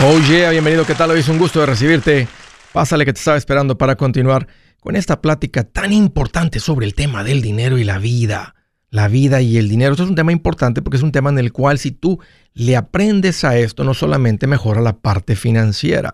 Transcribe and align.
Oh 0.00 0.20
yeah, 0.30 0.50
bienvenido, 0.50 0.86
¿qué 0.86 0.94
tal? 0.94 1.10
Hoy 1.10 1.18
es 1.18 1.28
un 1.28 1.38
gusto 1.38 1.58
de 1.58 1.66
recibirte. 1.66 2.28
Pásale 2.72 3.04
que 3.04 3.12
te 3.12 3.18
estaba 3.18 3.36
esperando 3.36 3.76
para 3.76 3.96
continuar 3.96 4.46
con 4.78 4.94
esta 4.94 5.20
plática 5.20 5.64
tan 5.64 5.92
importante 5.92 6.60
sobre 6.60 6.86
el 6.86 6.94
tema 6.94 7.24
del 7.24 7.42
dinero 7.42 7.78
y 7.78 7.84
la 7.84 7.98
vida. 7.98 8.54
La 8.90 9.08
vida 9.08 9.42
y 9.42 9.56
el 9.56 9.68
dinero. 9.68 9.90
Esto 9.90 10.04
es 10.04 10.08
un 10.08 10.14
tema 10.14 10.30
importante 10.30 10.82
porque 10.82 10.98
es 10.98 11.02
un 11.02 11.10
tema 11.10 11.30
en 11.30 11.38
el 11.38 11.52
cual 11.52 11.80
si 11.80 11.90
tú 11.90 12.20
le 12.54 12.76
aprendes 12.76 13.42
a 13.42 13.58
esto, 13.58 13.82
no 13.82 13.92
solamente 13.92 14.46
mejora 14.46 14.80
la 14.80 14.98
parte 14.98 15.34
financiera, 15.34 16.12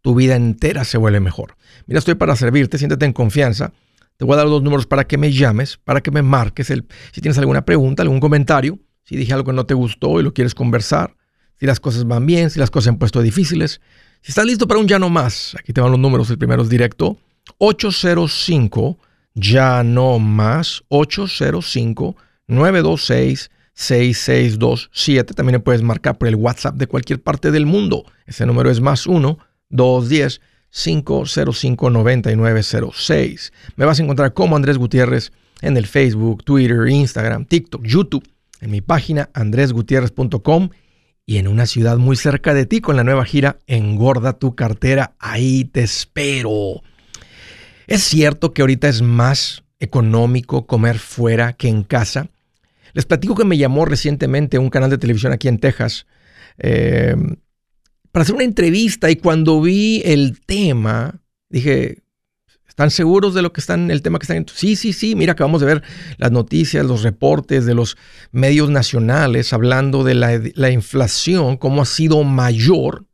tu 0.00 0.14
vida 0.14 0.34
entera 0.34 0.84
se 0.84 0.96
vuelve 0.96 1.20
mejor. 1.20 1.54
Mira, 1.86 1.98
estoy 1.98 2.14
para 2.14 2.34
servirte, 2.34 2.78
siéntete 2.78 3.04
en 3.04 3.12
confianza. 3.12 3.74
Te 4.16 4.24
voy 4.24 4.34
a 4.34 4.38
dar 4.38 4.46
dos 4.46 4.62
números 4.62 4.86
para 4.86 5.06
que 5.06 5.18
me 5.18 5.32
llames, 5.32 5.76
para 5.84 6.00
que 6.00 6.10
me 6.10 6.22
marques 6.22 6.70
el, 6.70 6.86
si 7.12 7.20
tienes 7.20 7.36
alguna 7.36 7.66
pregunta, 7.66 8.02
algún 8.02 8.20
comentario, 8.20 8.78
si 9.04 9.16
dije 9.16 9.34
algo 9.34 9.44
que 9.44 9.52
no 9.52 9.66
te 9.66 9.74
gustó 9.74 10.18
y 10.18 10.22
lo 10.22 10.32
quieres 10.32 10.54
conversar 10.54 11.17
si 11.58 11.66
las 11.66 11.80
cosas 11.80 12.06
van 12.06 12.26
bien, 12.26 12.50
si 12.50 12.58
las 12.58 12.70
cosas 12.70 12.84
se 12.84 12.90
han 12.90 12.98
puesto 12.98 13.20
difíciles. 13.22 13.80
Si 14.20 14.32
estás 14.32 14.46
listo 14.46 14.66
para 14.66 14.80
un 14.80 14.88
ya 14.88 14.98
no 14.98 15.10
más, 15.10 15.56
aquí 15.58 15.72
te 15.72 15.80
van 15.80 15.90
los 15.90 16.00
números, 16.00 16.30
el 16.30 16.38
primero 16.38 16.62
es 16.62 16.68
directo, 16.68 17.18
805 17.58 18.98
ya 19.34 19.82
no 19.82 20.18
más, 20.18 20.82
805 20.88 22.16
926 22.48 23.50
6627. 23.74 25.34
También 25.34 25.54
me 25.54 25.60
puedes 25.60 25.82
marcar 25.82 26.18
por 26.18 26.26
el 26.26 26.34
WhatsApp 26.34 26.74
de 26.74 26.88
cualquier 26.88 27.22
parte 27.22 27.52
del 27.52 27.64
mundo. 27.64 28.04
Ese 28.26 28.44
número 28.44 28.70
es 28.70 28.80
más 28.80 29.06
1 29.06 29.38
210 29.68 30.40
505 30.70 31.90
9906. 31.90 33.52
Me 33.76 33.84
vas 33.84 34.00
a 34.00 34.02
encontrar 34.02 34.34
como 34.34 34.56
Andrés 34.56 34.78
Gutiérrez 34.78 35.30
en 35.60 35.76
el 35.76 35.86
Facebook, 35.86 36.42
Twitter, 36.44 36.88
Instagram, 36.88 37.44
TikTok, 37.44 37.84
YouTube, 37.84 38.28
en 38.60 38.72
mi 38.72 38.80
página 38.80 39.30
andresgutierrez.com 39.32 40.70
y 41.28 41.36
en 41.36 41.46
una 41.46 41.66
ciudad 41.66 41.98
muy 41.98 42.16
cerca 42.16 42.54
de 42.54 42.64
ti 42.64 42.80
con 42.80 42.96
la 42.96 43.04
nueva 43.04 43.26
gira 43.26 43.58
Engorda 43.66 44.38
tu 44.38 44.54
cartera. 44.54 45.12
Ahí 45.18 45.66
te 45.66 45.82
espero. 45.82 46.80
Es 47.86 48.02
cierto 48.02 48.54
que 48.54 48.62
ahorita 48.62 48.88
es 48.88 49.02
más 49.02 49.62
económico 49.78 50.66
comer 50.66 50.98
fuera 50.98 51.52
que 51.52 51.68
en 51.68 51.82
casa. 51.82 52.30
Les 52.94 53.04
platico 53.04 53.34
que 53.34 53.44
me 53.44 53.58
llamó 53.58 53.84
recientemente 53.84 54.58
un 54.58 54.70
canal 54.70 54.88
de 54.88 54.96
televisión 54.96 55.34
aquí 55.34 55.48
en 55.48 55.58
Texas 55.58 56.06
eh, 56.56 57.14
para 58.10 58.22
hacer 58.22 58.34
una 58.34 58.44
entrevista 58.44 59.10
y 59.10 59.16
cuando 59.16 59.60
vi 59.60 60.00
el 60.06 60.40
tema 60.40 61.20
dije, 61.50 61.98
¿Están 62.78 62.92
seguros 62.92 63.34
de 63.34 63.42
lo 63.42 63.52
que 63.52 63.60
están, 63.60 63.90
el 63.90 64.02
tema 64.02 64.20
que 64.20 64.22
están? 64.22 64.46
Sí, 64.54 64.76
sí, 64.76 64.92
sí. 64.92 65.16
Mira, 65.16 65.32
acabamos 65.32 65.60
de 65.60 65.66
ver 65.66 65.82
las 66.16 66.30
noticias, 66.30 66.86
los 66.86 67.02
reportes 67.02 67.66
de 67.66 67.74
los 67.74 67.96
medios 68.30 68.70
nacionales 68.70 69.52
hablando 69.52 70.04
de 70.04 70.14
la, 70.14 70.70
inflación, 70.70 71.56
cómo 71.56 71.82
ha 71.82 71.86
sido 71.86 72.22
mayor 72.22 73.06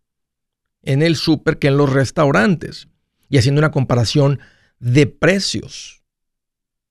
en 0.83 1.01
el 1.01 1.17
súper 1.17 1.59
que 1.59 1.69
en 1.69 1.79
los 1.79 1.91
restaurantes 1.91 2.89
y 3.31 3.39
haciendo 3.39 3.61
una 3.61 3.71
comparación 3.71 4.39
de 4.81 5.07
precios. 5.07 6.03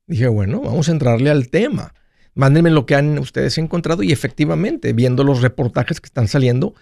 Dije, 0.07 0.27
bueno, 0.27 0.61
vamos 0.61 0.89
a 0.89 0.93
entrarle 0.93 1.29
al 1.29 1.49
tema. 1.49 1.93
Mándenme 2.33 2.71
lo 2.71 2.87
que 2.87 2.95
han 2.95 3.19
ustedes 3.19 3.59
encontrado 3.59 4.01
y 4.01 4.11
efectivamente, 4.11 4.93
viendo 4.93 5.23
los 5.23 5.43
reportajes 5.43 6.01
que 6.01 6.07
están 6.07 6.27
saliendo, 6.27 6.73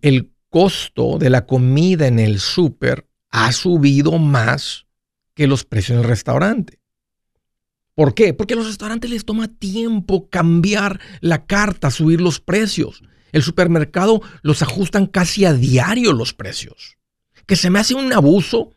el 0.00 0.32
costo 0.48 1.18
de 1.18 1.28
la 1.28 1.44
comida 1.44 2.06
en 2.06 2.18
el 2.18 2.40
súper 2.40 3.06
ha 3.28 3.52
subido 3.52 4.18
más 4.18 4.85
que 5.36 5.46
los 5.46 5.64
precios 5.64 5.96
en 5.96 6.02
el 6.02 6.08
restaurante. 6.08 6.80
¿Por 7.94 8.14
qué? 8.14 8.34
Porque 8.34 8.54
a 8.54 8.56
los 8.56 8.66
restaurantes 8.66 9.10
les 9.10 9.24
toma 9.24 9.48
tiempo 9.48 10.28
cambiar 10.28 10.98
la 11.20 11.46
carta, 11.46 11.90
subir 11.90 12.20
los 12.20 12.40
precios. 12.40 13.02
El 13.32 13.42
supermercado 13.42 14.22
los 14.42 14.62
ajustan 14.62 15.06
casi 15.06 15.44
a 15.44 15.52
diario 15.52 16.12
los 16.12 16.34
precios. 16.34 16.96
Que 17.46 17.54
se 17.54 17.70
me 17.70 17.78
hace 17.78 17.94
un 17.94 18.12
abuso, 18.12 18.72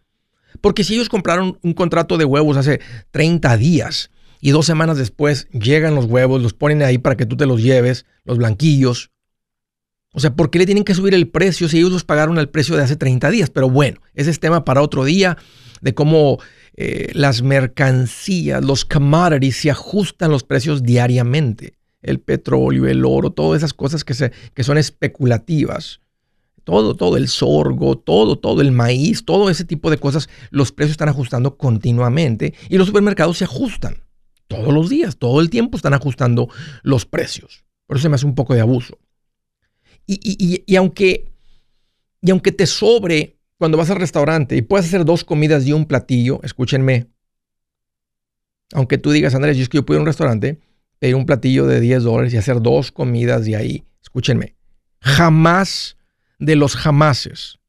porque 0.61 0.83
si 0.83 0.95
ellos 0.95 1.09
compraron 1.09 1.57
un 1.63 1.73
contrato 1.73 2.17
de 2.17 2.25
huevos 2.25 2.57
hace 2.57 2.81
30 3.11 3.57
días 3.57 4.11
y 4.41 4.51
dos 4.51 4.65
semanas 4.65 4.97
después 4.97 5.47
llegan 5.51 5.95
los 5.95 6.05
huevos, 6.05 6.41
los 6.41 6.53
ponen 6.53 6.81
ahí 6.83 6.97
para 6.97 7.17
que 7.17 7.25
tú 7.25 7.37
te 7.37 7.45
los 7.45 7.61
lleves, 7.61 8.05
los 8.25 8.37
blanquillos. 8.37 9.11
O 10.11 10.19
sea, 10.19 10.35
¿por 10.35 10.49
qué 10.49 10.59
le 10.59 10.65
tienen 10.65 10.83
que 10.83 10.95
subir 10.95 11.13
el 11.13 11.29
precio 11.29 11.69
si 11.69 11.77
ellos 11.77 11.91
los 11.91 12.03
pagaron 12.03 12.37
al 12.37 12.49
precio 12.49 12.75
de 12.75 12.83
hace 12.83 12.95
30 12.95 13.29
días? 13.31 13.49
Pero 13.49 13.69
bueno, 13.69 14.01
ese 14.13 14.29
es 14.29 14.39
tema 14.39 14.65
para 14.65 14.81
otro 14.81 15.05
día 15.05 15.37
de 15.81 15.93
cómo 15.93 16.39
eh, 16.81 17.11
las 17.13 17.41
mercancías, 17.41 18.63
los 18.63 18.85
commodities 18.85 19.57
se 19.57 19.69
ajustan 19.69 20.31
los 20.31 20.45
precios 20.45 20.81
diariamente. 20.81 21.73
El 22.01 22.21
petróleo, 22.21 22.87
el 22.87 23.03
oro, 23.03 23.31
todas 23.33 23.57
esas 23.57 23.73
cosas 23.73 24.05
que, 24.05 24.13
se, 24.13 24.31
que 24.53 24.63
son 24.63 24.77
especulativas. 24.77 25.99
Todo, 26.63 26.95
todo, 26.95 27.17
el 27.17 27.27
sorgo, 27.27 27.97
todo, 27.97 28.37
todo, 28.37 28.61
el 28.61 28.71
maíz, 28.71 29.25
todo 29.25 29.49
ese 29.49 29.65
tipo 29.65 29.89
de 29.89 29.97
cosas, 29.97 30.29
los 30.51 30.71
precios 30.71 30.91
están 30.91 31.09
ajustando 31.09 31.57
continuamente 31.57 32.53
y 32.69 32.77
los 32.77 32.87
supermercados 32.87 33.39
se 33.39 33.43
ajustan. 33.43 34.01
Todos 34.47 34.73
los 34.73 34.87
días, 34.87 35.17
todo 35.17 35.41
el 35.41 35.49
tiempo 35.49 35.75
están 35.75 35.93
ajustando 35.93 36.47
los 36.83 37.05
precios. 37.05 37.65
Por 37.87 37.97
eso 37.97 38.03
se 38.03 38.09
me 38.09 38.15
hace 38.15 38.25
un 38.25 38.35
poco 38.35 38.53
de 38.53 38.61
abuso. 38.61 38.97
Y, 40.07 40.63
y 40.65 40.75
aunque, 40.77 41.29
y 42.21 42.31
aunque 42.31 42.53
te 42.53 42.65
sobre 42.65 43.38
cuando 43.59 43.77
vas 43.77 43.89
al 43.89 43.97
restaurante 43.97 44.55
y 44.55 44.61
puedes 44.61 44.87
hacer 44.87 45.03
dos 45.03 45.25
comidas 45.25 45.67
y 45.67 45.73
un 45.73 45.85
platillo, 45.85 46.39
escúchenme, 46.43 47.07
aunque 48.73 48.97
tú 48.97 49.11
digas, 49.11 49.35
Andrés, 49.35 49.57
yo 49.57 49.63
es 49.63 49.69
que 49.69 49.77
yo 49.77 49.85
puedo 49.85 49.97
ir 49.97 49.99
a 49.99 50.03
un 50.03 50.07
restaurante, 50.07 50.59
pedir 50.97 51.15
un 51.15 51.25
platillo 51.25 51.67
de 51.67 51.81
10 51.81 52.03
dólares 52.03 52.33
y 52.33 52.37
hacer 52.37 52.61
dos 52.61 52.91
comidas 52.93 53.43
de 53.45 53.57
ahí, 53.57 53.83
escúchenme, 54.01 54.55
jamás 55.01 55.97
de 56.39 56.55
los 56.55 56.77
jamases, 56.77 57.59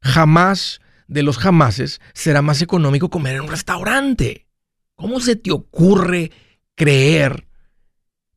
jamás 0.00 0.80
de 1.08 1.24
los 1.24 1.36
jamases 1.36 2.00
será 2.14 2.40
más 2.40 2.62
económico 2.62 3.10
comer 3.10 3.36
en 3.36 3.42
un 3.42 3.48
restaurante. 3.48 4.46
¿Cómo 4.94 5.18
se 5.18 5.34
te 5.34 5.50
ocurre 5.50 6.30
creer 6.76 7.48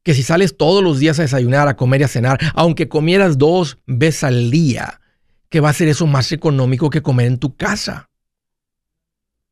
que 0.01 0.15
si 0.15 0.23
sales 0.23 0.57
todos 0.57 0.83
los 0.83 0.97
días 0.97 1.19
a 1.19 1.23
desayunar, 1.23 1.67
a 1.67 1.75
comer 1.75 2.01
y 2.01 2.03
a 2.05 2.07
cenar, 2.07 2.39
aunque 2.55 2.87
comieras 2.87 3.37
dos 3.37 3.77
veces 3.85 4.23
al 4.23 4.49
día, 4.49 5.00
que 5.51 5.59
va 5.59 5.69
a 5.69 5.73
ser 5.73 5.89
eso 5.89 6.07
más 6.07 6.31
económico 6.31 6.89
que 6.89 7.03
comer 7.03 7.27
en 7.27 7.37
tu 7.37 7.55
casa. 7.55 8.09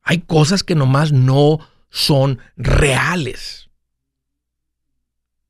Hay 0.01 0.19
cosas 0.19 0.63
que 0.63 0.73
nomás 0.73 1.11
no 1.11 1.59
son 1.89 2.39
reales. 2.55 3.69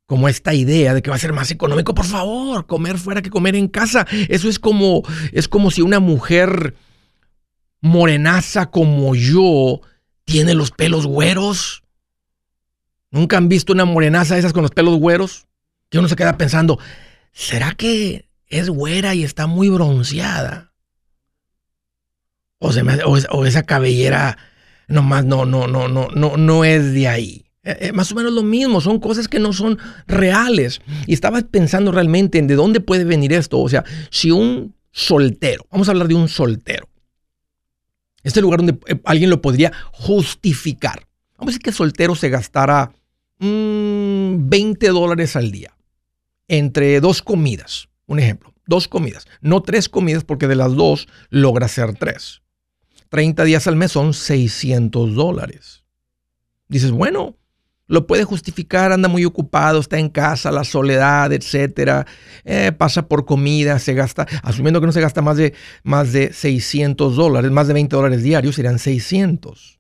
Como 0.08 0.28
esta 0.28 0.56
idea 0.56 0.96
de 0.96 1.04
que 1.04 1.12
va 1.12 1.18
a 1.18 1.20
ser 1.20 1.34
más 1.34 1.52
económico, 1.52 1.94
por 1.94 2.06
favor, 2.06 2.66
comer 2.66 2.98
fuera 2.98 3.22
que 3.22 3.30
comer 3.30 3.56
en 3.56 3.68
casa. 3.68 4.08
Eso 4.28 4.50
es 4.50 4.58
como 4.58 5.04
es 5.32 5.48
como 5.48 5.70
si 5.70 5.84
una 5.84 6.00
mujer 6.00 6.76
morenaza 7.80 8.72
como 8.72 9.14
yo 9.14 9.82
tiene 10.26 10.56
los 10.56 10.72
pelos 10.72 11.06
güeros. 11.06 11.84
¿Nunca 13.12 13.38
han 13.38 13.50
visto 13.50 13.72
una 13.72 13.86
morenaza 13.86 14.40
esas 14.40 14.54
con 14.54 14.64
los 14.64 14.72
pelos 14.72 14.98
güeros? 14.98 15.46
Que 15.90 16.00
uno 16.00 16.08
se 16.08 16.16
queda 16.16 16.40
pensando, 16.40 16.80
¿será 17.32 17.76
que 17.76 18.28
es 18.50 18.70
güera 18.70 19.16
y 19.16 19.24
está 19.24 19.48
muy 19.48 19.70
bronceada. 19.70 20.74
O, 22.60 22.72
o, 23.30 23.46
esa 23.46 23.64
cabellera 23.64 24.38
no, 24.88 25.02
no, 25.02 25.46
no, 25.46 26.38
no 26.38 26.66
es 26.66 26.94
de 26.94 27.08
ahí. 27.08 27.46
Eh, 27.64 27.78
eh, 27.82 27.92
más 27.94 28.12
o 28.12 28.16
menos 28.16 28.34
lo 28.34 28.44
mismo, 28.44 28.82
son 28.82 29.00
cosas 29.00 29.28
que 29.28 29.40
no 29.40 29.54
son 29.54 29.78
reales. 30.08 30.82
Y 31.08 31.14
estaba 31.14 31.42
pensando 31.42 31.92
realmente 31.92 32.38
en 32.38 32.48
de 32.48 32.56
dónde 32.56 32.82
puede 32.82 33.06
venir 33.06 33.32
esto. 33.32 33.59
O 33.59 33.70
sea, 33.70 33.84
si 34.09 34.32
un 34.32 34.76
soltero, 34.92 35.66
vamos 35.72 35.88
a 35.88 35.92
hablar 35.92 36.08
de 36.08 36.16
un 36.16 36.28
soltero, 36.28 36.90
este 38.24 38.42
lugar 38.42 38.59
donde 38.59 38.80
eh, 38.88 39.00
alguien 39.06 39.30
lo 39.30 39.42
podría 39.42 39.72
justificar. 39.94 41.08
Vamos 41.38 41.50
a 41.50 41.52
decir 41.52 41.62
que 41.62 41.70
el 41.70 41.76
soltero 41.76 42.16
se 42.16 42.30
gastara 42.30 42.92
20 43.40 43.40
mm, 43.40 44.94
dólares 44.94 45.36
al 45.38 45.52
día 45.52 45.74
entre 46.50 47.00
dos 47.00 47.22
comidas. 47.22 47.88
Un 48.09 48.18
ejemplo, 48.18 48.56
dos 48.66 48.88
comidas, 48.88 49.28
no 49.40 49.61
tres 49.61 49.88
comidas 49.88 50.23
porque 50.23 50.47
de 50.47 50.56
las 50.56 50.73
dos 50.73 51.08
logra 51.29 51.67
ser 51.67 51.94
tres. 51.94 52.41
30 53.09 53.44
días 53.44 53.67
al 53.67 53.76
mes 53.76 53.91
son 53.91 54.16
600 54.16 55.14
dólares. 55.14 55.84
Dices, 56.67 56.90
bueno, 56.90 57.38
lo 57.85 58.08
puede 58.08 58.23
justificar, 58.23 58.91
anda 58.91 59.09
muy 59.09 59.26
ocupado, 59.26 59.79
está 59.79 60.00
en 60.00 60.09
casa, 60.09 60.52
la 60.52 60.64
soledad, 60.64 61.32
etcétera, 61.32 62.08
eh, 62.46 62.72
pasa 62.72 63.08
por 63.08 63.26
comida, 63.26 63.78
se 63.78 63.94
gasta, 63.94 64.26
asumiendo 64.41 64.82
que 64.82 64.88
no 64.88 64.91
se 64.91 65.02
gasta 65.02 65.22
más 65.22 65.38
de, 65.38 65.53
más 65.84 66.11
de 66.11 66.34
600 66.34 67.16
dólares, 67.16 67.52
más 67.52 67.67
de 67.67 67.76
20 67.76 67.96
dólares 67.96 68.23
diarios, 68.23 68.56
serían 68.56 68.79
600. 68.79 69.79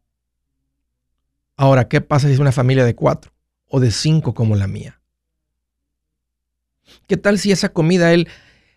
Ahora, 1.57 1.87
¿qué 1.87 1.99
pasa 1.99 2.27
si 2.27 2.35
es 2.35 2.39
una 2.39 2.51
familia 2.51 2.85
de 2.85 2.93
cuatro 2.93 3.31
o 3.65 3.79
de 3.79 3.89
cinco 3.89 4.35
como 4.35 4.55
la 4.55 4.67
mía? 4.67 4.98
¿Qué 7.07 7.17
tal 7.17 7.39
si 7.39 7.51
esa 7.51 7.69
comida 7.69 8.13
él 8.13 8.27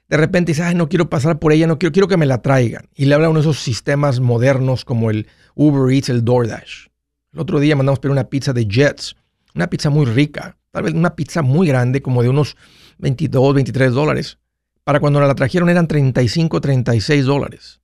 de 0.09 0.17
repente 0.19 0.53
dice, 0.53 0.62
ay, 0.62 0.75
no 0.75 0.88
quiero 0.88 1.09
pasar 1.09 1.38
por 1.38 1.53
ella, 1.53 1.67
no 1.67 1.79
quiero, 1.79 1.93
quiero 1.93 2.09
que 2.09 2.17
me 2.17 2.26
la 2.26 2.43
traigan? 2.43 2.88
Y 2.94 3.06
le 3.06 3.14
habla 3.14 3.31
uno 3.31 3.38
de 3.38 3.49
esos 3.49 3.61
sistemas 3.61 4.20
modernos 4.20 4.85
como 4.85 5.11
el 5.11 5.26
Uber 5.55 5.93
Eats, 5.93 6.11
el 6.11 6.25
DoorDash. 6.25 6.88
El 7.32 7.41
otro 7.41 7.61
día 7.61 7.76
mandamos 7.76 7.99
pedir 7.99 8.12
una 8.12 8.29
pizza 8.29 8.53
de 8.53 8.67
Jets, 8.67 9.17
una 9.55 9.69
pizza 9.69 9.88
muy 9.88 10.05
rica, 10.05 10.59
tal 10.70 10.82
vez 10.85 10.94
una 10.94 11.17
pizza 11.17 11.41
muy 11.41 11.67
grande, 11.67 12.03
como 12.03 12.23
de 12.23 12.29
unos 12.29 12.56
22, 12.99 13.55
23 13.55 13.93
dólares. 13.93 14.38
para 14.85 14.99
cuando 14.99 15.20
la 15.20 15.35
trajeron 15.35 15.70
eran 15.70 15.87
35, 15.87 16.61
36 16.61 17.25
dólares. 17.25 17.81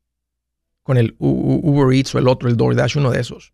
Con 0.83 0.97
el 0.97 1.15
Uber 1.19 1.97
Eats 1.97 2.15
o 2.15 2.19
el 2.19 2.29
otro, 2.29 2.49
el 2.49 2.57
DoorDash, 2.57 2.97
uno 2.97 3.11
de 3.11 3.21
esos. 3.21 3.53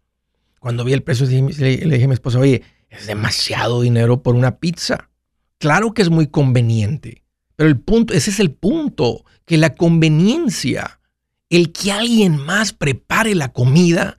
Cuando 0.61 0.83
vi 0.83 0.95
el 0.95 1.03
precio, 1.03 1.27
le, 1.27 1.77
dije 1.77 2.05
a 2.05 2.09
mi 2.09 2.15
esposa, 2.15 2.39
oye, 2.39 2.63
es 2.89 3.07
demasiado 3.07 3.83
dinero 3.83 4.23
por 4.23 4.35
una 4.35 4.59
pizza. 4.59 5.11
Claro 5.65 5.95
que 5.95 6.03
es 6.03 6.11
muy 6.11 6.27
conveniente, 6.27 7.25
pero 7.57 7.71
el 7.71 7.81
punto, 7.81 8.13
ese 8.13 8.29
es 8.29 8.39
el 8.39 8.51
punto, 8.51 9.25
que 9.47 9.57
la 9.57 9.73
conveniencia, 9.73 11.01
el 11.49 11.73
que 11.73 11.91
alguien 11.91 12.37
más 12.37 12.75
prepare 12.75 13.35
la 13.35 13.51
comida, 13.51 14.19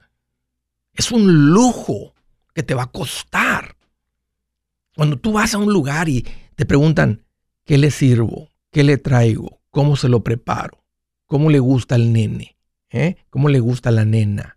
es 0.92 1.12
un 1.12 1.52
lujo 1.52 2.14
que 2.52 2.64
te 2.64 2.74
va 2.74 2.82
a 2.82 2.90
costar. 2.90 3.76
Cuando 4.96 5.20
tú 5.20 5.34
vas 5.34 5.54
a 5.54 5.58
un 5.58 5.72
lugar 5.72 6.08
y 6.08 6.26
te 6.56 6.66
preguntan, 6.66 7.22
¿qué 7.64 7.78
le 7.78 7.92
sirvo? 7.92 8.48
¿Qué 8.72 8.82
le 8.82 8.98
traigo? 8.98 9.60
¿Cómo 9.70 9.94
se 9.94 10.08
lo 10.08 10.24
preparo? 10.24 10.82
¿Cómo 11.26 11.48
le 11.50 11.60
gusta 11.60 11.94
al 11.94 12.12
nene? 12.12 12.56
¿Eh? 12.90 13.18
¿Cómo 13.30 13.50
le 13.50 13.60
gusta 13.60 13.90
a 13.90 13.92
la 13.92 14.04
nena? 14.04 14.55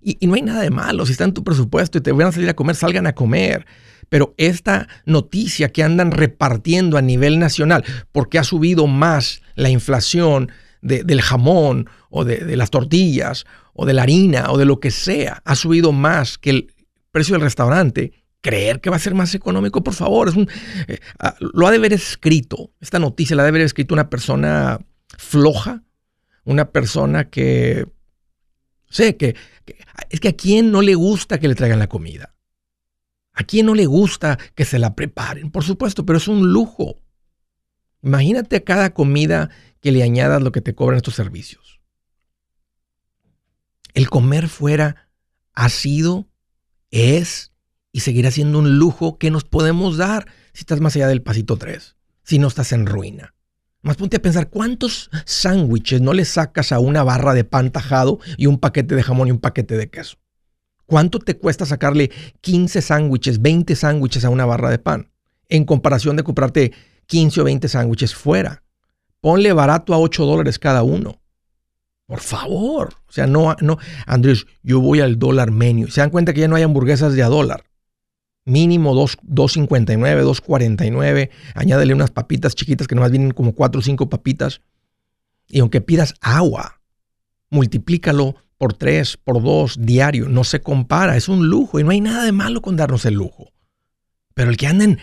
Y, 0.00 0.26
no 0.26 0.34
hay 0.34 0.42
nada 0.42 0.62
de 0.62 0.70
malo. 0.70 1.06
Si 1.06 1.12
está 1.12 1.24
en 1.24 1.34
tu 1.34 1.44
presupuesto 1.44 1.98
y 1.98 2.00
te 2.00 2.12
van 2.12 2.28
a 2.28 2.32
salir 2.32 2.48
a 2.48 2.54
comer, 2.54 2.76
salgan 2.76 3.06
a 3.06 3.14
comer. 3.14 3.66
Pero 4.08 4.34
esta 4.36 4.88
noticia 5.06 5.70
que 5.70 5.82
andan 5.82 6.10
repartiendo 6.10 6.98
a 6.98 7.02
nivel 7.02 7.38
nacional, 7.38 7.84
porque 8.12 8.38
ha 8.38 8.44
subido 8.44 8.86
más 8.86 9.42
la 9.54 9.70
inflación 9.70 10.50
del 10.82 11.22
jamón 11.22 11.88
o 12.10 12.24
de, 12.24 12.56
las 12.56 12.70
tortillas 12.70 13.46
o 13.72 13.86
de 13.86 13.94
la 13.94 14.02
harina 14.02 14.50
o 14.50 14.58
de 14.58 14.66
lo 14.66 14.80
que 14.80 14.90
sea, 14.90 15.40
ha 15.44 15.56
subido 15.56 15.92
más 15.92 16.36
que 16.36 16.50
el 16.50 16.74
precio 17.10 17.34
del 17.34 17.42
restaurante, 17.42 18.12
creer 18.42 18.80
que 18.80 18.90
va 18.90 18.96
a 18.96 19.00
ser 19.00 19.14
más 19.14 19.34
económico, 19.34 19.82
por 19.82 19.94
favor, 19.94 20.28
es 20.28 20.36
un, 20.36 20.48
eh, 20.86 20.98
ah, 21.18 21.34
lo 21.38 21.66
ha 21.66 21.70
de 21.70 21.78
haber 21.78 21.94
escrito, 21.94 22.72
esta 22.80 22.98
noticia 22.98 23.34
la 23.34 23.42
ha 23.42 23.44
de 23.44 23.48
haber 23.48 23.62
escrito 23.62 23.94
una 23.94 24.10
persona 24.10 24.78
floja, 25.16 25.82
una 26.44 26.70
persona 26.70 27.30
que, 27.30 27.86
sé, 28.94 29.16
que, 29.16 29.36
es 30.10 30.20
que 30.20 30.28
a 30.28 30.36
quién 30.36 30.70
no 30.70 30.82
le 30.82 30.94
gusta 30.94 31.38
que 31.38 31.48
le 31.48 31.54
traigan 31.54 31.78
la 31.78 31.88
comida. 31.88 32.34
¿A 33.32 33.42
quién 33.42 33.66
no 33.66 33.74
le 33.74 33.86
gusta 33.86 34.38
que 34.54 34.64
se 34.64 34.78
la 34.78 34.94
preparen? 34.94 35.50
Por 35.50 35.64
supuesto, 35.64 36.06
pero 36.06 36.18
es 36.18 36.28
un 36.28 36.52
lujo. 36.52 37.02
Imagínate 38.02 38.56
a 38.56 38.64
cada 38.64 38.94
comida 38.94 39.50
que 39.80 39.90
le 39.90 40.02
añadas 40.02 40.42
lo 40.42 40.52
que 40.52 40.60
te 40.60 40.74
cobran 40.74 40.98
estos 40.98 41.14
servicios. 41.14 41.80
El 43.92 44.08
comer 44.08 44.48
fuera 44.48 45.08
ha 45.52 45.68
sido, 45.68 46.28
es 46.90 47.52
y 47.92 48.00
seguirá 48.00 48.30
siendo 48.30 48.58
un 48.58 48.78
lujo 48.78 49.18
que 49.18 49.30
nos 49.30 49.44
podemos 49.44 49.96
dar 49.96 50.26
si 50.52 50.60
estás 50.60 50.80
más 50.80 50.96
allá 50.96 51.08
del 51.08 51.22
pasito 51.22 51.56
3, 51.56 51.96
si 52.22 52.38
no 52.38 52.48
estás 52.48 52.72
en 52.72 52.86
ruina. 52.86 53.33
Más 53.84 53.98
ponte 53.98 54.16
a 54.16 54.22
pensar 54.22 54.48
cuántos 54.48 55.10
sándwiches 55.26 56.00
no 56.00 56.14
le 56.14 56.24
sacas 56.24 56.72
a 56.72 56.78
una 56.78 57.02
barra 57.02 57.34
de 57.34 57.44
pan 57.44 57.70
tajado 57.70 58.18
y 58.38 58.46
un 58.46 58.58
paquete 58.58 58.94
de 58.94 59.02
jamón 59.02 59.28
y 59.28 59.30
un 59.30 59.40
paquete 59.40 59.76
de 59.76 59.90
queso. 59.90 60.16
¿Cuánto 60.86 61.18
te 61.18 61.36
cuesta 61.36 61.66
sacarle 61.66 62.10
15 62.40 62.80
sándwiches, 62.80 63.42
20 63.42 63.76
sándwiches 63.76 64.24
a 64.24 64.30
una 64.30 64.46
barra 64.46 64.70
de 64.70 64.78
pan? 64.78 65.10
En 65.50 65.66
comparación 65.66 66.16
de 66.16 66.22
comprarte 66.22 66.72
15 67.08 67.42
o 67.42 67.44
20 67.44 67.68
sándwiches 67.68 68.14
fuera. 68.14 68.62
Ponle 69.20 69.52
barato 69.52 69.92
a 69.92 69.98
8 69.98 70.24
dólares 70.24 70.58
cada 70.58 70.82
uno. 70.82 71.20
Por 72.06 72.20
favor. 72.20 72.94
O 73.06 73.12
sea, 73.12 73.26
no, 73.26 73.54
no, 73.60 73.76
Andrés, 74.06 74.46
yo 74.62 74.80
voy 74.80 75.00
al 75.00 75.18
dólar 75.18 75.50
menú. 75.50 75.88
Se 75.88 76.00
dan 76.00 76.08
cuenta 76.08 76.32
que 76.32 76.40
ya 76.40 76.48
no 76.48 76.56
hay 76.56 76.62
hamburguesas 76.62 77.12
de 77.12 77.22
a 77.22 77.28
dólar 77.28 77.64
mínimo 78.44 78.94
2.59, 78.94 80.24
2.49. 80.24 81.30
Añádele 81.54 81.94
unas 81.94 82.10
papitas 82.10 82.54
chiquitas 82.54 82.86
que 82.86 82.94
nomás 82.94 83.10
vienen 83.10 83.32
como 83.32 83.54
4 83.54 83.78
o 83.78 83.82
5 83.82 84.08
papitas. 84.08 84.60
Y 85.48 85.60
aunque 85.60 85.80
pidas 85.80 86.14
agua, 86.20 86.80
multiplícalo 87.50 88.36
por 88.58 88.74
3, 88.74 89.16
por 89.18 89.42
2 89.42 89.78
diario. 89.80 90.28
No 90.28 90.44
se 90.44 90.60
compara, 90.60 91.16
es 91.16 91.28
un 91.28 91.48
lujo 91.48 91.80
y 91.80 91.84
no 91.84 91.90
hay 91.90 92.00
nada 92.00 92.24
de 92.24 92.32
malo 92.32 92.62
con 92.62 92.76
darnos 92.76 93.04
el 93.04 93.14
lujo. 93.14 93.52
Pero 94.34 94.50
el 94.50 94.56
que 94.56 94.66
anden, 94.66 94.98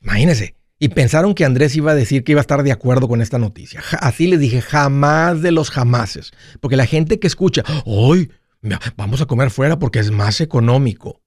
imagínense, 0.00 0.56
y 0.78 0.90
pensaron 0.90 1.34
que 1.34 1.44
Andrés 1.44 1.74
iba 1.76 1.92
a 1.92 1.94
decir 1.94 2.24
que 2.24 2.32
iba 2.32 2.40
a 2.40 2.42
estar 2.42 2.62
de 2.62 2.72
acuerdo 2.72 3.08
con 3.08 3.22
esta 3.22 3.38
noticia. 3.38 3.82
Así 4.00 4.26
les 4.26 4.40
dije, 4.40 4.60
jamás 4.60 5.40
de 5.40 5.52
los 5.52 5.70
jamases. 5.70 6.32
Porque 6.60 6.76
la 6.76 6.86
gente 6.86 7.18
que 7.18 7.26
escucha, 7.26 7.62
hoy 7.86 8.30
vamos 8.96 9.22
a 9.22 9.26
comer 9.26 9.50
fuera 9.50 9.78
porque 9.78 10.00
es 10.00 10.10
más 10.10 10.40
económico. 10.40 11.22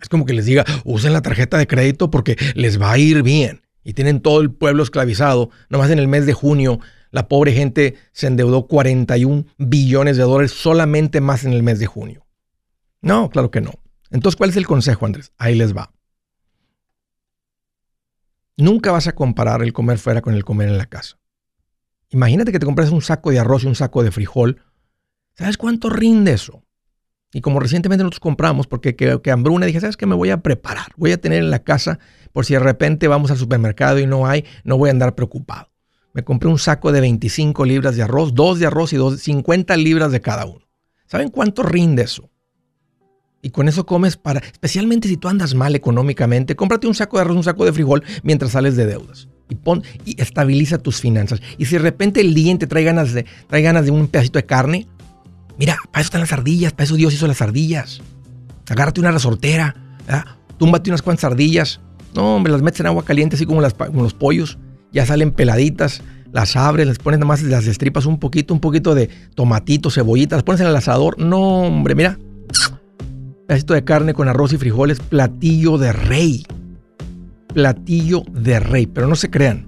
Es 0.00 0.08
como 0.08 0.24
que 0.24 0.32
les 0.32 0.46
diga, 0.46 0.64
usen 0.84 1.12
la 1.12 1.22
tarjeta 1.22 1.58
de 1.58 1.66
crédito 1.66 2.10
porque 2.10 2.36
les 2.54 2.80
va 2.80 2.92
a 2.92 2.98
ir 2.98 3.22
bien. 3.22 3.62
Y 3.82 3.94
tienen 3.94 4.20
todo 4.20 4.40
el 4.40 4.52
pueblo 4.52 4.82
esclavizado. 4.82 5.50
Nomás 5.70 5.90
en 5.90 5.98
el 5.98 6.08
mes 6.08 6.26
de 6.26 6.34
junio, 6.34 6.80
la 7.10 7.28
pobre 7.28 7.52
gente 7.52 7.96
se 8.12 8.26
endeudó 8.26 8.66
41 8.66 9.46
billones 9.56 10.16
de 10.16 10.22
dólares 10.22 10.52
solamente 10.52 11.20
más 11.20 11.44
en 11.44 11.52
el 11.52 11.62
mes 11.62 11.78
de 11.78 11.86
junio. 11.86 12.26
No, 13.00 13.30
claro 13.30 13.50
que 13.50 13.60
no. 13.60 13.72
Entonces, 14.10 14.36
¿cuál 14.36 14.50
es 14.50 14.56
el 14.56 14.66
consejo, 14.66 15.06
Andrés? 15.06 15.32
Ahí 15.38 15.54
les 15.54 15.76
va. 15.76 15.92
Nunca 18.56 18.90
vas 18.90 19.06
a 19.06 19.14
comparar 19.14 19.62
el 19.62 19.72
comer 19.72 19.98
fuera 19.98 20.20
con 20.20 20.34
el 20.34 20.44
comer 20.44 20.68
en 20.68 20.78
la 20.78 20.86
casa. 20.86 21.18
Imagínate 22.10 22.52
que 22.52 22.58
te 22.58 22.66
compras 22.66 22.90
un 22.90 23.02
saco 23.02 23.30
de 23.30 23.38
arroz 23.38 23.64
y 23.64 23.66
un 23.66 23.74
saco 23.74 24.02
de 24.02 24.10
frijol. 24.10 24.62
¿Sabes 25.34 25.56
cuánto 25.56 25.90
rinde 25.90 26.32
eso? 26.32 26.64
Y 27.32 27.42
como 27.42 27.60
recientemente 27.60 28.02
nosotros 28.02 28.20
compramos, 28.20 28.66
porque 28.66 28.96
que, 28.96 29.20
que, 29.20 29.30
hambruna, 29.30 29.66
dije, 29.66 29.80
¿sabes 29.80 29.96
qué? 29.96 30.06
Me 30.06 30.14
voy 30.14 30.30
a 30.30 30.38
preparar. 30.38 30.92
Voy 30.96 31.12
a 31.12 31.20
tener 31.20 31.42
en 31.42 31.50
la 31.50 31.58
casa 31.58 31.98
por 32.32 32.46
si 32.46 32.54
de 32.54 32.60
repente 32.60 33.06
vamos 33.06 33.30
al 33.30 33.36
supermercado 33.36 33.98
y 33.98 34.06
no 34.06 34.26
hay, 34.26 34.44
no 34.64 34.78
voy 34.78 34.88
a 34.88 34.92
andar 34.92 35.14
preocupado. 35.14 35.70
Me 36.14 36.24
compré 36.24 36.48
un 36.48 36.58
saco 36.58 36.90
de 36.90 37.00
25 37.00 37.64
libras 37.64 37.96
de 37.96 38.02
arroz, 38.02 38.34
dos 38.34 38.58
de 38.58 38.66
arroz 38.66 38.92
y 38.92 38.96
dos, 38.96 39.20
50 39.20 39.76
libras 39.76 40.10
de 40.10 40.20
cada 40.20 40.46
uno. 40.46 40.66
¿Saben 41.06 41.28
cuánto 41.28 41.62
rinde 41.62 42.02
eso? 42.02 42.30
Y 43.40 43.50
con 43.50 43.68
eso 43.68 43.86
comes 43.86 44.16
para, 44.16 44.40
especialmente 44.40 45.06
si 45.06 45.16
tú 45.16 45.28
andas 45.28 45.54
mal 45.54 45.76
económicamente, 45.76 46.56
cómprate 46.56 46.86
un 46.86 46.94
saco 46.94 47.18
de 47.18 47.22
arroz, 47.22 47.36
un 47.36 47.44
saco 47.44 47.64
de 47.64 47.72
frijol 47.72 48.02
mientras 48.22 48.52
sales 48.52 48.74
de 48.74 48.86
deudas. 48.86 49.28
Y 49.48 49.54
pon 49.54 49.82
y 50.04 50.20
estabiliza 50.20 50.78
tus 50.78 51.00
finanzas. 51.00 51.40
Y 51.56 51.66
si 51.66 51.76
de 51.76 51.82
repente 51.82 52.20
el 52.20 52.34
día 52.34 52.58
te 52.58 52.66
trae 52.66 52.84
ganas 52.84 53.12
de, 53.12 53.24
trae 53.46 53.62
ganas 53.62 53.84
de 53.84 53.90
un 53.90 54.08
pedacito 54.08 54.38
de 54.38 54.46
carne, 54.46 54.88
Mira, 55.58 55.76
para 55.90 56.00
eso 56.00 56.06
están 56.06 56.20
las 56.20 56.32
ardillas, 56.32 56.72
para 56.72 56.84
eso 56.84 56.94
Dios 56.94 57.12
hizo 57.12 57.26
las 57.26 57.42
ardillas. 57.42 58.00
Agárrate 58.68 59.00
una 59.00 59.10
resortera, 59.10 59.74
túmbate 60.56 60.90
unas 60.90 61.02
cuantas 61.02 61.24
ardillas. 61.24 61.80
No, 62.14 62.36
hombre, 62.36 62.52
las 62.52 62.62
metes 62.62 62.80
en 62.80 62.86
agua 62.86 63.04
caliente 63.04 63.36
así 63.36 63.44
como, 63.44 63.60
los 63.60 64.14
pollos. 64.14 64.58
Ya 64.92 65.04
salen 65.04 65.32
peladitas, 65.32 66.02
las 66.32 66.56
abres, 66.56 66.86
les 66.86 66.98
pones 66.98 67.18
nada 67.18 67.28
más, 67.28 67.42
las 67.42 67.66
estripas 67.66 68.06
un 68.06 68.18
poquito, 68.18 68.54
un 68.54 68.60
poquito 68.60 68.94
de 68.94 69.08
tomatito, 69.34 69.90
cebollita, 69.90 70.36
las 70.36 70.44
pones 70.44 70.60
en 70.60 70.68
el 70.68 70.76
asador. 70.76 71.18
No, 71.18 71.62
hombre, 71.62 71.94
mira. 71.94 72.18
Pedacito 73.46 73.74
de 73.74 73.84
carne 73.84 74.14
con 74.14 74.28
arroz 74.28 74.52
y 74.52 74.58
frijoles, 74.58 75.00
platillo 75.00 75.78
de 75.78 75.92
rey. 75.92 76.46
Platillo 77.52 78.22
de 78.30 78.60
rey, 78.60 78.86
pero 78.86 79.08
no 79.08 79.16
se 79.16 79.30
crean. 79.30 79.67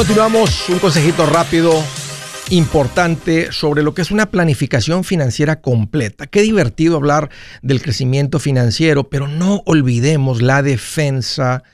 Continuamos, 0.00 0.66
un 0.70 0.78
consejito 0.78 1.26
rápido 1.26 1.74
importante 2.48 3.52
sobre 3.52 3.82
lo 3.82 3.92
que 3.92 4.00
es 4.00 4.10
una 4.10 4.30
planificación 4.30 5.04
financiera 5.04 5.60
completa. 5.60 6.26
Qué 6.26 6.40
divertido 6.40 6.96
hablar 6.96 7.28
del 7.60 7.82
crecimiento 7.82 8.38
financiero, 8.38 9.10
pero 9.10 9.28
no 9.28 9.62
olvidemos 9.66 10.40
la 10.40 10.62
defensa 10.62 11.64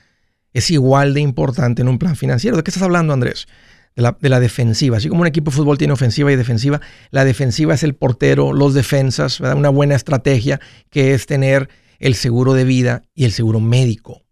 es 0.51 0.69
igual 0.71 1.13
de 1.13 1.21
importante 1.21 1.83
en 1.83 1.87
un 1.87 1.99
plan 1.99 2.17
financiero. 2.17 2.57
¿De 2.57 2.63
qué 2.63 2.69
estás 2.69 2.83
hablando, 2.83 3.13
Andrés? 3.13 3.47
De 3.95 4.29
la, 4.29 4.39
defensiva. 4.41 4.97
Así 4.97 5.07
como 5.07 5.21
un 5.21 5.27
equipo 5.27 5.49
de 5.49 5.55
fútbol 5.55 5.77
tiene 5.77 5.93
ofensiva 5.93 6.29
y 6.29 6.35
defensiva, 6.35 6.81
la 7.11 7.23
defensiva 7.23 7.75
es 7.75 7.83
el 7.83 7.95
portero, 7.95 8.51
los 8.51 8.73
defensas, 8.73 9.39
una 9.39 9.69
buena 9.69 9.95
estrategia 9.95 10.59
que 10.89 11.13
es 11.13 11.27
tener 11.27 11.69
el 11.99 12.13
seguro 12.13 12.53
de 12.55 12.65
vida 12.65 13.03
y 13.15 13.23
el 13.23 13.31
seguro 13.31 13.61
médico. 13.61 14.26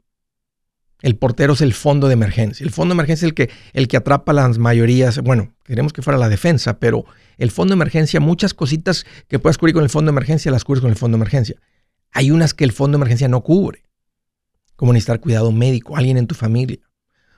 El 1.05 1.17
portero 1.17 1.53
es 1.53 1.62
el 1.62 1.75
fondo 1.75 2.07
de 2.07 2.13
emergencia. 2.13 2.63
El 2.63 2.71
fondo 2.71 2.95
de 2.95 2.95
emergencia 2.95 3.27
es 3.27 3.29
el 3.29 3.35
que, 3.35 3.51
el 3.74 3.88
que 3.88 3.95
atrapa 3.95 4.33
las 4.33 4.57
mayorías. 4.57 5.19
Bueno, 5.19 5.53
queremos 5.63 5.93
que 5.93 6.01
fuera 6.01 6.17
la 6.17 6.29
defensa, 6.29 6.79
pero 6.79 7.05
el 7.38 7.51
fondo 7.51 7.74
de 7.74 7.75
emergencia, 7.75 8.19
muchas 8.19 8.55
cositas 8.55 9.05
que 9.27 9.38
puedes 9.38 9.59
cubrir 9.59 9.75
con 9.75 9.83
el 9.83 9.91
fondo 9.91 10.09
de 10.09 10.13
emergencia, 10.13 10.51
las 10.51 10.63
cubres 10.63 10.81
con 10.81 10.89
el 10.89 10.95
fondo 10.95 11.15
de 11.15 11.21
emergencia. 11.21 11.57
Hay 12.12 12.31
unas 12.31 12.55
que 12.55 12.63
el 12.63 12.71
fondo 12.71 12.97
de 12.97 13.01
emergencia 13.01 13.27
no 13.27 13.41
cubre, 13.41 13.83
como 14.75 14.93
necesitar 14.93 15.19
cuidado 15.19 15.51
médico, 15.51 15.95
alguien 15.95 16.17
en 16.17 16.25
tu 16.25 16.33
familia, 16.33 16.79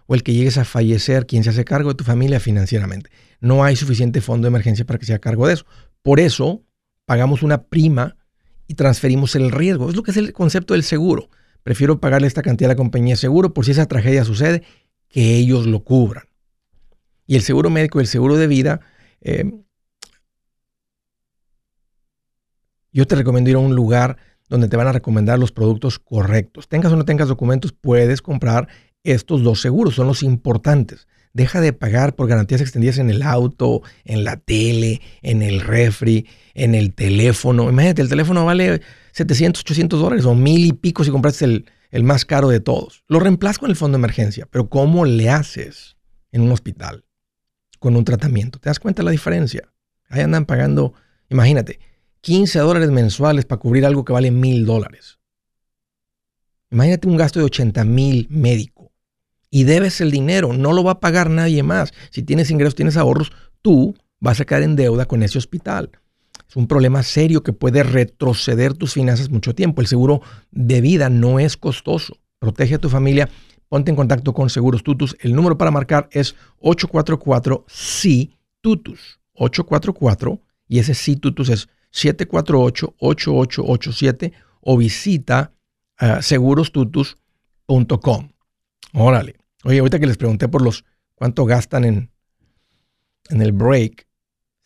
o 0.06 0.16
el 0.16 0.24
que 0.24 0.34
llegues 0.34 0.58
a 0.58 0.64
fallecer, 0.64 1.26
quien 1.26 1.44
se 1.44 1.50
hace 1.50 1.66
cargo 1.66 1.90
de 1.90 1.96
tu 1.96 2.06
familia 2.06 2.40
financieramente. 2.40 3.10
No 3.42 3.66
hay 3.66 3.76
suficiente 3.76 4.22
fondo 4.22 4.46
de 4.46 4.48
emergencia 4.48 4.86
para 4.86 4.98
que 4.98 5.06
se 5.06 5.12
haga 5.12 5.20
cargo 5.20 5.46
de 5.46 5.56
eso. 5.56 5.66
Por 6.04 6.22
eso 6.22 6.64
pagamos 7.04 7.44
una 7.44 7.64
prima 7.64 8.16
y 8.66 8.76
transferimos 8.76 9.36
el 9.36 9.52
riesgo. 9.52 9.90
Es 9.90 9.98
lo 9.98 10.04
que 10.04 10.12
es 10.12 10.18
el 10.18 10.32
concepto 10.32 10.74
del 10.74 10.84
seguro. 10.84 11.30
Prefiero 11.68 12.00
pagarle 12.00 12.28
esta 12.28 12.44
cantidad 12.44 12.72
a 12.72 12.76
la 12.76 12.78
compañía 12.78 13.16
de 13.16 13.18
seguro 13.18 13.54
por 13.54 13.66
si 13.66 13.72
esa 13.72 13.88
tragedia 13.88 14.24
sucede, 14.24 14.64
que 15.10 15.36
ellos 15.36 15.68
lo 15.68 15.84
cubran. 15.84 16.24
Y 17.26 17.36
el 17.36 17.42
seguro 17.42 17.70
médico 17.70 18.00
y 18.00 18.04
el 18.04 18.08
seguro 18.08 18.38
de 18.38 18.48
vida, 18.48 18.80
eh, 19.20 19.52
yo 22.94 23.06
te 23.06 23.16
recomiendo 23.16 23.50
ir 23.50 23.58
a 23.58 23.60
un 23.60 23.76
lugar 23.76 24.16
donde 24.48 24.70
te 24.70 24.78
van 24.78 24.88
a 24.88 24.94
recomendar 24.94 25.40
los 25.40 25.52
productos 25.52 26.00
correctos. 26.00 26.70
Tengas 26.70 26.94
o 26.94 26.96
no 26.96 27.04
tengas 27.04 27.28
documentos, 27.28 27.74
puedes 27.74 28.22
comprar 28.22 28.70
estos 29.04 29.44
dos 29.44 29.60
seguros, 29.60 29.96
son 29.96 30.08
los 30.08 30.24
importantes. 30.24 31.10
Deja 31.34 31.60
de 31.60 31.74
pagar 31.74 32.16
por 32.16 32.30
garantías 32.30 32.62
extendidas 32.62 32.98
en 32.98 33.10
el 33.10 33.22
auto, 33.24 33.82
en 34.06 34.24
la 34.24 34.38
tele, 34.38 35.02
en 35.22 35.42
el 35.42 35.60
refri, 35.60 36.28
en 36.54 36.76
el 36.76 36.94
teléfono. 36.94 37.70
Imagínate, 37.70 38.02
el 38.02 38.10
teléfono 38.10 38.46
vale 38.46 38.82
700, 39.18 39.62
800 39.62 40.00
dólares 40.00 40.26
o 40.26 40.36
mil 40.36 40.64
y 40.64 40.74
pico 40.74 41.04
si 41.04 41.10
compraste 41.10 41.46
el, 41.46 41.66
el 41.90 42.04
más 42.04 42.24
caro 42.24 42.50
de 42.50 42.60
todos. 42.60 43.04
Lo 43.08 43.20
reemplazas 43.20 43.58
con 43.58 43.72
el 43.72 43.76
fondo 43.76 43.98
de 43.98 44.02
emergencia, 44.02 44.48
pero 44.52 44.70
¿cómo 44.70 45.06
le 45.06 45.32
haces 45.32 45.98
en 46.32 46.42
un 46.42 46.52
hospital 46.52 47.04
con 47.80 47.96
un 47.96 48.06
tratamiento? 48.06 48.60
¿Te 48.60 48.70
das 48.70 48.80
cuenta 48.80 49.02
de 49.02 49.06
la 49.06 49.12
diferencia? 49.12 49.74
Ahí 50.08 50.22
andan 50.22 50.46
pagando, 50.46 50.94
imagínate, 51.30 51.80
15 52.22 52.60
dólares 52.60 52.92
mensuales 52.92 53.46
para 53.46 53.60
cubrir 53.60 53.88
algo 53.88 54.06
que 54.06 54.14
vale 54.14 54.30
mil 54.30 54.68
dólares. 54.68 55.18
Imagínate 56.70 57.08
un 57.08 57.18
gasto 57.18 57.40
de 57.40 57.46
80 57.46 57.86
mil 57.86 58.28
médico 58.30 58.94
y 59.50 59.64
debes 59.64 60.00
el 60.00 60.12
dinero, 60.12 60.54
no 60.54 60.74
lo 60.74 60.84
va 60.84 60.92
a 60.92 61.00
pagar 61.00 61.32
nadie 61.32 61.64
más. 61.64 61.92
Si 62.12 62.22
tienes 62.22 62.52
ingresos, 62.52 62.76
tienes 62.76 62.98
ahorros, 62.98 63.32
tú 63.64 63.96
vas 64.20 64.40
a 64.42 64.46
caer 64.46 64.62
en 64.62 64.76
deuda 64.76 65.06
con 65.08 65.24
ese 65.24 65.40
hospital. 65.40 65.90
Es 66.50 66.56
un 66.56 66.68
problema 66.68 67.04
serio 67.04 67.44
que 67.44 67.54
puede 67.54 67.84
retroceder 67.84 68.74
tus 68.74 68.94
finanzas 68.94 69.30
mucho 69.30 69.54
tiempo. 69.54 69.82
El 69.82 69.88
seguro 69.88 70.22
de 70.52 70.82
vida 70.82 71.10
no 71.10 71.40
es 71.40 71.58
costoso. 71.58 72.18
Protege 72.40 72.76
a 72.76 72.80
tu 72.80 72.90
familia. 72.90 73.30
Ponte 73.68 73.92
en 73.92 73.98
contacto 73.98 74.34
con 74.34 74.50
Seguros 74.50 74.84
Tutus. 74.84 75.18
El 75.20 75.34
número 75.34 75.58
para 75.58 75.72
marcar 75.72 76.08
es 76.12 76.36
844-SI-TUTUS. 76.62 79.20
844 79.34 80.42
y 80.68 80.80
ese 80.80 80.94
SI 80.94 81.16
Tutus 81.18 81.50
es 81.50 81.68
748-8887 81.94 84.34
o 84.62 84.78
visita 84.78 85.54
uh, 86.02 86.22
segurostutus.com. 86.22 88.30
Órale. 88.94 89.36
Oye, 89.64 89.80
ahorita 89.80 90.00
que 90.00 90.08
les 90.08 90.18
pregunté 90.18 90.48
por 90.48 90.62
los 90.62 90.86
cuánto 91.16 91.46
gastan 91.46 91.84
en, 91.86 92.12
en 93.30 93.42
el 93.42 93.52
break, 93.52 94.07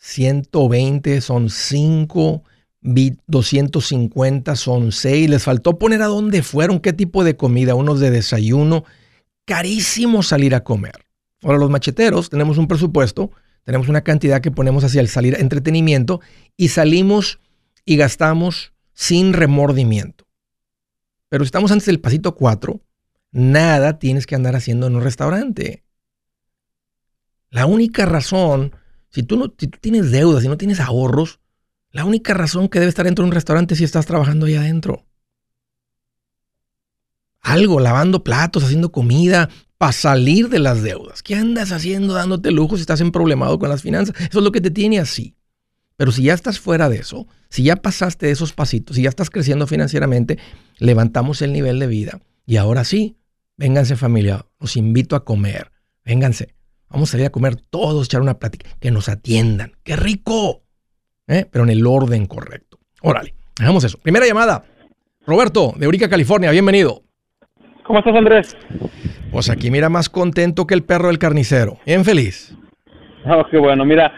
120 0.03 1.21
son 1.21 1.51
5, 1.51 2.43
250 2.81 4.55
son 4.55 4.91
6. 4.91 5.29
Les 5.29 5.43
faltó 5.43 5.77
poner 5.77 6.01
a 6.01 6.07
dónde 6.07 6.41
fueron, 6.41 6.79
qué 6.79 6.91
tipo 6.91 7.23
de 7.23 7.37
comida, 7.37 7.75
unos 7.75 7.99
de 7.99 8.09
desayuno. 8.09 8.83
Carísimo 9.45 10.23
salir 10.23 10.55
a 10.55 10.63
comer. 10.63 11.05
Ahora 11.43 11.59
los 11.59 11.69
macheteros 11.69 12.31
tenemos 12.31 12.57
un 12.57 12.67
presupuesto, 12.67 13.31
tenemos 13.63 13.89
una 13.89 14.01
cantidad 14.01 14.41
que 14.41 14.49
ponemos 14.49 14.83
hacia 14.83 15.01
el 15.01 15.07
salir 15.07 15.35
entretenimiento 15.39 16.19
y 16.57 16.69
salimos 16.69 17.39
y 17.85 17.95
gastamos 17.95 18.73
sin 18.93 19.33
remordimiento. 19.33 20.25
Pero 21.29 21.43
si 21.43 21.49
estamos 21.49 21.71
antes 21.71 21.85
del 21.85 21.99
pasito 21.99 22.33
4, 22.35 22.81
nada 23.31 23.99
tienes 23.99 24.25
que 24.25 24.33
andar 24.33 24.55
haciendo 24.55 24.87
en 24.87 24.95
un 24.95 25.03
restaurante. 25.03 25.83
La 27.51 27.67
única 27.67 28.05
razón 28.07 28.73
si 29.11 29.23
tú, 29.23 29.37
no, 29.37 29.49
tienes 29.49 30.11
deudas, 30.11 30.41
si 30.41 30.47
no 30.47 30.57
tienes 30.57 30.79
ahorros, 30.79 31.39
la 31.91 32.05
única 32.05 32.33
razón 32.33 32.69
que 32.69 32.79
debe 32.79 32.89
estar 32.89 33.05
dentro 33.05 33.23
de 33.23 33.29
un 33.29 33.33
restaurante 33.33 33.73
es 33.73 33.79
si 33.79 33.83
estás 33.83 34.05
trabajando 34.05 34.45
ahí 34.45 34.55
adentro. 34.55 35.05
Algo, 37.41 37.79
lavando 37.79 38.23
platos, 38.23 38.63
haciendo 38.63 38.91
comida, 38.91 39.49
para 39.77 39.91
salir 39.91 40.47
de 40.47 40.59
las 40.59 40.83
deudas. 40.83 41.23
¿Qué 41.23 41.35
andas 41.35 41.71
haciendo 41.71 42.13
dándote 42.13 42.51
lujo 42.51 42.77
si 42.77 42.81
estás 42.81 43.01
en 43.01 43.11
problemado 43.11 43.59
con 43.59 43.67
las 43.67 43.81
finanzas? 43.81 44.15
Eso 44.19 44.39
es 44.39 44.43
lo 44.43 44.51
que 44.51 44.61
te 44.61 44.71
tiene 44.71 44.99
así. 44.99 45.35
Pero 45.97 46.11
si 46.11 46.23
ya 46.23 46.33
estás 46.33 46.59
fuera 46.59 46.87
de 46.87 46.97
eso, 46.97 47.27
si 47.49 47.63
ya 47.63 47.75
pasaste 47.75 48.31
esos 48.31 48.53
pasitos, 48.53 48.95
si 48.95 49.03
ya 49.03 49.09
estás 49.09 49.29
creciendo 49.29 49.67
financieramente, 49.67 50.39
levantamos 50.77 51.41
el 51.41 51.51
nivel 51.51 51.79
de 51.79 51.87
vida. 51.87 52.21
Y 52.45 52.57
ahora 52.57 52.85
sí, 52.85 53.17
vénganse 53.57 53.95
familia, 53.95 54.45
os 54.57 54.77
invito 54.77 55.15
a 55.15 55.25
comer. 55.25 55.71
Vénganse. 56.05 56.55
Vamos 56.91 57.09
a 57.09 57.11
salir 57.13 57.27
a 57.27 57.29
comer 57.29 57.55
todos, 57.55 58.05
echar 58.05 58.21
una 58.21 58.37
plática, 58.37 58.69
que 58.79 58.91
nos 58.91 59.07
atiendan. 59.07 59.71
¡Qué 59.83 59.95
rico! 59.95 60.63
¿Eh? 61.27 61.45
Pero 61.49 61.63
en 61.63 61.69
el 61.69 61.87
orden 61.87 62.25
correcto. 62.25 62.79
Órale, 63.01 63.33
hagamos 63.59 63.83
eso. 63.85 63.97
Primera 63.97 64.25
llamada. 64.25 64.63
Roberto, 65.25 65.73
de 65.77 65.87
Urica, 65.87 66.09
California, 66.09 66.51
bienvenido. 66.51 67.03
¿Cómo 67.85 67.99
estás, 67.99 68.15
Andrés? 68.15 68.57
Pues 69.31 69.49
aquí 69.49 69.71
mira 69.71 69.87
más 69.87 70.09
contento 70.09 70.67
que 70.67 70.73
el 70.73 70.83
perro 70.83 71.07
del 71.07 71.17
carnicero. 71.17 71.77
Bien 71.85 72.03
feliz. 72.03 72.53
Oh, 73.25 73.45
qué 73.49 73.57
bueno. 73.57 73.85
Mira, 73.85 74.11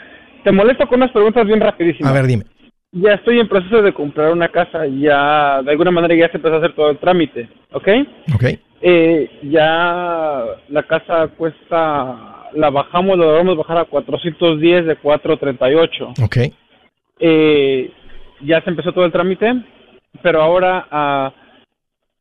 te 0.44 0.52
molesto 0.52 0.88
con 0.88 0.98
unas 0.98 1.12
preguntas 1.12 1.46
bien 1.46 1.60
rapidísimas. 1.60 2.10
A 2.10 2.14
ver, 2.14 2.26
dime. 2.26 2.46
Ya 2.92 3.14
estoy 3.14 3.40
en 3.40 3.48
proceso 3.48 3.82
de 3.82 3.94
comprar 3.94 4.32
una 4.32 4.50
casa, 4.50 4.86
ya 4.88 5.62
de 5.62 5.72
alguna 5.72 5.92
manera 5.92 6.16
ya 6.16 6.30
se 6.30 6.38
empezó 6.38 6.56
a 6.56 6.58
hacer 6.60 6.76
todo 6.76 6.90
el 6.90 7.00
trámite, 7.00 7.50
¿ok? 7.72 7.88
Ok. 8.36 8.44
Eh, 8.82 9.30
ya 9.44 10.44
la 10.70 10.84
casa 10.84 11.28
cuesta 11.38 12.33
la 12.56 12.70
bajamos, 12.70 13.18
la 13.18 13.26
logramos 13.26 13.58
bajar 13.58 13.78
a 13.78 13.86
410 13.86 14.86
de 14.86 14.96
438. 14.98 16.14
Ok. 16.24 16.38
Eh, 17.20 17.92
ya 18.42 18.62
se 18.62 18.70
empezó 18.70 18.92
todo 18.92 19.06
el 19.06 19.12
trámite, 19.12 19.64
pero 20.22 20.42
ahora 20.42 20.88
uh, 20.92 21.32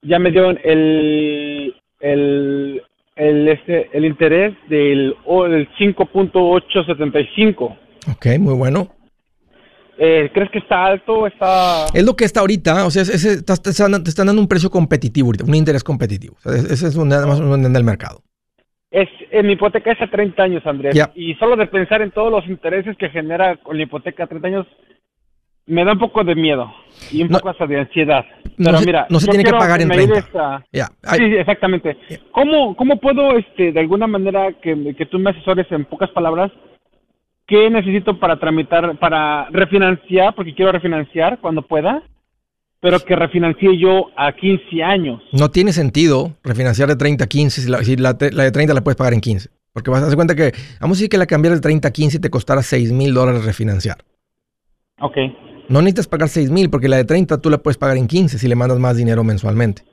ya 0.06 0.18
me 0.18 0.30
dieron 0.30 0.58
el, 0.62 1.74
el, 2.00 2.82
el, 3.16 3.48
este, 3.48 3.90
el 3.92 4.04
interés 4.04 4.54
del, 4.68 5.16
del 5.26 5.68
5.875. 5.78 7.76
Ok, 8.10 8.26
muy 8.38 8.54
bueno. 8.54 8.88
Eh, 9.98 10.30
¿Crees 10.32 10.50
que 10.50 10.58
está 10.58 10.86
alto? 10.86 11.26
Está... 11.26 11.86
Es 11.94 12.04
lo 12.04 12.16
que 12.16 12.24
está 12.24 12.40
ahorita, 12.40 12.86
o 12.86 12.90
sea, 12.90 13.02
ese, 13.02 13.42
te, 13.42 13.52
están, 13.52 13.92
dando 14.26 14.40
un 14.40 14.48
precio 14.48 14.70
competitivo 14.70 15.28
ahorita, 15.28 15.44
un 15.44 15.54
interés 15.54 15.84
competitivo. 15.84 16.36
ese 16.44 16.88
es 16.88 16.96
un, 16.96 17.08
nada 17.08 17.26
más 17.26 17.38
un 17.38 17.72
del 17.72 17.84
mercado. 17.84 18.22
Es, 18.92 19.08
en 19.30 19.46
mi 19.46 19.54
hipoteca 19.54 19.90
es 19.90 20.00
a 20.02 20.06
30 20.06 20.42
años, 20.42 20.66
Andrés. 20.66 20.94
Y 21.14 21.34
solo 21.36 21.56
de 21.56 21.66
pensar 21.66 22.02
en 22.02 22.10
todos 22.10 22.30
los 22.30 22.46
intereses 22.46 22.94
que 22.98 23.08
genera 23.08 23.56
con 23.56 23.78
la 23.78 23.84
hipoteca 23.84 24.24
a 24.24 24.26
30 24.26 24.48
años, 24.48 24.66
me 25.66 25.84
da 25.84 25.92
un 25.92 25.98
poco 25.98 26.22
de 26.24 26.34
miedo 26.34 26.70
y 27.10 27.22
un 27.22 27.30
poco 27.30 27.48
hasta 27.48 27.66
de 27.66 27.80
ansiedad. 27.80 28.24
Pero 28.56 28.72
no 28.72 28.78
se, 28.78 28.86
mira, 28.86 29.06
no 29.08 29.18
se 29.18 29.28
tiene 29.28 29.44
que 29.44 29.50
pagar 29.50 29.80
en 29.80 29.88
30. 29.88 30.66
Sí, 31.16 31.22
exactamente. 31.22 31.96
¿Cómo, 32.32 32.76
¿Cómo 32.76 32.96
puedo, 32.98 33.38
este, 33.38 33.72
de 33.72 33.80
alguna 33.80 34.06
manera, 34.06 34.52
que, 34.60 34.94
que 34.94 35.06
tú 35.06 35.18
me 35.18 35.30
asesores 35.30 35.70
en 35.72 35.86
pocas 35.86 36.10
palabras, 36.10 36.52
qué 37.46 37.70
necesito 37.70 38.18
para 38.18 38.38
tramitar, 38.38 38.98
para 38.98 39.48
refinanciar, 39.50 40.34
porque 40.34 40.54
quiero 40.54 40.70
refinanciar 40.70 41.38
cuando 41.38 41.62
pueda? 41.62 42.02
Pero 42.82 42.98
que 42.98 43.14
refinancie 43.14 43.78
yo 43.78 44.08
a 44.16 44.32
15 44.32 44.82
años. 44.82 45.22
No 45.30 45.52
tiene 45.52 45.72
sentido 45.72 46.34
refinanciar 46.42 46.88
de 46.88 46.96
30 46.96 47.24
a 47.24 47.26
15 47.28 47.62
si 47.62 47.68
la, 47.68 47.84
si 47.84 47.96
la, 47.96 48.12
de 48.14 48.50
30 48.50 48.74
la 48.74 48.82
puedes 48.82 48.96
pagar 48.96 49.14
en 49.14 49.20
15. 49.20 49.50
Porque 49.72 49.88
vas 49.88 50.02
a 50.02 50.06
hacer 50.06 50.16
cuenta 50.16 50.34
que, 50.34 50.52
vamos 50.80 50.96
a 50.96 50.98
decir 50.98 51.08
que 51.08 51.16
la 51.16 51.26
cambiar 51.26 51.54
de 51.54 51.60
30 51.60 51.86
a 51.86 51.90
15 51.92 52.18
te 52.18 52.28
costará 52.28 52.60
6 52.60 52.90
mil 52.90 53.14
dólares 53.14 53.44
refinanciar. 53.44 53.98
Ok. 55.00 55.16
No 55.68 55.80
necesitas 55.80 56.08
pagar 56.08 56.28
6 56.28 56.50
mil 56.50 56.70
porque 56.70 56.88
la 56.88 56.96
de 56.96 57.04
30 57.04 57.40
tú 57.40 57.50
la 57.50 57.58
puedes 57.58 57.78
pagar 57.78 57.96
en 57.96 58.08
15 58.08 58.36
si 58.36 58.48
le 58.48 58.56
mandas 58.56 58.80
más 58.80 58.96
dinero 58.96 59.22
mensualmente. 59.22 59.84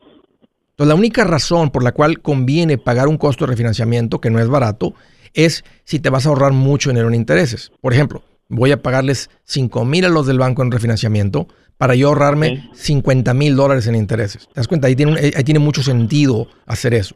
Entonces, 0.72 0.88
la 0.88 0.96
única 0.96 1.24
razón 1.24 1.69
por 1.69 1.84
la 1.84 1.91
cual 1.91 2.22
conviene 2.22 2.79
pagar 2.79 3.08
un 3.08 3.17
costo 3.17 3.46
de 3.46 3.51
refinanciamiento, 3.51 4.19
que 4.19 4.31
no 4.31 4.39
es 4.39 4.48
barato, 4.48 4.96
es 5.36 5.63
si 5.84 6.00
te 6.00 6.10
vas 6.10 6.25
a 6.25 6.29
ahorrar 6.29 6.53
mucho 6.53 6.89
dinero 6.89 7.08
en 7.08 7.13
intereses. 7.13 7.72
Por 7.81 7.93
ejemplo, 7.93 8.24
voy 8.48 8.72
a 8.72 8.81
pagarles 8.81 9.29
5 9.43 9.86
mil 9.86 10.05
a 10.05 10.10
los 10.10 10.25
del 10.25 10.39
banco 10.39 10.63
en 10.63 10.72
refinanciamiento 10.72 11.48
para 11.79 11.95
yo 11.95 12.09
ahorrarme 12.09 12.69
50 12.74 13.33
mil 13.33 13.55
dólares 13.55 13.88
en 13.88 13.95
intereses. 13.95 14.48
¿Te 14.50 14.59
das 14.59 14.67
cuenta? 14.67 14.86
Ahí 14.86 14.95
tiene, 14.95 15.13
ahí 15.36 15.43
tiene 15.43 15.59
mucho 15.59 15.81
sentido 15.81 16.45
hacer 16.67 16.93
eso. 16.93 17.15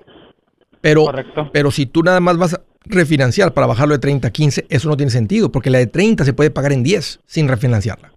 Pero, 0.81 1.05
pero 1.51 1.69
si 1.69 1.85
tú 1.85 2.01
nada 2.01 2.19
más 2.19 2.37
vas 2.37 2.55
a 2.55 2.61
refinanciar 2.85 3.53
para 3.53 3.67
bajarlo 3.67 3.93
de 3.93 3.99
30 3.99 4.27
a 4.27 4.31
15, 4.31 4.65
eso 4.69 4.89
no 4.89 4.97
tiene 4.97 5.11
sentido, 5.11 5.51
porque 5.51 5.69
la 5.69 5.77
de 5.77 5.87
30 5.87 6.25
se 6.25 6.33
puede 6.33 6.49
pagar 6.49 6.73
en 6.73 6.81
10 6.81 7.19
sin 7.27 7.47
refinanciarla 7.47 8.13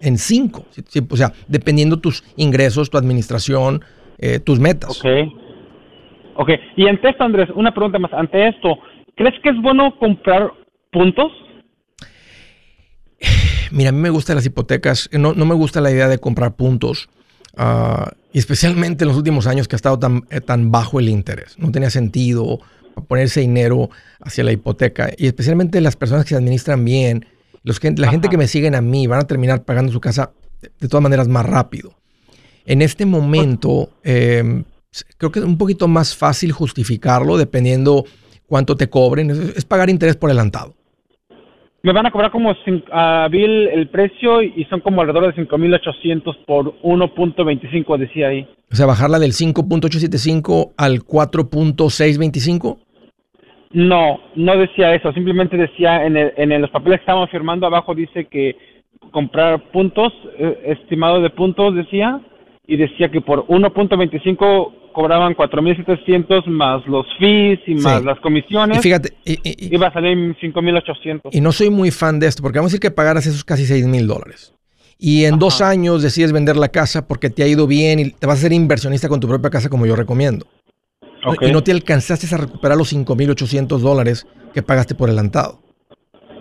en 0.00 0.18
cinco. 0.18 0.64
o 1.10 1.16
sea, 1.16 1.32
dependiendo 1.46 1.98
tus 1.98 2.22
ingresos, 2.36 2.90
tu 2.90 2.98
administración, 2.98 3.82
eh, 4.18 4.38
tus 4.38 4.58
metas. 4.60 5.00
Ok. 5.00 5.32
Ok. 6.36 6.50
Y 6.76 6.86
ante 6.86 7.08
esto, 7.10 7.24
Andrés, 7.24 7.48
una 7.54 7.72
pregunta 7.72 7.98
más. 7.98 8.12
Ante 8.12 8.48
esto, 8.48 8.78
¿crees 9.16 9.34
que 9.42 9.50
es 9.50 9.60
bueno 9.60 9.96
comprar 9.98 10.52
puntos? 10.92 11.32
Mira, 13.70 13.90
a 13.90 13.92
mí 13.92 14.00
me 14.00 14.10
gustan 14.10 14.36
las 14.36 14.46
hipotecas. 14.46 15.08
No, 15.12 15.34
no 15.34 15.46
me 15.46 15.54
gusta 15.54 15.80
la 15.80 15.90
idea 15.90 16.08
de 16.08 16.18
comprar 16.18 16.54
puntos. 16.54 17.08
Uh, 17.56 18.10
y 18.32 18.38
especialmente 18.38 19.04
en 19.04 19.08
los 19.08 19.16
últimos 19.16 19.46
años 19.46 19.68
que 19.68 19.74
ha 19.74 19.78
estado 19.78 19.98
tan, 19.98 20.24
eh, 20.30 20.40
tan 20.40 20.70
bajo 20.70 21.00
el 21.00 21.08
interés. 21.08 21.58
No 21.58 21.70
tenía 21.70 21.90
sentido 21.90 22.60
ponerse 23.06 23.40
dinero 23.40 23.90
hacia 24.20 24.44
la 24.44 24.52
hipoteca. 24.52 25.10
Y 25.16 25.26
especialmente 25.26 25.80
las 25.80 25.96
personas 25.96 26.24
que 26.24 26.30
se 26.30 26.36
administran 26.36 26.84
bien 26.84 27.26
la 27.96 28.10
gente 28.10 28.28
que 28.28 28.38
me 28.38 28.48
siguen 28.48 28.74
a 28.74 28.80
mí 28.80 29.06
van 29.06 29.20
a 29.20 29.26
terminar 29.26 29.64
pagando 29.64 29.92
su 29.92 30.00
casa 30.00 30.30
de, 30.60 30.88
todas 30.88 31.02
maneras 31.02 31.28
más 31.28 31.44
rápido. 31.44 31.94
En 32.64 32.82
este 32.82 33.06
momento, 33.06 33.90
em, 34.02 34.64
creo 35.16 35.30
que 35.32 35.40
es 35.40 35.44
un 35.44 35.58
poquito 35.58 35.88
más 35.88 36.16
fácil 36.16 36.52
justificarlo 36.52 37.36
dependiendo 37.36 38.04
cuánto 38.46 38.76
te 38.76 38.88
cobren. 38.88 39.52
Es, 39.56 39.64
pagar 39.64 39.90
interés 39.90 40.16
por 40.16 40.30
adelantado. 40.30 40.74
Me 41.82 41.92
van 41.92 42.06
a 42.06 42.10
cobrar 42.10 42.30
como 42.32 42.54
a 42.92 43.28
Bill 43.30 43.68
el 43.68 43.88
precio 43.88 44.42
y 44.42 44.64
son 44.68 44.80
como 44.80 45.00
alrededor 45.00 45.32
de 45.32 45.46
5.800 45.46 46.44
por 46.44 46.80
1.25, 46.82 47.96
decía 47.96 48.28
ahí. 48.28 48.48
O 48.70 48.74
sea, 48.74 48.86
bajarla 48.86 49.18
del 49.18 49.30
5.875 49.30 50.72
al 50.76 51.00
4.625. 51.04 52.78
No, 53.72 54.20
no 54.34 54.56
decía 54.56 54.94
eso, 54.94 55.12
simplemente 55.12 55.56
decía 55.56 56.04
en, 56.04 56.16
el, 56.16 56.32
en 56.36 56.60
los 56.60 56.70
papeles 56.70 56.98
que 56.98 57.02
estábamos 57.02 57.30
firmando 57.30 57.66
abajo 57.66 57.94
dice 57.94 58.24
que 58.24 58.56
comprar 59.10 59.70
puntos, 59.70 60.12
eh, 60.38 60.76
estimado 60.80 61.20
de 61.20 61.30
puntos 61.30 61.74
decía, 61.74 62.20
y 62.66 62.76
decía 62.76 63.10
que 63.10 63.20
por 63.20 63.46
1.25 63.46 64.87
cobraban 64.98 65.36
4.700 65.36 66.46
más 66.46 66.84
los 66.88 67.06
fees 67.20 67.60
y 67.68 67.76
más 67.76 68.02
las 68.02 68.18
comisiones. 68.18 68.78
Y 68.78 68.82
fíjate, 68.82 69.12
iba 69.24 69.86
a 69.86 69.92
salir 69.92 70.36
5.800. 70.42 71.28
Y 71.30 71.40
no 71.40 71.52
soy 71.52 71.70
muy 71.70 71.92
fan 71.92 72.18
de 72.18 72.26
esto, 72.26 72.42
porque 72.42 72.58
vamos 72.58 72.72
a 72.72 72.72
decir 72.72 72.80
que 72.80 72.90
pagaras 72.90 73.24
esos 73.24 73.44
casi 73.44 73.62
6.000 73.62 74.06
dólares. 74.06 74.54
Y 74.98 75.26
en 75.26 75.38
dos 75.38 75.60
años 75.60 76.02
decides 76.02 76.32
vender 76.32 76.56
la 76.56 76.70
casa 76.70 77.06
porque 77.06 77.30
te 77.30 77.44
ha 77.44 77.46
ido 77.46 77.68
bien 77.68 78.00
y 78.00 78.10
te 78.10 78.26
vas 78.26 78.40
a 78.40 78.42
ser 78.42 78.52
inversionista 78.52 79.08
con 79.08 79.20
tu 79.20 79.28
propia 79.28 79.50
casa 79.50 79.68
como 79.68 79.86
yo 79.86 79.94
recomiendo. 79.94 80.48
Y 81.42 81.52
no 81.52 81.62
te 81.62 81.70
alcanzaste 81.70 82.34
a 82.34 82.38
recuperar 82.38 82.76
los 82.76 82.92
5.800 82.92 83.78
dólares 83.78 84.26
que 84.52 84.64
pagaste 84.64 84.96
por 84.96 85.10
adelantado. 85.10 85.62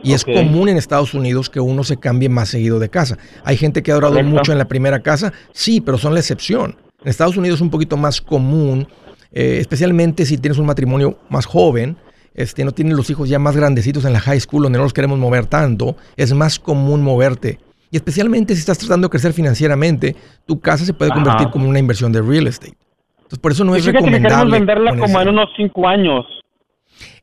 Y 0.02 0.14
es 0.14 0.26
común 0.26 0.70
en 0.70 0.78
Estados 0.78 1.14
Unidos 1.14 1.52
que 1.52 1.60
uno 1.60 1.84
se 1.84 1.98
cambie 1.98 2.28
más 2.28 2.50
seguido 2.50 2.80
de 2.80 2.90
casa. 2.90 3.20
Hay 3.44 3.56
gente 3.56 3.84
que 3.84 3.92
ha 3.92 3.96
durado 3.96 4.24
mucho 4.24 4.52
en 4.52 4.58
la 4.58 4.68
primera 4.68 5.04
casa, 5.04 5.32
sí, 5.52 5.80
pero 5.80 6.00
son 6.00 6.16
la 6.16 6.22
excepción. 6.22 6.76
En 7.04 7.10
Estados 7.10 7.38
Unidos 7.38 7.60
es 7.60 7.62
un 7.62 7.70
poquito 7.70 7.96
más 7.96 8.22
común, 8.22 8.88
eh, 9.32 9.58
especialmente 9.60 10.26
si 10.26 10.38
tienes 10.38 10.58
un 10.58 10.66
matrimonio 10.66 11.20
más 11.30 11.46
joven, 11.46 11.98
este, 12.34 12.64
no 12.66 12.72
tienen 12.72 12.96
los 12.96 13.10
hijos 13.10 13.30
ya 13.30 13.40
más 13.40 13.56
grandecitos 13.56 14.06
en 14.06 14.14
la 14.14 14.20
high 14.20 14.40
school 14.40 14.64
donde 14.64 14.78
no 14.78 14.84
los 14.84 14.94
queremos 14.94 15.20
mover 15.20 15.46
tanto, 15.46 15.96
es 16.16 16.34
más 16.34 16.60
común 16.60 17.04
moverte. 17.04 17.60
Y 17.92 17.98
especialmente 17.98 18.54
si 18.54 18.60
estás 18.60 18.78
tratando 18.78 19.08
de 19.08 19.12
crecer 19.12 19.34
financieramente, 19.34 20.16
tu 20.46 20.60
casa 20.60 20.86
se 20.86 20.94
puede 20.94 21.12
convertir 21.12 21.50
como 21.50 21.70
una 21.70 21.80
inversión 21.80 22.12
de 22.12 22.22
real 22.22 22.48
estate. 22.48 22.78
Entonces, 23.18 23.40
por 23.40 23.52
eso 23.52 23.64
no 23.64 23.76
es 23.76 23.86
recomendable. 23.86 24.54
Que 24.54 24.60
venderla 24.60 24.98
como 24.98 25.22
en 25.22 25.30
unos 25.30 25.50
cinco 25.56 25.88
años. 25.88 26.26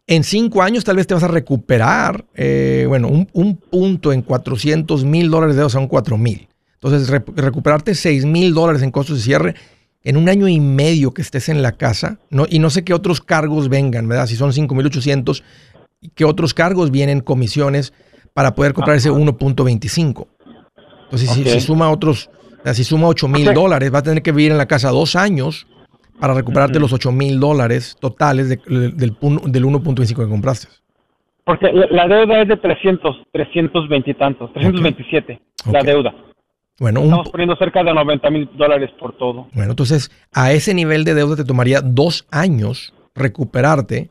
En 0.06 0.22
cinco 0.22 0.62
años 0.62 0.84
tal 0.84 0.96
vez 0.96 1.06
te 1.06 1.14
vas 1.14 1.22
a 1.22 1.28
recuperar, 1.28 2.26
eh, 2.34 2.84
bueno, 2.86 3.08
un, 3.08 3.56
punto 3.56 4.12
en 4.12 4.20
400 4.20 5.04
mil 5.04 5.30
dólares 5.30 5.56
de 5.56 5.68
son 5.70 5.88
4 5.88 6.18
mil. 6.18 6.46
Entonces, 6.84 7.08
recuperarte 7.08 7.94
6 7.94 8.26
mil 8.26 8.52
dólares 8.52 8.82
en 8.82 8.90
costos 8.90 9.16
de 9.16 9.22
cierre 9.22 9.54
en 10.02 10.18
un 10.18 10.28
año 10.28 10.46
y 10.48 10.60
medio 10.60 11.14
que 11.14 11.22
estés 11.22 11.48
en 11.48 11.62
la 11.62 11.72
casa, 11.72 12.18
no, 12.28 12.44
y 12.46 12.58
no 12.58 12.68
sé 12.68 12.84
qué 12.84 12.92
otros 12.92 13.22
cargos 13.22 13.70
vengan, 13.70 14.06
¿verdad? 14.06 14.26
Si 14.26 14.36
son 14.36 14.52
5.800, 14.52 15.42
¿qué 16.14 16.26
otros 16.26 16.52
cargos 16.52 16.90
vienen, 16.90 17.20
comisiones, 17.20 17.94
para 18.34 18.54
poder 18.54 18.74
comprar 18.74 18.98
ese 18.98 19.10
1.25? 19.10 20.26
Entonces, 21.04 21.30
si, 21.30 21.60
suma 21.60 21.90
otros, 21.90 22.28
si 22.74 22.84
suma 22.84 23.08
8 23.08 23.28
mil 23.28 23.54
dólares, 23.54 23.92
va 23.92 24.00
a 24.00 24.02
tener 24.02 24.22
que 24.22 24.32
vivir 24.32 24.52
en 24.52 24.58
la 24.58 24.66
casa 24.66 24.90
dos 24.90 25.16
años 25.16 25.66
para 26.20 26.34
recuperarte 26.34 26.78
los 26.78 26.92
8 26.92 27.12
mil 27.12 27.40
dólares 27.40 27.96
totales 27.98 28.50
del, 28.50 28.94
del 28.94 29.16
1.25 29.18 30.06
que 30.06 30.28
compraste. 30.28 30.68
Porque 31.44 31.72
la 31.72 32.06
deuda 32.08 32.42
es 32.42 32.48
de 32.48 32.58
300, 32.58 33.22
320 33.32 34.10
y 34.10 34.14
tantos, 34.14 34.52
327, 34.52 35.40
la 35.72 35.82
deuda. 35.82 36.14
Bueno, 36.78 37.00
Estamos 37.02 37.30
poniendo 37.30 37.56
cerca 37.56 37.84
de 37.84 37.94
90 37.94 38.30
mil 38.30 38.50
dólares 38.56 38.90
por 38.98 39.16
todo. 39.16 39.48
Bueno, 39.52 39.70
entonces 39.70 40.10
a 40.32 40.52
ese 40.52 40.74
nivel 40.74 41.04
de 41.04 41.14
deuda 41.14 41.36
te 41.36 41.44
tomaría 41.44 41.80
dos 41.80 42.26
años 42.30 42.94
recuperarte 43.14 44.10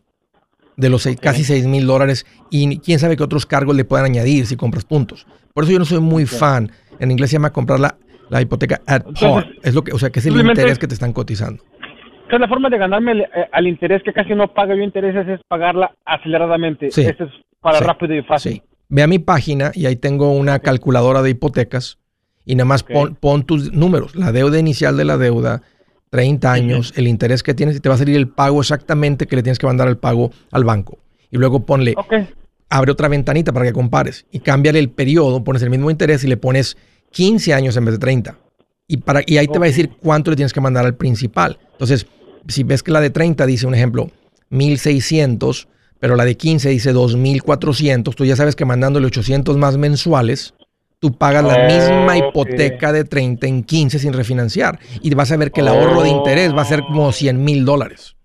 de 0.77 0.89
los 0.89 1.07
casi 1.21 1.43
6 1.43 1.67
mil 1.67 1.85
dólares 1.85 2.25
y 2.49 2.79
quién 2.79 2.99
sabe 2.99 3.17
qué 3.17 3.23
otros 3.23 3.45
cargos 3.45 3.75
le 3.75 3.85
puedan 3.85 4.05
añadir 4.05 4.45
si 4.45 4.55
compras 4.55 4.85
puntos. 4.85 5.27
Por 5.53 5.65
eso 5.65 5.73
yo 5.73 5.79
no 5.79 5.85
soy 5.85 5.99
muy 5.99 6.25
fan. 6.25 6.71
En 6.99 7.11
inglés 7.11 7.29
se 7.29 7.35
llama 7.35 7.51
comprar 7.51 7.79
la, 7.79 7.97
la 8.29 8.41
hipoteca 8.41 8.81
at 8.87 9.03
par. 9.19 9.51
Es 9.61 9.75
lo 9.75 9.83
que, 9.83 9.91
o 9.91 9.99
sea, 9.99 10.09
que 10.09 10.19
es 10.19 10.25
el 10.25 10.39
interés 10.39 10.79
que 10.79 10.87
te 10.87 10.93
están 10.93 11.13
cotizando 11.13 11.63
la 12.39 12.47
forma 12.47 12.69
de 12.69 12.77
ganarme 12.77 13.11
eh, 13.21 13.27
al 13.51 13.67
interés 13.67 14.01
que 14.03 14.13
casi 14.13 14.33
no 14.33 14.53
paga 14.53 14.75
yo 14.75 14.83
intereses 14.83 15.27
es 15.27 15.39
pagarla 15.47 15.93
aceleradamente. 16.05 16.91
Sí. 16.91 17.01
es 17.01 17.15
para 17.61 17.79
rápido 17.79 18.15
y 18.15 18.23
fácil. 18.23 18.61
Ve 18.89 19.03
a 19.03 19.07
mi 19.07 19.19
página 19.19 19.71
y 19.73 19.85
ahí 19.85 19.95
tengo 19.95 20.31
una 20.31 20.59
calculadora 20.59 21.21
de 21.21 21.31
hipotecas 21.31 21.99
y 22.45 22.55
nada 22.55 22.65
más 22.65 22.83
pon, 22.83 23.43
tus 23.43 23.71
números, 23.71 24.15
la 24.15 24.31
deuda 24.31 24.59
inicial 24.59 24.97
de 24.97 25.05
la 25.05 25.17
deuda, 25.17 25.61
30 26.09 26.51
años, 26.51 26.93
el 26.95 27.07
interés 27.07 27.41
que 27.41 27.53
tienes 27.53 27.75
y 27.75 27.79
te 27.79 27.89
va 27.89 27.95
a 27.95 27.97
salir 27.97 28.15
el 28.15 28.27
pago 28.27 28.59
exactamente 28.59 29.25
que 29.25 29.35
le 29.35 29.43
tienes 29.43 29.57
que 29.57 29.65
mandar 29.65 29.87
el 29.87 29.97
pago 29.97 30.31
al 30.51 30.63
banco. 30.63 30.99
Y 31.31 31.37
luego 31.37 31.65
ponle, 31.65 31.95
abre 32.69 32.91
otra 32.91 33.07
ventanita 33.07 33.51
para 33.51 33.65
que 33.65 33.73
compares 33.73 34.25
y 34.31 34.39
cámbiale 34.39 34.79
el 34.79 34.89
periodo, 34.89 35.43
pones 35.43 35.63
el 35.63 35.69
mismo 35.69 35.89
interés 35.89 36.23
y 36.23 36.27
le 36.27 36.37
pones 36.37 36.77
15 37.11 37.53
años 37.53 37.77
en 37.77 37.85
vez 37.85 37.95
de 37.95 37.99
30. 37.99 38.37
Y, 38.87 38.97
para, 38.97 39.21
y 39.25 39.37
ahí 39.37 39.47
te 39.47 39.57
va 39.57 39.65
a 39.65 39.69
decir 39.69 39.91
cuánto 40.01 40.29
le 40.29 40.35
tienes 40.35 40.53
que 40.53 40.61
mandar 40.61 40.85
al 40.85 40.95
principal. 40.95 41.57
Entonces, 41.71 42.05
si 42.47 42.63
ves 42.63 42.83
que 42.83 42.91
la 42.91 43.01
de 43.01 43.09
30 43.09 43.45
dice 43.45 43.65
un 43.65 43.73
ejemplo, 43.73 44.11
1600, 44.49 45.67
pero 45.99 46.15
la 46.15 46.25
de 46.25 46.35
15 46.35 46.69
dice 46.69 46.91
2400, 46.91 48.15
tú 48.15 48.25
ya 48.25 48.35
sabes 48.35 48.55
que 48.55 48.65
mandándole 48.65 49.07
800 49.07 49.57
más 49.57 49.77
mensuales, 49.77 50.53
tú 51.03 51.11
pagas 51.11 51.43
la 51.43 51.67
misma 51.67 52.17
hipoteca 52.17 52.93
de 52.93 53.03
30 53.03 53.45
en 53.45 53.63
15 53.63 53.99
sin 53.99 54.13
refinanciar. 54.13 54.79
Y 55.01 55.13
vas 55.13 55.33
a 55.33 55.37
ver 55.37 55.51
que 55.51 55.59
el 55.59 55.67
ahorro 55.67 56.01
de 56.01 56.07
interés 56.07 56.55
va 56.55 56.61
a 56.61 56.65
ser 56.65 56.79
como 56.79 57.11
100 57.11 57.43
mil 57.43 57.65
dólares. 57.65 58.15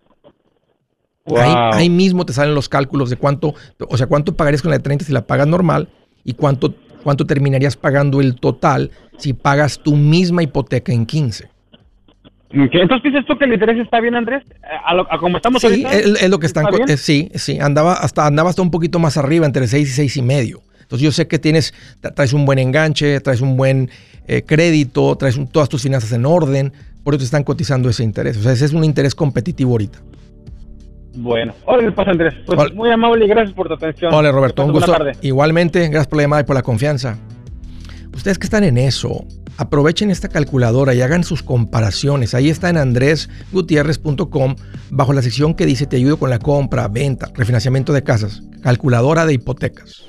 Ahí, 1.37 1.91
mismo 1.91 2.25
te 2.25 2.33
salen 2.33 2.55
los 2.55 2.69
cálculos 2.69 3.11
de 3.11 3.17
cuánto, 3.17 3.57
o 3.81 3.97
sea, 3.97 4.07
cuánto 4.07 4.37
pagarías 4.37 4.63
con 4.63 4.71
la 4.71 4.77
de 4.77 4.85
30 4.85 5.05
si 5.05 5.13
la 5.13 5.27
pagas 5.27 5.49
normal 5.49 5.89
y 6.23 6.35
cuánto, 6.35 6.73
cuánto 7.03 7.27
terminarías 7.27 7.77
pagando 7.77 8.21
el 8.21 8.37
total 8.37 8.93
si 9.17 9.33
pagas 9.33 9.81
tu 9.81 9.97
misma 9.97 10.45
hipoteca 10.45 10.93
en 10.93 11.05
15. 11.05 11.51
Entonces 12.51 13.13
dices 13.13 13.27
tú 13.27 13.37
que 13.37 13.45
el 13.45 13.55
interés 13.55 13.79
está 13.79 14.01
bien, 14.01 14.15
Andrés, 14.15 14.45
a, 14.63 15.19
como 15.19 15.39
estamos 15.39 15.63
sí, 15.63 15.85
Es, 15.85 16.31
lo 16.31 16.39
que 16.39 16.47
están, 16.47 16.67
eh, 16.87 16.97
sí, 16.97 17.29
sí, 17.35 17.59
andaba 17.59 17.95
hasta 17.95 18.25
andaba 18.25 18.51
hasta 18.51 18.63
un 18.63 18.71
poquito 18.71 19.01
más 19.01 19.17
arriba, 19.17 19.47
entre 19.47 19.67
6 19.67 19.89
y 19.89 19.93
6 19.93 20.17
y 20.19 20.23
medio. 20.23 20.63
Entonces 20.89 21.05
yo 21.05 21.13
sé 21.13 21.29
que 21.29 21.39
tienes, 21.39 21.75
traes 22.15 22.33
un 22.33 22.47
buen 22.47 22.59
enganche, 22.59 23.21
traes 23.21 23.43
un 23.43 23.59
buen 23.59 23.91
eh, 24.27 24.43
crédito, 24.43 25.17
traes 25.17 25.39
todas 25.53 25.69
tus 25.69 25.83
finanzas 25.83 26.13
en 26.13 26.25
orden, 26.25 26.73
por 27.05 27.13
eso 27.13 27.19
te 27.19 27.25
están 27.27 27.45
cotizando 27.45 27.91
ese 27.91 28.05
interés. 28.05 28.39
O 28.39 28.43
sea, 28.43 28.53
ese 28.53 28.65
es 28.65 28.73
un 28.73 28.85
interés 28.85 29.15
competitivo 29.15 29.73
ahorita. 29.73 29.99
Bueno, 31.15 31.53
hola, 31.67 31.95
pasa 31.95 32.13
Andrés. 32.13 32.33
Pues 32.47 32.73
muy 32.73 32.91
amable 32.91 33.27
y 33.27 33.29
gracias 33.29 33.55
por 33.55 33.69
tu 33.69 33.75
atención. 33.75 34.15
Hola 34.15 34.33
Roberto, 34.33 34.65
un 34.65 34.73
gusto. 34.73 34.97
Igualmente, 35.21 35.81
gracias 35.89 36.07
por 36.07 36.17
la 36.17 36.23
llamada 36.23 36.41
y 36.41 36.45
por 36.47 36.57
la 36.57 36.63
confianza. 36.63 37.19
Ustedes 38.15 38.39
que 38.39 38.47
están 38.47 38.65
en 38.65 38.79
eso, 38.79 39.27
aprovechen 39.59 40.11
esta 40.11 40.29
calculadora 40.29 40.95
y 40.95 41.03
hagan 41.03 41.23
sus 41.23 41.43
comparaciones. 41.43 42.33
Ahí 42.33 42.49
está 42.49 42.71
en 42.71 42.79
andresgutierrez.com 42.79 44.57
bajo 44.89 45.13
la 45.13 45.21
sección 45.21 45.53
que 45.53 45.67
dice 45.67 45.85
te 45.85 45.97
ayudo 45.97 46.17
con 46.17 46.31
la 46.31 46.39
compra, 46.39 46.89
venta, 46.89 47.29
refinanciamiento 47.35 47.93
de 47.93 48.03
casas, 48.03 48.43
calculadora 48.63 49.27
de 49.27 49.35
hipotecas. 49.35 50.09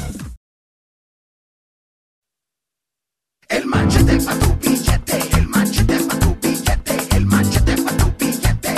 Machete 4.11 4.25
para 4.25 4.39
tu 4.39 4.55
billete, 4.59 5.37
el 5.37 5.47
machete 5.47 5.97
para 6.07 6.19
tu 6.19 6.35
billete, 6.41 7.15
el 7.15 7.25
machete 7.25 7.75
para 7.83 7.97
tu 7.97 8.11
billete. 8.19 8.73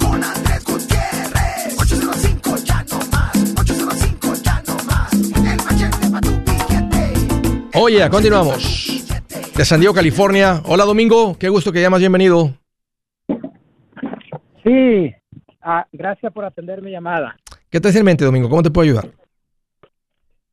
Con 0.00 0.24
Andrés 0.24 0.64
Gutiérrez. 0.64 1.78
805 1.78 2.56
ya 2.64 2.84
no 2.90 2.98
más, 3.10 3.54
805 3.58 4.34
ya 4.42 4.62
no 4.66 4.76
más. 4.84 5.12
El 5.12 5.56
machete 5.64 6.10
para 6.10 6.20
tu 6.20 6.30
billete. 6.44 7.78
Oye, 7.78 8.10
continuamos. 8.10 8.86
De 9.56 9.64
San 9.64 9.80
Diego, 9.80 9.94
California. 9.94 10.62
Hola 10.64 10.84
Domingo, 10.84 11.36
qué 11.38 11.48
gusto 11.48 11.72
que 11.72 11.82
llamas, 11.82 12.00
bienvenido. 12.00 12.54
Sí, 14.64 15.12
ah, 15.62 15.86
gracias 15.92 16.32
por 16.32 16.44
atender 16.44 16.80
mi 16.82 16.90
llamada. 16.90 17.36
¿Qué 17.70 17.80
te 17.80 17.88
hace 17.88 17.98
en 17.98 18.04
mente, 18.04 18.24
Domingo? 18.24 18.48
¿Cómo 18.48 18.62
te 18.62 18.70
puedo 18.70 18.84
ayudar? 18.84 19.10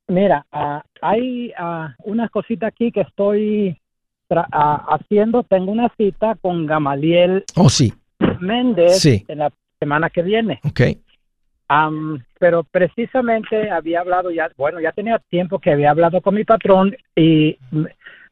Mira, 0.09 0.45
uh, 0.53 0.79
hay 1.01 1.51
uh, 1.59 1.87
una 2.09 2.29
cosita 2.29 2.67
aquí 2.67 2.91
que 2.91 3.01
estoy 3.01 3.77
haciendo. 4.29 5.43
Tengo 5.43 5.71
una 5.71 5.89
cita 5.97 6.35
con 6.41 6.65
Gamaliel 6.65 7.43
oh, 7.55 7.69
sí. 7.69 7.93
Méndez 8.39 9.05
en 9.05 9.39
la 9.39 9.51
semana 9.79 10.09
que 10.09 10.21
viene. 10.21 10.59
Ok. 10.63 10.81
pero 12.39 12.63
precisamente 12.63 13.69
había 13.69 14.01
hablado 14.01 14.31
ya, 14.31 14.49
bueno, 14.57 14.79
ya 14.79 14.91
tenía 14.91 15.19
tiempo 15.29 15.59
que 15.59 15.71
había 15.71 15.91
hablado 15.91 16.21
con 16.21 16.35
mi 16.35 16.43
patrón 16.43 16.95
y 17.15 17.57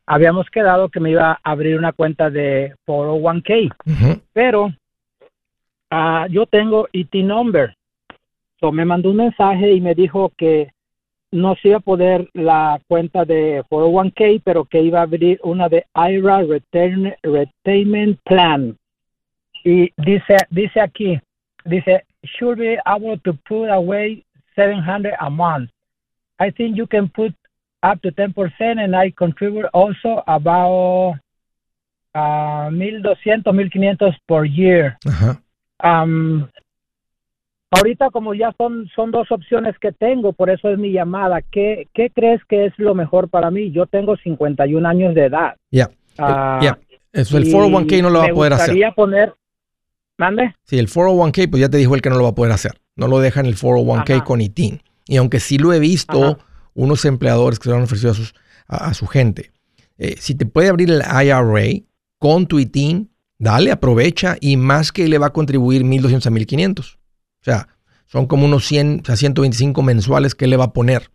habíamos 0.06 0.50
quedado 0.50 0.90
que 0.90 1.00
me 1.00 1.12
iba 1.12 1.32
a 1.32 1.40
abrir 1.44 1.78
una 1.78 1.94
cuenta 1.94 2.30
de 2.30 2.76
401k. 2.88 4.22
Pero 4.34 4.66
uh, 5.92 6.28
yo 6.30 6.46
tengo 6.46 6.88
ET 6.94 7.14
number. 7.14 7.76
So 8.60 8.72
me 8.72 8.86
mandó 8.86 9.12
un 9.12 9.18
mensaje 9.18 9.74
y 9.74 9.82
me 9.82 9.96
dijo 9.96 10.32
que 10.38 10.72
no 11.32 11.56
se 11.56 11.70
iba 11.70 11.78
a 11.78 11.82
poder 11.82 12.30
la 12.34 12.80
cuenta 12.88 13.26
de 13.26 13.64
401k, 13.70 14.42
pero 14.44 14.66
que 14.66 14.82
iba 14.82 15.00
a 15.00 15.04
abrir 15.04 15.40
una 15.44 15.70
de 15.70 15.86
IRA 15.94 16.44
Return, 16.44 17.14
Retainment 17.24 18.20
Plan. 18.24 18.78
Y 19.64 19.92
dice, 19.98 20.38
dice 20.50 20.80
aquí, 20.80 21.20
dice, 21.66 22.06
should 22.24 22.60
be 22.60 22.78
able 22.86 23.18
to 23.20 23.34
put 23.34 23.70
away 23.70 24.24
700 24.56 25.14
a 25.20 25.30
month. 25.30 25.70
I 26.40 26.52
think 26.52 26.78
you 26.78 26.88
can 26.88 27.10
put 27.10 27.34
up 27.84 28.02
to 28.02 28.12
10% 28.12 28.34
and 28.60 28.96
I 28.96 29.12
contribute 29.12 29.66
also 29.74 30.24
about 30.28 31.16
uh, 32.14 32.70
1,200, 32.70 33.46
1,500 33.46 34.16
per 34.28 34.46
year. 34.46 34.98
Um, 35.82 36.50
Ahorita 37.72 38.10
como 38.10 38.34
ya 38.34 38.54
son, 38.58 38.88
son 38.96 39.12
dos 39.12 39.32
opciones 39.32 39.78
que 39.80 39.92
tengo, 39.92 40.34
por 40.34 40.50
eso 40.50 40.70
es 40.70 40.78
mi 40.78 40.92
llamada. 40.92 41.42
¿Qué, 41.42 41.88
qué 41.94 42.10
crees 42.10 42.42
que 42.46 42.66
es 42.66 42.74
lo 42.78 42.96
mejor 42.96 43.30
para 43.30 43.52
mí? 43.52 43.72
Yo 43.72 43.86
tengo 43.86 44.16
51 44.18 44.88
años 44.88 45.16
de 45.16 45.26
edad. 45.26 45.56
Ya, 45.72 45.90
ah, 46.18 46.60
ya. 46.62 46.80
Eso, 47.12 47.38
el 47.38 47.46
401k 47.46 48.02
no 48.02 48.10
lo 48.10 48.20
va 48.20 48.26
a 48.26 48.34
poder 48.34 48.54
hacer. 48.54 48.76
Me 48.76 48.92
poner... 48.92 49.34
¿Mande? 50.18 50.56
Sí, 50.64 50.78
el 50.78 50.88
401k, 50.88 51.50
pues 51.50 51.62
ya 51.62 51.70
te 51.70 51.78
dijo 51.78 51.96
el 51.96 52.02
que 52.02 52.10
no 52.10 52.18
lo 52.18 52.24
va 52.24 52.30
a 52.30 52.36
poder 52.36 52.54
hacer. 52.54 52.74
No 52.96 53.08
lo 53.08 53.20
dejan 53.20 53.46
el 53.46 53.56
401k 53.56 54.24
con 54.24 54.42
ITIN. 54.42 54.82
Y 55.08 55.18
aunque 55.18 55.40
sí 55.40 55.58
lo 55.58 55.74
he 55.74 55.80
visto, 55.80 56.38
unos 56.74 57.04
empleadores 57.06 57.60
que 57.60 57.64
se 57.64 57.70
lo 57.72 57.78
han 57.78 57.84
ofrecido 57.84 58.12
a, 58.12 58.16
sus, 58.16 58.34
a, 58.68 58.94
su 58.94 59.08
gente. 59.08 59.52
Eh, 59.98 60.16
si 60.20 60.36
te 60.36 60.46
puede 60.46 60.70
abrir 60.70 60.90
el 60.92 61.02
IRA 61.02 61.84
con 62.18 62.48
tu 62.48 62.60
ITIN, 62.60 63.10
dale, 63.38 63.72
aprovecha 63.72 64.38
y 64.40 64.58
más 64.58 64.92
que 64.92 65.08
le 65.08 65.18
va 65.18 65.28
a 65.28 65.34
contribuir 65.34 65.84
1.200 65.84 66.26
a 66.26 66.32
1.500. 66.32 66.98
O 67.46 67.52
sea, 67.52 67.68
son 68.08 68.26
como 68.26 68.46
unos 68.46 68.66
100 68.66 69.04
a 69.08 69.16
125 69.16 69.84
mensuales 69.84 70.34
que 70.34 70.48
le 70.48 70.58
va 70.58 70.66
a 70.66 70.74
poner. 70.74 71.12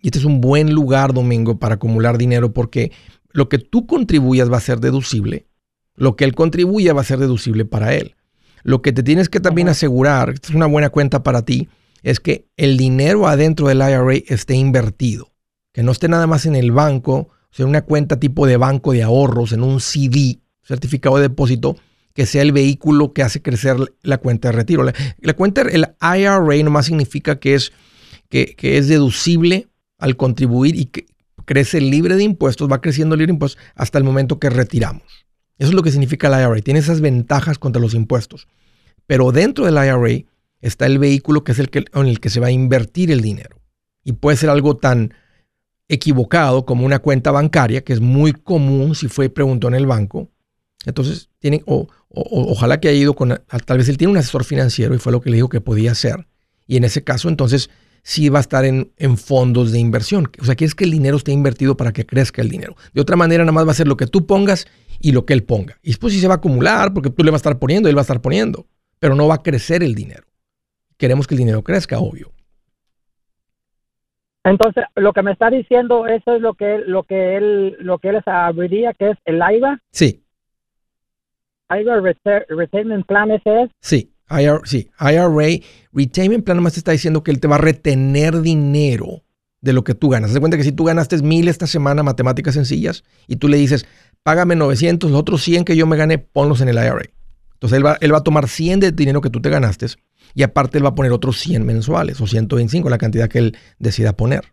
Y 0.00 0.08
este 0.08 0.18
es 0.18 0.24
un 0.24 0.40
buen 0.40 0.72
lugar, 0.72 1.12
Domingo, 1.12 1.58
para 1.58 1.74
acumular 1.74 2.16
dinero 2.16 2.54
porque 2.54 2.92
lo 3.28 3.50
que 3.50 3.58
tú 3.58 3.86
contribuyas 3.86 4.50
va 4.50 4.56
a 4.56 4.62
ser 4.62 4.80
deducible. 4.80 5.48
Lo 5.96 6.16
que 6.16 6.24
él 6.24 6.34
contribuya 6.34 6.94
va 6.94 7.02
a 7.02 7.04
ser 7.04 7.18
deducible 7.18 7.66
para 7.66 7.94
él. 7.94 8.16
Lo 8.62 8.80
que 8.80 8.92
te 8.92 9.02
tienes 9.02 9.28
que 9.28 9.38
también 9.38 9.68
asegurar, 9.68 10.30
esta 10.30 10.48
es 10.48 10.54
una 10.54 10.64
buena 10.64 10.88
cuenta 10.88 11.22
para 11.22 11.44
ti, 11.44 11.68
es 12.02 12.20
que 12.20 12.48
el 12.56 12.78
dinero 12.78 13.28
adentro 13.28 13.68
del 13.68 13.78
IRA 13.78 14.14
esté 14.28 14.54
invertido. 14.54 15.30
Que 15.74 15.82
no 15.82 15.92
esté 15.92 16.08
nada 16.08 16.26
más 16.26 16.46
en 16.46 16.56
el 16.56 16.72
banco, 16.72 17.14
o 17.14 17.50
sea, 17.50 17.64
en 17.64 17.68
una 17.68 17.82
cuenta 17.82 18.18
tipo 18.18 18.46
de 18.46 18.56
banco 18.56 18.92
de 18.92 19.02
ahorros, 19.02 19.52
en 19.52 19.62
un 19.62 19.80
CD, 19.80 20.40
certificado 20.62 21.16
de 21.16 21.22
depósito, 21.22 21.76
que 22.14 22.26
sea 22.26 22.42
el 22.42 22.52
vehículo 22.52 23.12
que 23.12 23.22
hace 23.22 23.42
crecer 23.42 23.76
la 24.02 24.18
cuenta 24.18 24.48
de 24.48 24.52
retiro. 24.52 24.84
La, 25.20 25.34
cuenta, 25.34 25.62
el 25.62 25.86
IRA 26.00 26.62
nomás 26.64 26.86
significa 26.86 27.38
que 27.38 27.54
es, 27.54 27.72
que, 28.28 28.54
es 28.60 28.88
deducible 28.88 29.68
al 29.98 30.16
contribuir 30.16 30.76
y 30.76 30.86
que 30.86 31.06
crece 31.44 31.80
libre 31.80 32.16
de 32.16 32.24
impuestos, 32.24 32.70
va 32.70 32.80
creciendo 32.80 33.16
libre 33.16 33.28
de 33.28 33.34
impuestos 33.34 33.62
hasta 33.74 33.98
el 33.98 34.04
momento 34.04 34.38
que 34.38 34.50
retiramos. 34.50 35.26
Eso 35.58 35.68
es 35.68 35.74
lo 35.74 35.82
que 35.82 35.90
significa 35.90 36.28
el 36.28 36.34
IRA. 36.34 36.62
Tiene 36.62 36.80
esas 36.80 37.00
ventajas 37.00 37.58
contra 37.58 37.82
los 37.82 37.94
impuestos. 37.94 38.48
Pero 39.06 39.32
dentro 39.32 39.64
del 39.66 39.74
IRA 39.74 40.24
está 40.60 40.86
el 40.86 40.98
vehículo 40.98 41.44
que 41.44 41.52
es 41.52 41.58
el 41.58 41.70
que, 41.70 41.84
en 41.92 42.06
el 42.06 42.20
que 42.20 42.30
se 42.30 42.40
va 42.40 42.48
a 42.48 42.52
invertir 42.52 43.10
el 43.10 43.20
dinero. 43.20 43.60
Y 44.04 44.12
puede 44.12 44.36
ser 44.36 44.50
algo 44.50 44.76
tan 44.76 45.12
equivocado 45.88 46.64
como 46.64 46.86
una 46.86 47.00
cuenta 47.00 47.30
bancaria, 47.30 47.82
que 47.82 47.92
es 47.92 48.00
muy 48.00 48.32
común 48.32 48.94
si 48.94 49.08
fue 49.08 49.28
preguntó 49.28 49.68
en 49.68 49.74
el 49.74 49.86
banco, 49.86 50.30
entonces, 50.86 51.28
tienen, 51.38 51.62
o, 51.66 51.88
ojalá 52.08 52.80
que 52.80 52.88
haya 52.88 52.98
ido 52.98 53.14
con, 53.14 53.40
tal 53.64 53.78
vez 53.78 53.88
él 53.88 53.98
tiene 53.98 54.12
un 54.12 54.16
asesor 54.16 54.44
financiero 54.44 54.94
y 54.94 54.98
fue 54.98 55.12
lo 55.12 55.20
que 55.20 55.30
le 55.30 55.36
dijo 55.36 55.48
que 55.48 55.60
podía 55.60 55.92
hacer. 55.92 56.26
Y 56.66 56.76
en 56.76 56.84
ese 56.84 57.04
caso, 57.04 57.28
entonces, 57.28 57.70
sí 58.02 58.28
va 58.28 58.38
a 58.38 58.40
estar 58.40 58.64
en, 58.64 58.90
fondos 59.16 59.72
de 59.72 59.78
inversión. 59.78 60.30
O 60.40 60.44
sea, 60.44 60.54
quieres 60.54 60.74
que 60.74 60.84
el 60.84 60.90
dinero 60.90 61.16
esté 61.16 61.32
invertido 61.32 61.76
para 61.76 61.92
que 61.92 62.06
crezca 62.06 62.42
el 62.42 62.48
dinero. 62.48 62.76
De 62.92 63.00
otra 63.00 63.16
manera, 63.16 63.44
nada 63.44 63.52
más 63.52 63.66
va 63.66 63.72
a 63.72 63.74
ser 63.74 63.88
lo 63.88 63.96
que 63.96 64.06
tú 64.06 64.26
pongas 64.26 64.66
y 65.00 65.12
lo 65.12 65.26
que 65.26 65.32
él 65.32 65.42
ponga. 65.42 65.78
Y 65.82 65.88
después 65.88 66.12
sí 66.12 66.20
se 66.20 66.28
va 66.28 66.34
a 66.34 66.36
acumular 66.38 66.92
porque 66.94 67.10
tú 67.10 67.22
le 67.24 67.30
vas 67.30 67.38
a 67.38 67.42
estar 67.42 67.58
poniendo 67.58 67.88
él 67.88 67.96
va 67.96 68.00
a 68.00 68.02
estar 68.02 68.20
poniendo. 68.20 68.66
Pero 68.98 69.14
no 69.14 69.26
va 69.26 69.36
a 69.36 69.42
crecer 69.42 69.82
el 69.82 69.94
dinero. 69.94 70.24
Queremos 70.96 71.26
que 71.26 71.34
el 71.34 71.38
dinero 71.38 71.62
crezca, 71.62 71.98
obvio. 71.98 72.32
Entonces, 74.44 74.84
lo 74.96 75.12
que 75.12 75.22
me 75.22 75.32
está 75.32 75.50
diciendo, 75.50 76.06
eso 76.06 76.34
es 76.34 76.40
lo 76.40 76.54
que 76.54 76.76
él, 76.76 76.84
lo 76.86 77.02
que 77.02 77.36
él, 77.36 77.76
lo 77.80 77.98
que 77.98 78.08
él 78.08 78.22
abriría, 78.24 78.94
que 78.94 79.10
es 79.10 79.18
el 79.24 79.36
IVA. 79.36 79.80
Sí. 79.90 80.22
IRA 81.70 82.00
Retainment 82.48 83.06
Plan, 83.06 83.30
ese 83.30 83.62
es. 83.62 83.70
Sí. 83.80 84.12
IRA, 84.30 84.60
sí, 84.64 84.90
IRA 85.00 85.28
Retainment 85.92 86.44
Plan 86.44 86.62
más 86.62 86.74
te 86.74 86.80
está 86.80 86.92
diciendo 86.92 87.22
que 87.22 87.30
él 87.30 87.40
te 87.40 87.48
va 87.48 87.56
a 87.56 87.58
retener 87.58 88.40
dinero 88.40 89.22
de 89.60 89.72
lo 89.72 89.84
que 89.84 89.94
tú 89.94 90.08
ganas. 90.08 90.30
Se 90.30 90.40
cuenta 90.40 90.56
que 90.56 90.64
si 90.64 90.72
tú 90.72 90.84
ganaste 90.84 91.20
mil 91.22 91.48
esta 91.48 91.66
semana, 91.66 92.02
matemáticas 92.02 92.54
sencillas, 92.54 93.04
y 93.26 93.36
tú 93.36 93.48
le 93.48 93.56
dices, 93.56 93.86
págame 94.22 94.56
900, 94.56 95.10
los 95.10 95.20
otros 95.20 95.42
100 95.42 95.64
que 95.64 95.76
yo 95.76 95.86
me 95.86 95.96
gané, 95.96 96.18
ponlos 96.18 96.60
en 96.60 96.68
el 96.68 96.76
IRA. 96.76 97.02
Entonces 97.54 97.76
él 97.76 97.84
va, 97.84 97.98
él 98.00 98.14
va 98.14 98.18
a 98.18 98.22
tomar 98.22 98.48
100 98.48 98.80
de 98.80 98.92
dinero 98.92 99.20
que 99.20 99.30
tú 99.30 99.40
te 99.40 99.50
ganaste 99.50 99.86
y 100.34 100.42
aparte 100.42 100.78
él 100.78 100.84
va 100.84 100.90
a 100.90 100.94
poner 100.94 101.12
otros 101.12 101.38
100 101.40 101.66
mensuales 101.66 102.20
o 102.20 102.26
125, 102.26 102.88
la 102.88 102.98
cantidad 102.98 103.28
que 103.28 103.38
él 103.38 103.56
decida 103.78 104.14
poner. 104.14 104.44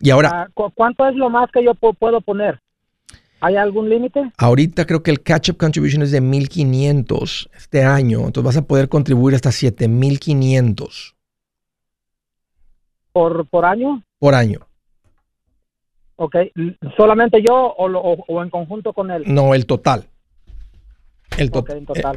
Y 0.00 0.10
ahora... 0.10 0.30
Ah, 0.32 0.70
¿Cuánto 0.74 1.06
es 1.08 1.16
lo 1.16 1.30
más 1.30 1.50
que 1.50 1.64
yo 1.64 1.74
puedo 1.74 2.20
poner? 2.20 2.60
¿Hay 3.40 3.56
algún 3.56 3.88
límite? 3.88 4.32
Ahorita 4.38 4.86
creo 4.86 5.02
que 5.02 5.10
el 5.10 5.22
catch-up 5.22 5.56
contribution 5.56 6.02
es 6.02 6.10
de 6.10 6.22
1.500 6.22 7.48
este 7.54 7.84
año, 7.84 8.20
entonces 8.20 8.44
vas 8.44 8.56
a 8.56 8.66
poder 8.66 8.88
contribuir 8.88 9.34
hasta 9.34 9.50
7.500. 9.50 11.14
¿Por, 13.12 13.46
¿Por 13.48 13.64
año? 13.64 14.02
Por 14.18 14.34
año. 14.34 14.60
Ok, 16.16 16.36
¿solamente 16.96 17.42
yo 17.46 17.54
o, 17.54 18.24
o 18.26 18.42
en 18.42 18.48
conjunto 18.48 18.92
con 18.94 19.10
él? 19.10 19.24
No, 19.26 19.54
el 19.54 19.66
total. 19.66 20.06
El, 21.36 21.50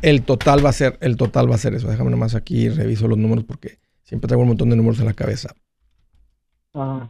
el, 0.02 0.24
total 0.24 0.66
va 0.66 0.70
a 0.70 0.74
ser, 0.74 0.98
el 1.02 1.18
total 1.18 1.52
va 1.52 1.56
a 1.56 1.58
ser 1.58 1.74
eso. 1.74 1.90
Déjame 1.90 2.12
nomás 2.12 2.36
aquí 2.36 2.70
reviso 2.70 3.08
los 3.08 3.18
números 3.18 3.44
porque 3.44 3.80
siempre 4.04 4.28
traigo 4.28 4.44
un 4.44 4.50
montón 4.50 4.70
de 4.70 4.78
números 4.78 5.00
en 5.00 5.08
la 5.08 5.14
cabeza. 5.14 5.54
Ah. 6.74 7.10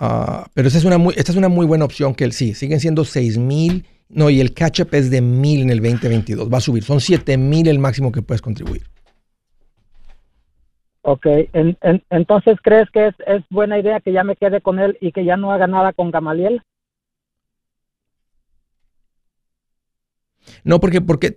Ah, 0.00 0.46
pero 0.54 0.68
esta 0.68 0.78
es, 0.78 0.84
una 0.84 0.98
muy, 0.98 1.14
esta 1.16 1.32
es 1.32 1.38
una 1.38 1.48
muy 1.48 1.66
buena 1.66 1.84
opción 1.84 2.14
que 2.14 2.24
el 2.24 2.32
sí, 2.32 2.54
siguen 2.54 2.80
siendo 2.80 3.04
6 3.04 3.38
mil. 3.38 3.84
No, 4.08 4.30
y 4.30 4.40
el 4.40 4.54
catch-up 4.54 4.88
es 4.92 5.10
de 5.10 5.20
mil 5.20 5.62
en 5.62 5.70
el 5.70 5.82
2022. 5.82 6.50
Va 6.50 6.58
a 6.58 6.62
subir. 6.62 6.82
Son 6.82 7.00
7 7.00 7.36
mil 7.36 7.68
el 7.68 7.78
máximo 7.78 8.10
que 8.10 8.22
puedes 8.22 8.40
contribuir. 8.40 8.84
Ok, 11.02 11.26
entonces 12.10 12.58
crees 12.62 12.90
que 12.90 13.06
es, 13.06 13.14
es 13.26 13.42
buena 13.48 13.78
idea 13.78 14.00
que 14.00 14.12
ya 14.12 14.24
me 14.24 14.36
quede 14.36 14.60
con 14.60 14.78
él 14.78 14.98
y 15.00 15.12
que 15.12 15.24
ya 15.24 15.38
no 15.38 15.52
haga 15.52 15.66
nada 15.66 15.94
con 15.94 16.10
Gamaliel? 16.10 16.60
No, 20.64 20.80
porque, 20.80 21.00
porque, 21.00 21.34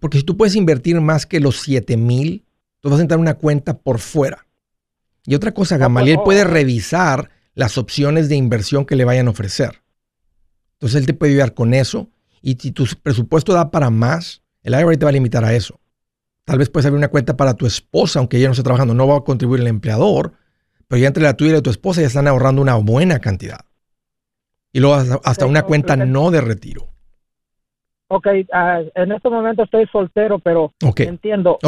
porque 0.00 0.18
si 0.18 0.24
tú 0.24 0.36
puedes 0.36 0.54
invertir 0.54 1.00
más 1.00 1.24
que 1.24 1.40
los 1.40 1.60
7 1.60 1.96
mil, 1.96 2.44
tú 2.80 2.90
vas 2.90 2.98
a 2.98 3.02
entrar 3.02 3.18
una 3.18 3.34
cuenta 3.34 3.78
por 3.78 4.00
fuera. 4.00 4.46
Y 5.24 5.34
otra 5.34 5.52
cosa, 5.52 5.78
Gamaliel 5.78 6.18
puede 6.22 6.44
revisar 6.44 7.30
las 7.56 7.78
opciones 7.78 8.28
de 8.28 8.36
inversión 8.36 8.84
que 8.84 8.94
le 8.94 9.04
vayan 9.04 9.26
a 9.26 9.30
ofrecer. 9.30 9.82
Entonces 10.74 11.00
él 11.00 11.06
te 11.06 11.14
puede 11.14 11.32
ayudar 11.32 11.54
con 11.54 11.74
eso. 11.74 12.08
Y 12.42 12.54
si 12.60 12.70
tu 12.70 12.86
presupuesto 13.02 13.54
da 13.54 13.70
para 13.70 13.90
más, 13.90 14.42
el 14.62 14.74
IRA 14.74 14.96
te 14.96 15.04
va 15.04 15.08
a 15.08 15.12
limitar 15.12 15.44
a 15.44 15.54
eso. 15.54 15.80
Tal 16.44 16.58
vez 16.58 16.68
puedes 16.68 16.86
abrir 16.86 16.98
una 16.98 17.08
cuenta 17.08 17.36
para 17.36 17.54
tu 17.54 17.66
esposa, 17.66 18.20
aunque 18.20 18.36
ella 18.36 18.46
no 18.46 18.52
esté 18.52 18.62
trabajando, 18.62 18.94
no 18.94 19.08
va 19.08 19.16
a 19.16 19.24
contribuir 19.24 19.62
el 19.62 19.66
empleador, 19.66 20.34
pero 20.86 21.00
ya 21.00 21.08
entre 21.08 21.24
la 21.24 21.34
tuya 21.34 21.48
y 21.48 21.52
la 21.52 21.58
de 21.58 21.62
tu 21.62 21.70
esposa 21.70 22.02
ya 22.02 22.06
están 22.06 22.28
ahorrando 22.28 22.60
una 22.60 22.76
buena 22.76 23.18
cantidad. 23.18 23.64
Y 24.72 24.80
luego 24.80 25.20
hasta, 25.24 25.46
una 25.46 25.62
cuenta 25.62 25.96
no 25.96 26.30
de 26.30 26.42
retiro. 26.42 26.92
Ok, 28.08 28.26
ah, 28.52 28.82
en 28.94 29.10
este 29.10 29.28
momento 29.28 29.64
estoy 29.64 29.86
soltero, 29.90 30.38
pero 30.38 30.72
entiendo. 30.98 31.58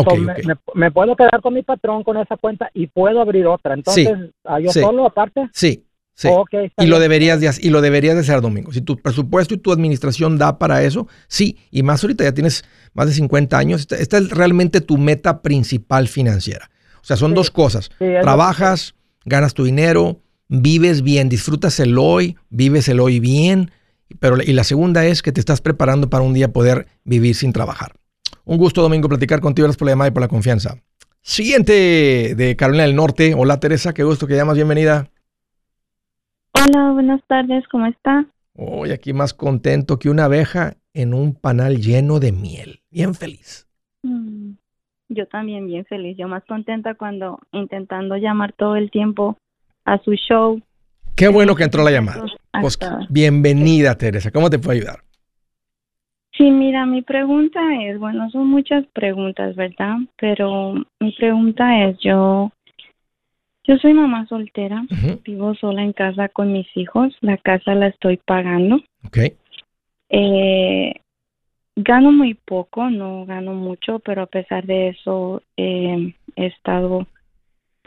me, 0.75 0.91
puedo 0.93 1.17
quedar 1.17 1.41
con 1.41 1.55
mi 1.55 1.63
patrón 1.63 2.05
con 2.05 2.17
esa 2.17 2.37
cuenta 2.37 2.71
y 2.75 2.87
puedo 2.87 3.21
abrir 3.21 3.47
otra. 3.47 3.75
Entonces, 3.75 4.09
¿a 4.45 4.61
¿yo 4.61 4.71
solo 4.71 5.07
aparte? 5.07 5.49
Sí, 5.53 5.85
sí. 6.15 6.29
y, 6.79 6.87
lo 6.87 7.01
deberías 7.01 7.41
de, 7.41 7.51
y 7.61 7.71
lo 7.71 7.81
deberías 7.81 8.15
de 8.15 8.21
hacer, 8.21 8.41
Domingo. 8.41 8.73
Si 8.73 8.83
tu 8.83 8.97
presupuesto 8.97 9.55
y 9.55 9.59
tu 9.59 9.73
administración 9.73 10.39
da 10.39 10.59
para 10.59 10.85
eso, 10.85 11.09
sí. 11.27 11.59
Y 11.73 11.83
más 11.83 12.05
ahorita 12.05 12.23
ya 12.23 12.33
tienes 12.33 12.65
más 12.95 13.09
de 13.09 13.15
50 13.15 13.59
años. 13.59 13.89
Esta, 13.91 14.19
es 14.19 14.31
realmente 14.31 14.81
tu 14.81 14.97
meta 14.97 15.43
principal 15.43 16.07
financiera. 16.07 16.71
O 17.03 17.05
sea, 17.05 17.17
son 17.17 17.35
dos 17.35 17.51
cosas. 17.51 17.91
Trabajas, 17.99 18.95
ganas 19.25 19.55
tu 19.55 19.65
dinero, 19.65 20.21
vives 20.47 21.03
bien, 21.03 21.29
disfrutas 21.29 21.81
el 21.81 21.99
hoy, 21.99 22.37
vives 22.49 22.89
el 22.89 23.01
hoy 23.01 23.19
bien 23.19 23.73
pero, 24.21 24.37
y 24.43 24.53
la 24.53 24.65
segunda 24.65 25.05
es 25.07 25.23
que 25.23 25.33
te 25.33 25.41
estás 25.41 25.61
preparando 25.61 26.09
para 26.11 26.25
un 26.25 26.35
día 26.35 26.53
poder 26.53 26.87
vivir 27.05 27.35
sin 27.35 27.53
trabajar. 27.53 27.93
Un 28.45 28.57
gusto, 28.57 28.83
Domingo, 28.83 29.09
platicar 29.09 29.41
contigo. 29.41 29.67
Gracias 29.67 29.79
por 29.79 29.87
la 29.87 29.93
llamada 29.93 30.09
y 30.09 30.13
por 30.13 30.23
la 30.23 30.29
confianza. 30.29 30.77
Siguiente 31.21 32.35
de 32.35 32.57
Carolina 32.57 32.85
del 32.85 32.97
Norte. 32.97 33.35
Hola, 33.37 33.61
Teresa. 33.61 33.93
Qué 33.93 34.05
gusto 34.05 34.27
que 34.27 34.35
llamas. 34.35 34.57
Bienvenida. 34.57 35.11
Hola, 36.55 36.93
buenas 36.93 37.21
tardes. 37.27 37.65
¿Cómo 37.71 37.87
está? 37.87 38.27
Hoy 38.55 38.91
aquí 38.91 39.13
más 39.13 39.35
contento 39.35 39.99
que 39.99 40.09
una 40.09 40.25
abeja 40.25 40.75
en 40.95 41.13
un 41.13 41.35
panal 41.35 41.77
lleno 41.77 42.19
de 42.19 42.33
miel. 42.33 42.81
Bien 42.91 43.15
feliz. 43.15 43.69
Mm, 44.03 44.53
yo 45.11 45.27
también 45.27 45.67
bien 45.67 45.85
feliz. 45.85 46.17
Yo 46.17 46.27
más 46.29 46.45
contenta 46.47 46.95
cuando 46.95 47.39
intentando 47.53 48.17
llamar 48.17 48.55
todo 48.55 48.77
el 48.77 48.91
tiempo 48.91 49.37
a 49.85 49.99
su 50.03 50.15
show 50.15 50.61
Qué 51.19 51.27
bueno 51.27 51.57
que 51.57 51.65
entró 51.65 51.83
la 51.83 51.91
llamada. 51.91 52.23
Pues, 52.61 52.79
bienvenida, 53.09 53.99
Teresa. 53.99 54.31
¿Cómo 54.31 54.49
te 54.51 54.61
puedo 54.61 54.79
ayudar? 54.79 55.01
Sí, 56.37 56.49
mira, 56.53 56.87
mi 56.87 57.03
pregunta 57.03 57.61
es, 57.83 57.99
bueno, 57.99 58.31
son 58.31 58.47
muchas 58.47 58.87
preguntas, 58.93 59.57
¿verdad? 59.57 59.97
Pero 60.17 60.75
mi 61.01 61.11
pregunta 61.19 61.87
es, 61.87 61.99
yo, 61.99 62.53
yo 63.65 63.79
soy 63.79 63.95
mamá 63.95 64.27
soltera, 64.29 64.87
vivo 65.25 65.57
sola 65.57 65.83
en 65.83 65.93
casa 65.93 66.29
con 66.29 66.53
mis 66.53 66.69
hijos, 66.77 67.13
la 67.21 67.37
casa 67.39 67.75
la 67.75 67.89
estoy 67.89 68.19
pagando. 68.19 68.77
Ok. 69.05 69.19
Eh, 70.11 70.95
gano 71.75 72.13
muy 72.13 72.35
poco, 72.35 72.91
no 72.91 73.27
gano 73.27 73.55
mucho, 73.55 73.99
pero 73.99 74.23
a 74.23 74.27
pesar 74.27 74.65
de 74.67 74.91
eso 74.91 75.43
eh, 75.57 76.15
he 76.37 76.47
estado 76.47 77.09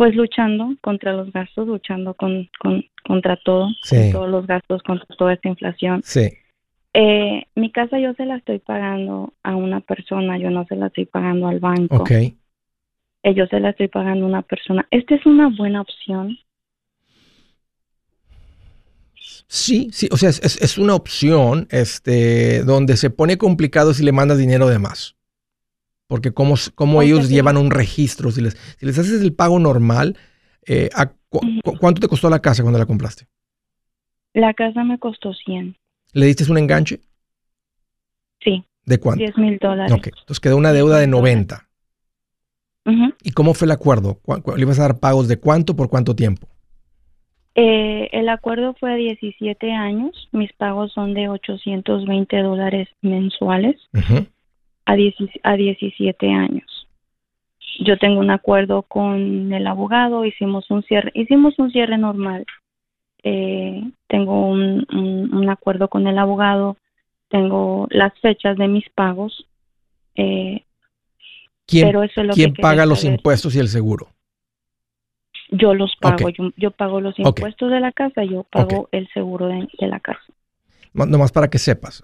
pues 0.02 0.16
luchando 0.16 0.76
contra 0.82 1.14
los 1.14 1.32
gastos, 1.32 1.68
luchando 1.68 2.16
con, 2.16 2.50
contra 3.06 3.38
todo, 3.38 3.68
todos 4.12 4.28
los 4.32 4.48
gastos, 4.48 4.82
contra 4.82 5.06
toda 5.16 5.34
esta 5.34 5.48
inflación. 5.48 6.02
Sí. 6.04 6.28
Eh, 6.96 7.44
mi 7.54 7.72
casa 7.72 8.00
yo 8.00 8.12
se 8.16 8.26
la 8.26 8.38
estoy 8.38 8.58
pagando 8.58 9.36
a 9.44 9.56
una 9.56 9.80
persona, 9.80 10.40
yo 10.40 10.50
no 10.50 10.66
se 10.66 10.76
la 10.76 10.88
estoy 10.88 11.06
pagando 11.06 11.48
al 11.48 11.60
banco. 11.60 11.98
Ok. 11.98 12.10
Eh, 12.10 12.34
yo 13.36 13.46
se 13.46 13.60
la 13.60 13.70
estoy 13.70 13.90
pagando 13.90 14.26
a 14.26 14.30
una 14.30 14.42
persona. 14.42 14.88
¿Esta 14.90 15.14
es 15.14 15.24
una 15.28 15.56
buena 15.56 15.82
opción? 15.82 16.36
Sí, 19.14 19.90
sí, 19.94 20.10
o 20.12 20.18
sea, 20.18 20.30
es, 20.30 20.40
es, 20.40 20.78
una 20.80 20.96
opción 20.96 21.68
este, 21.70 22.64
donde 22.64 22.98
se 22.98 23.12
pone 23.12 23.38
complicado 23.38 23.94
si 23.94 24.04
le 24.04 24.14
mandas 24.14 24.40
dinero 24.40 24.68
de 24.68 24.80
más. 24.80 25.16
Porque 26.12 26.34
como 26.34 27.02
ellos 27.02 27.30
llevan 27.30 27.56
un 27.56 27.72
registro, 27.72 28.32
si 28.32 28.42
les, 28.42 28.58
si 28.78 28.86
les 28.86 29.00
haces 29.00 29.22
el 29.22 29.32
pago 29.32 29.60
normal, 29.60 30.18
eh, 30.68 30.90
¿cuánto 31.80 32.02
te 32.02 32.10
costó 32.10 32.30
la 32.30 32.42
casa 32.42 32.64
cuando 32.64 32.78
la 32.78 32.86
compraste? 32.86 33.28
La 34.34 34.54
casa 34.54 34.84
me 34.84 35.00
costó 35.00 35.34
100. 35.34 35.74
¿Le 36.12 36.26
diste 36.26 36.52
un 36.52 36.58
enganche? 36.58 37.00
Sí. 38.42 38.62
¿De 38.84 39.00
cuánto? 39.00 39.24
10 39.24 39.38
mil 39.38 39.58
dólares. 39.58 39.94
Ok, 39.94 40.08
entonces 40.08 40.42
quedó 40.42 40.58
una 40.58 40.74
deuda 40.74 41.00
de 41.00 41.08
90. 41.08 41.66
¿Y 43.24 43.32
cómo 43.32 43.54
fue 43.54 43.68
el 43.68 43.72
acuerdo? 43.72 44.20
¿Le 44.58 44.64
ibas 44.64 44.80
a 44.80 44.82
dar 44.82 45.00
pagos 45.00 45.30
de 45.30 45.40
cuánto 45.40 45.78
por 45.78 45.90
cuánto 45.90 46.14
tiempo? 46.14 46.46
Eh, 47.56 48.10
el 48.12 48.28
acuerdo 48.28 48.76
fue 48.78 48.92
de 48.92 48.98
17 48.98 49.72
años. 49.72 50.28
Mis 50.34 50.52
pagos 50.52 50.92
son 50.92 51.14
de 51.14 51.30
820 51.30 52.38
dólares 52.42 52.90
mensuales 53.02 53.78
a, 54.92 55.52
a 55.52 55.56
17 55.56 56.32
años. 56.32 56.88
Yo 57.80 57.98
tengo 57.98 58.20
un 58.20 58.32
acuerdo 58.32 58.84
con 58.84 59.54
el 59.54 59.66
abogado, 59.66 60.26
hicimos 60.26 60.70
un 60.70 60.84
cierre, 60.84 61.12
hicimos 61.16 61.58
un 61.58 61.72
cierre 61.72 61.98
normal. 61.98 62.46
Eh, 63.24 63.84
tengo 64.08 64.48
un, 64.48 64.86
un, 64.92 65.50
acuerdo 65.50 65.88
con 65.88 66.08
el 66.08 66.18
abogado, 66.18 66.78
tengo 67.30 67.88
las 67.90 68.14
fechas 68.20 68.58
de 68.58 68.68
mis 68.68 68.88
pagos. 68.90 69.48
Eh, 70.16 70.64
¿Quién, 71.66 71.88
pero 71.88 72.04
eso 72.04 72.22
es 72.22 72.28
lo 72.28 72.34
¿quién 72.34 72.54
paga 72.54 72.86
los 72.86 73.04
impuestos 73.04 73.56
y 73.56 73.60
el 73.60 73.68
seguro? 73.68 74.10
Yo 75.50 75.74
los 75.74 75.96
pago, 76.00 76.30
yo, 76.56 76.72
pago 76.72 77.02
los 77.02 77.18
impuestos 77.20 77.70
de 77.72 77.80
la 77.80 77.92
casa, 77.92 78.24
yo 78.24 78.44
pago 78.44 78.88
el 78.92 79.08
seguro 79.14 79.48
de, 79.48 79.68
la 79.80 80.00
casa. 80.00 80.22
Nomás 80.94 81.32
para 81.32 81.50
que 81.50 81.58
sepas, 81.58 82.04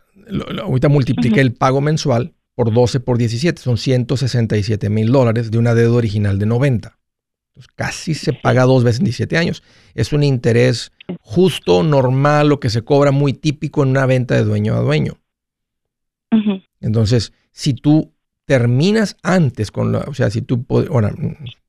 ahorita 0.63 0.89
multipliqué 0.89 1.39
el 1.39 1.53
pago 1.53 1.81
mensual 1.81 2.33
por 2.57 2.73
12 2.73 3.01
por 3.01 3.19
17, 3.19 3.61
son 3.61 3.77
167 3.77 4.89
mil 4.89 5.11
dólares 5.11 5.51
de 5.51 5.59
una 5.59 5.75
deuda 5.75 5.97
original 5.97 6.39
de 6.39 6.47
90. 6.47 6.97
Entonces, 7.49 7.71
casi 7.75 8.15
se 8.15 8.33
paga 8.33 8.63
dos 8.63 8.83
veces 8.83 8.97
en 8.97 9.05
17 9.05 9.37
años. 9.37 9.61
Es 9.93 10.11
un 10.11 10.23
interés 10.23 10.91
justo, 11.21 11.83
normal, 11.83 12.49
lo 12.49 12.59
que 12.59 12.71
se 12.71 12.81
cobra 12.81 13.11
muy 13.11 13.33
típico 13.33 13.83
en 13.83 13.89
una 13.89 14.07
venta 14.07 14.33
de 14.33 14.43
dueño 14.43 14.73
a 14.73 14.79
dueño. 14.79 15.19
Entonces, 16.81 17.31
si 17.51 17.75
tú 17.75 18.11
terminas 18.45 19.17
antes 19.21 19.69
con 19.69 19.91
la, 19.91 19.99
o 20.07 20.15
sea, 20.15 20.31
si 20.31 20.41
tú, 20.41 20.65
ahora, 20.89 21.13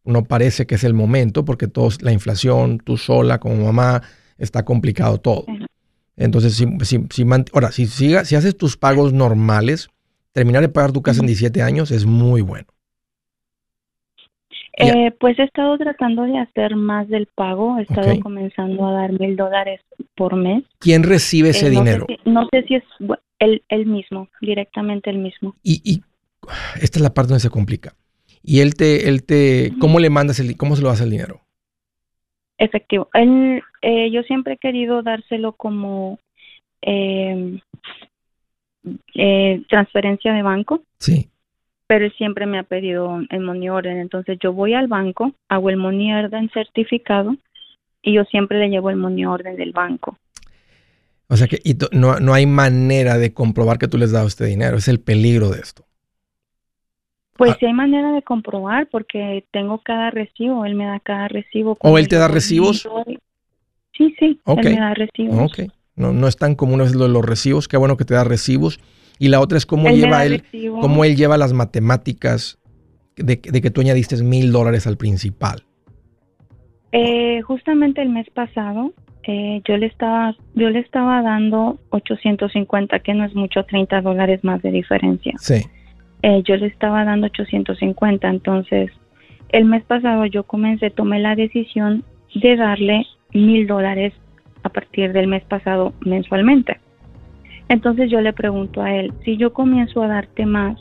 no 0.07 0.25
parece 0.25 0.67
que 0.67 0.77
es 0.77 0.85
el 0.85 0.95
momento 0.95 1.45
porque 1.45 1.69
todo, 1.69 1.91
la 2.01 2.13
inflación, 2.13 2.79
tú 2.79 2.97
sola 2.97 3.39
como 3.41 3.63
mamá, 3.63 4.03
está 4.39 4.65
complicado 4.65 5.19
todo. 5.19 5.45
Entonces, 6.17 6.55
si, 6.55 6.67
si, 6.83 7.07
si 7.11 7.27
ahora, 7.53 7.73
si, 7.73 7.87
si 7.87 8.15
haces 8.15 8.57
tus 8.57 8.79
pagos 8.79 9.13
normales, 9.13 9.91
terminar 10.33 10.63
de 10.63 10.69
pagar 10.69 10.93
tu 10.93 11.03
casa 11.03 11.21
en 11.21 11.27
17 11.27 11.63
años 11.63 11.91
es 11.91 12.07
muy 12.07 12.43
bueno. 12.43 12.67
Eh, 14.81 15.11
pues 15.19 15.37
he 15.41 15.43
estado 15.43 15.77
tratando 15.77 16.23
de 16.23 16.39
hacer 16.39 16.77
más 16.77 17.09
del 17.09 17.27
pago, 17.27 17.79
he 17.79 17.83
estado 17.83 18.21
comenzando 18.21 18.87
a 18.87 18.93
dar 18.93 19.13
mil 19.19 19.37
dólares 19.37 19.81
por 20.15 20.37
mes. 20.37 20.63
¿Quién 20.79 21.03
recibe 21.03 21.49
ese 21.49 21.67
eh, 21.67 21.71
dinero? 21.71 22.07
no 22.25 22.47
sé 22.53 22.63
si 22.63 22.77
es 22.77 22.85
el, 23.41 23.63
el 23.69 23.87
mismo, 23.87 24.29
directamente 24.41 25.11
el 25.11 25.19
mismo. 25.19 25.57
Y, 25.65 25.81
y, 25.85 26.03
esta 26.81 26.99
es 26.99 27.03
la 27.03 27.13
parte 27.13 27.31
donde 27.31 27.41
se 27.41 27.51
complica. 27.51 27.95
Y 28.43 28.61
él 28.61 28.75
te, 28.75 29.09
él 29.09 29.25
te, 29.25 29.73
¿cómo 29.81 29.99
le 29.99 30.11
mandas 30.11 30.39
el, 30.39 30.57
cómo 30.57 30.77
se 30.77 30.83
lo 30.83 30.89
das 30.91 31.01
el 31.01 31.11
dinero? 31.11 31.41
Efectivo. 32.57 33.09
Él, 33.15 33.63
eh, 33.83 34.11
yo 34.13 34.23
siempre 34.23 34.55
he 34.55 34.59
querido 34.59 35.03
dárselo 35.03 35.53
como 35.53 36.21
eh, 39.15 39.63
transferencia 39.69 40.33
de 40.33 40.43
banco. 40.43 40.83
Sí 40.99 41.29
pero 41.89 42.05
él 42.05 42.13
siempre 42.19 42.47
me 42.47 42.59
ha 42.59 42.65
pedido 42.65 43.19
el 43.31 43.41
money 43.41 43.71
order. 43.71 43.97
Entonces 43.97 44.39
yo 44.41 44.53
voy 44.53 44.75
al 44.75 44.87
banco, 44.87 45.33
hago 45.49 45.71
el 45.71 45.79
money 45.79 46.13
order 46.13 46.49
certificado 46.53 47.35
y 48.03 48.13
yo 48.13 48.25
siempre 48.25 48.61
le 48.61 48.69
llevo 48.69 48.91
el 48.91 48.97
money 48.97 49.25
order 49.25 49.57
del 49.57 49.73
banco. 49.73 50.19
O 51.29 51.37
sea 51.37 51.49
que 51.49 51.61
no, 51.93 52.21
no 52.21 52.35
hay 52.35 52.47
manera 52.47 53.17
de 53.17 53.33
comprobar 53.33 53.79
que 53.79 53.89
tú 53.89 53.97
les 53.97 54.13
das 54.13 54.27
este 54.27 54.45
dinero, 54.45 54.77
es 54.77 54.87
el 54.87 55.01
peligro 55.01 55.49
de 55.49 55.61
esto. 55.61 55.85
Pues 57.39 57.53
ah. 57.53 57.57
sí 57.59 57.67
hay 57.67 57.73
manera 57.73 58.13
de 58.13 58.23
comprobar 58.23 58.89
porque 58.91 59.45
tengo 59.51 59.79
cada 59.79 60.11
recibo, 60.11 60.67
él 60.67 60.75
me 60.75 60.85
da 60.85 61.01
cada 61.01 61.29
recibo. 61.29 61.79
¿O 61.81 61.97
él 61.97 62.09
te 62.09 62.17
da 62.17 62.29
recibos? 62.29 62.87
Sí, 63.97 64.15
sí, 64.19 64.39
él 64.45 64.57
me 64.63 64.77
da 64.77 64.93
recibos. 64.93 65.53
Ok, 65.53 65.73
no, 65.99 66.13
no 66.13 66.29
es 66.29 66.37
tan 66.37 66.55
común 66.55 66.79
los, 66.79 66.95
los 66.95 67.25
recibos, 67.25 67.69
qué 67.69 67.77
bueno 67.77 67.97
que 67.97 68.05
te 68.05 68.15
da 68.15 68.25
recibos. 68.25 68.81
Y 69.19 69.29
la 69.29 69.41
otra 69.41 69.59
es 69.59 69.67
cómo 69.67 69.91
lleva 69.91 70.25
él, 70.25 70.45
cómo 70.81 71.05
él 71.05 71.17
lleva 71.17 71.37
las 71.37 71.53
matemáticas 71.53 72.59
de, 73.17 73.41
que 73.41 73.71
tú 73.71 73.81
añadiste 73.81 74.23
mil 74.23 74.53
dólares 74.53 74.87
al 74.87 74.97
principal. 74.97 75.65
Eh, 76.93 77.43
justamente 77.43 78.01
el 78.01 78.11
mes 78.11 78.31
pasado 78.31 78.93
eh, 79.25 79.61
yo 79.69 79.77
le 79.77 79.87
estaba 79.87 80.35
yo 80.55 80.71
le 80.71 80.79
estaba 80.79 81.21
dando 81.21 81.79
850 81.91 83.01
que 83.01 83.13
no 83.13 83.27
es 83.27 83.35
mucho 83.35 83.63
30 83.65 84.01
dólares 84.01 84.43
más 84.43 84.63
de 84.63 84.71
diferencia 84.71 85.35
sí 85.37 85.67
eh, 86.23 86.43
yo 86.47 86.57
le 86.57 86.69
estaba 86.69 87.05
dando 87.05 87.27
850 87.27 88.27
entonces 88.27 88.91
el 89.51 89.67
mes 89.67 89.85
pasado 89.85 90.25
yo 90.25 90.45
comencé 90.45 90.89
tomé 90.89 91.19
la 91.19 91.35
decisión 91.35 92.05
de 92.35 92.57
darle 92.57 93.05
mil 93.35 93.67
dólares 93.67 94.15
a 94.63 94.69
partir 94.69 95.13
del 95.13 95.27
mes 95.27 95.45
pasado 95.45 95.93
mensualmente 96.01 96.79
entonces 97.69 98.11
yo 98.11 98.21
le 98.21 98.33
pregunto 98.33 98.83
a 98.83 98.95
él, 98.95 99.13
si 99.25 99.37
yo 99.37 99.53
comienzo 99.53 100.03
a 100.03 100.09
darte 100.09 100.47
más, 100.47 100.79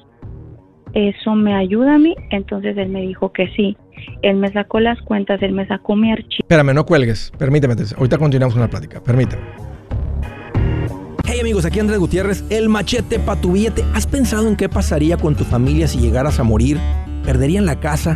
¿eso 0.94 1.36
me 1.36 1.54
ayuda 1.54 1.96
a 1.96 1.98
mí? 1.98 2.16
Entonces 2.32 2.78
él 2.78 2.90
me 2.90 3.02
dijo 3.02 3.32
que 3.34 3.50
sí. 3.56 3.78
Él 4.22 4.38
me 4.38 4.52
sacó 4.54 4.80
las 4.80 5.02
cuentas, 5.02 5.42
él 5.42 5.52
me 5.52 5.68
sacó 5.68 5.96
mi 5.96 6.12
archivo. 6.12 6.40
Espérame, 6.40 6.74
no 6.74 6.86
cuelgues. 6.86 7.32
Permíteme. 7.38 7.76
Ahorita 7.98 8.18
continuamos 8.18 8.54
con 8.54 8.62
la 8.62 8.70
plática. 8.70 9.04
Permíteme. 9.04 9.42
Hey 11.26 11.42
amigos, 11.42 11.66
aquí 11.66 11.82
Andrés 11.82 12.00
Gutiérrez, 12.00 12.46
el 12.50 12.70
machete 12.70 13.20
para 13.20 13.42
tu 13.42 13.52
billete. 13.52 13.84
¿Has 13.94 14.08
pensado 14.08 14.48
en 14.48 14.56
qué 14.56 14.70
pasaría 14.70 15.18
con 15.18 15.36
tu 15.36 15.44
familia 15.44 15.88
si 15.88 16.00
llegaras 16.00 16.40
a 16.40 16.44
morir? 16.44 16.78
¿Perderían 17.26 17.66
la 17.66 17.82
casa? 17.82 18.16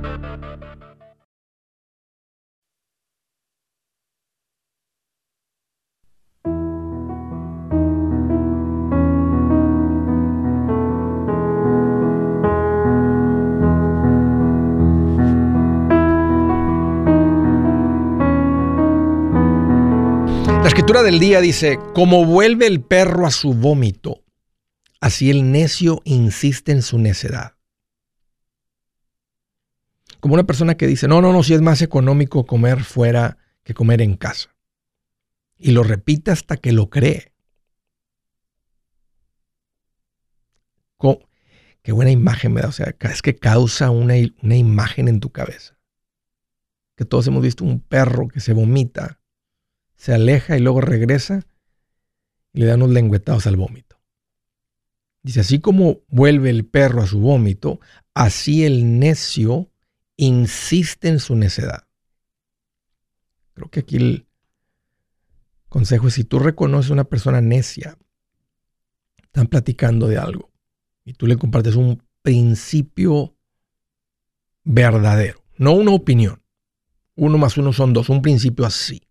Escritura 20.81 21.03
del 21.03 21.19
día 21.19 21.41
dice, 21.41 21.77
como 21.93 22.25
vuelve 22.25 22.65
el 22.65 22.81
perro 22.81 23.27
a 23.27 23.29
su 23.29 23.53
vómito, 23.53 24.23
así 24.99 25.29
el 25.29 25.51
necio 25.51 26.01
insiste 26.05 26.71
en 26.71 26.81
su 26.81 26.97
necedad. 26.97 27.55
Como 30.19 30.33
una 30.33 30.47
persona 30.47 30.77
que 30.77 30.87
dice, 30.87 31.07
no, 31.07 31.21
no, 31.21 31.33
no, 31.33 31.43
si 31.43 31.53
es 31.53 31.61
más 31.61 31.83
económico 31.83 32.47
comer 32.47 32.83
fuera 32.83 33.37
que 33.63 33.75
comer 33.75 34.01
en 34.01 34.17
casa. 34.17 34.55
Y 35.55 35.69
lo 35.69 35.83
repite 35.83 36.31
hasta 36.31 36.57
que 36.57 36.71
lo 36.71 36.89
cree. 36.89 37.31
Qué 41.83 41.91
buena 41.91 42.09
imagen 42.09 42.53
me 42.53 42.61
da. 42.61 42.69
O 42.69 42.71
sea, 42.71 42.95
es 43.01 43.21
que 43.21 43.35
causa 43.35 43.91
una, 43.91 44.15
una 44.41 44.55
imagen 44.55 45.07
en 45.07 45.19
tu 45.19 45.31
cabeza. 45.31 45.77
Que 46.95 47.05
todos 47.05 47.27
hemos 47.27 47.43
visto 47.43 47.63
un 47.63 47.81
perro 47.81 48.29
que 48.29 48.39
se 48.39 48.53
vomita 48.53 49.20
se 50.01 50.15
aleja 50.15 50.57
y 50.57 50.59
luego 50.59 50.81
regresa 50.81 51.45
y 52.53 52.61
le 52.61 52.65
da 52.65 52.73
unos 52.73 52.89
lengüetados 52.89 53.45
al 53.45 53.55
vómito. 53.55 54.01
Dice, 55.21 55.41
así 55.41 55.59
como 55.59 55.99
vuelve 56.07 56.49
el 56.49 56.65
perro 56.65 57.03
a 57.03 57.05
su 57.05 57.19
vómito, 57.19 57.79
así 58.15 58.65
el 58.65 58.97
necio 58.97 59.69
insiste 60.17 61.07
en 61.07 61.19
su 61.19 61.35
necedad. 61.35 61.83
Creo 63.53 63.69
que 63.69 63.81
aquí 63.81 63.97
el 63.97 64.27
consejo 65.69 66.07
es, 66.07 66.15
si 66.15 66.23
tú 66.23 66.39
reconoces 66.39 66.89
a 66.89 66.93
una 66.93 67.03
persona 67.03 67.39
necia, 67.39 67.95
están 69.21 69.45
platicando 69.45 70.07
de 70.07 70.17
algo 70.17 70.49
y 71.05 71.13
tú 71.13 71.27
le 71.27 71.37
compartes 71.37 71.75
un 71.75 72.01
principio 72.23 73.35
verdadero, 74.63 75.43
no 75.57 75.73
una 75.73 75.91
opinión. 75.91 76.41
Uno 77.13 77.37
más 77.37 77.55
uno 77.57 77.71
son 77.71 77.93
dos, 77.93 78.09
un 78.09 78.23
principio 78.23 78.65
así. 78.65 79.03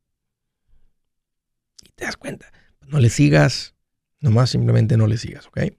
¿Te 2.01 2.07
das 2.07 2.17
cuenta? 2.17 2.47
No 2.89 2.99
le 2.99 3.11
sigas, 3.11 3.75
nomás 4.23 4.49
simplemente 4.49 4.97
no 4.97 5.07
le 5.07 5.19
sigas, 5.19 5.47
¿ok? 5.49 5.75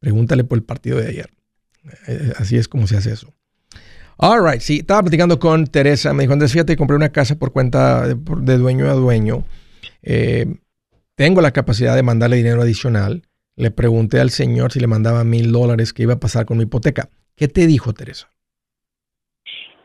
Pregúntale 0.00 0.42
por 0.42 0.56
el 0.56 0.64
partido 0.64 0.98
de 0.98 1.08
ayer. 1.08 1.28
Eh, 2.08 2.32
así 2.38 2.56
es 2.56 2.66
como 2.66 2.86
se 2.86 2.96
hace 2.96 3.12
eso. 3.12 3.30
All 4.16 4.42
right, 4.42 4.62
sí, 4.62 4.78
estaba 4.78 5.02
platicando 5.02 5.38
con 5.38 5.66
Teresa. 5.66 6.14
Me 6.14 6.22
dijo, 6.22 6.32
Andrés, 6.32 6.50
fíjate, 6.50 6.78
compré 6.78 6.96
una 6.96 7.10
casa 7.10 7.38
por 7.38 7.52
cuenta 7.52 8.08
de, 8.08 8.56
dueño 8.56 8.90
a 8.90 8.94
dueño. 8.94 9.44
Eh, 10.02 10.46
tengo 11.14 11.42
la 11.42 11.50
capacidad 11.50 11.94
de 11.94 12.02
mandarle 12.02 12.38
dinero 12.38 12.62
adicional. 12.62 13.24
Le 13.54 13.70
pregunté 13.70 14.20
al 14.20 14.30
señor 14.30 14.72
si 14.72 14.80
le 14.80 14.86
mandaba 14.86 15.24
mil 15.24 15.52
dólares 15.52 15.92
que 15.92 16.04
iba 16.04 16.14
a 16.14 16.20
pasar 16.20 16.46
con 16.46 16.56
mi 16.56 16.62
hipoteca. 16.62 17.10
¿Qué 17.36 17.48
te 17.48 17.66
dijo 17.66 17.92
Teresa? 17.92 18.30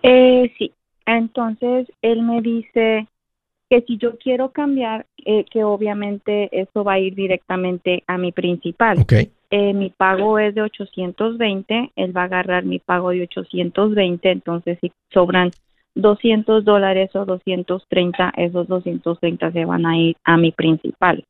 Eh, 0.03 0.53
sí, 0.57 0.71
entonces 1.05 1.89
él 2.01 2.21
me 2.21 2.41
dice 2.41 3.08
que 3.69 3.81
si 3.81 3.97
yo 3.97 4.17
quiero 4.17 4.49
cambiar, 4.49 5.05
eh, 5.25 5.45
que 5.45 5.63
obviamente 5.63 6.49
eso 6.51 6.83
va 6.83 6.93
a 6.93 6.99
ir 6.99 7.13
directamente 7.13 8.03
a 8.07 8.17
mi 8.17 8.31
principal. 8.31 9.05
Eh, 9.51 9.73
mi 9.73 9.89
pago 9.91 10.39
es 10.39 10.55
de 10.55 10.63
820, 10.63 11.91
él 11.95 12.15
va 12.15 12.21
a 12.21 12.25
agarrar 12.25 12.65
mi 12.65 12.79
pago 12.79 13.11
de 13.11 13.21
820, 13.23 14.29
entonces 14.31 14.77
si 14.81 14.91
sobran 15.11 15.51
200 15.95 16.65
dólares 16.65 17.15
o 17.15 17.25
230, 17.25 18.33
esos 18.37 18.67
230 18.67 19.51
se 19.51 19.65
van 19.65 19.85
a 19.85 19.97
ir 19.97 20.15
a 20.23 20.37
mi 20.37 20.51
principal. 20.51 21.23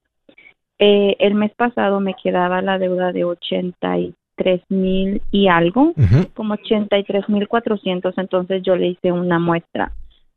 Eh, 0.79 1.17
el 1.19 1.35
mes 1.35 1.53
pasado 1.55 1.99
me 1.99 2.13
quedaba 2.13 2.61
la 2.61 2.77
deuda 2.77 3.11
de 3.11 3.25
83 3.25 4.61
mil 4.69 5.21
y 5.31 5.47
algo, 5.47 5.93
como 6.33 6.53
83 6.53 7.27
mil 7.27 7.49
400, 7.49 8.17
entonces 8.17 8.63
yo 8.63 8.77
le 8.77 8.87
hice 8.87 9.11
una 9.11 9.39
muestra. 9.39 9.91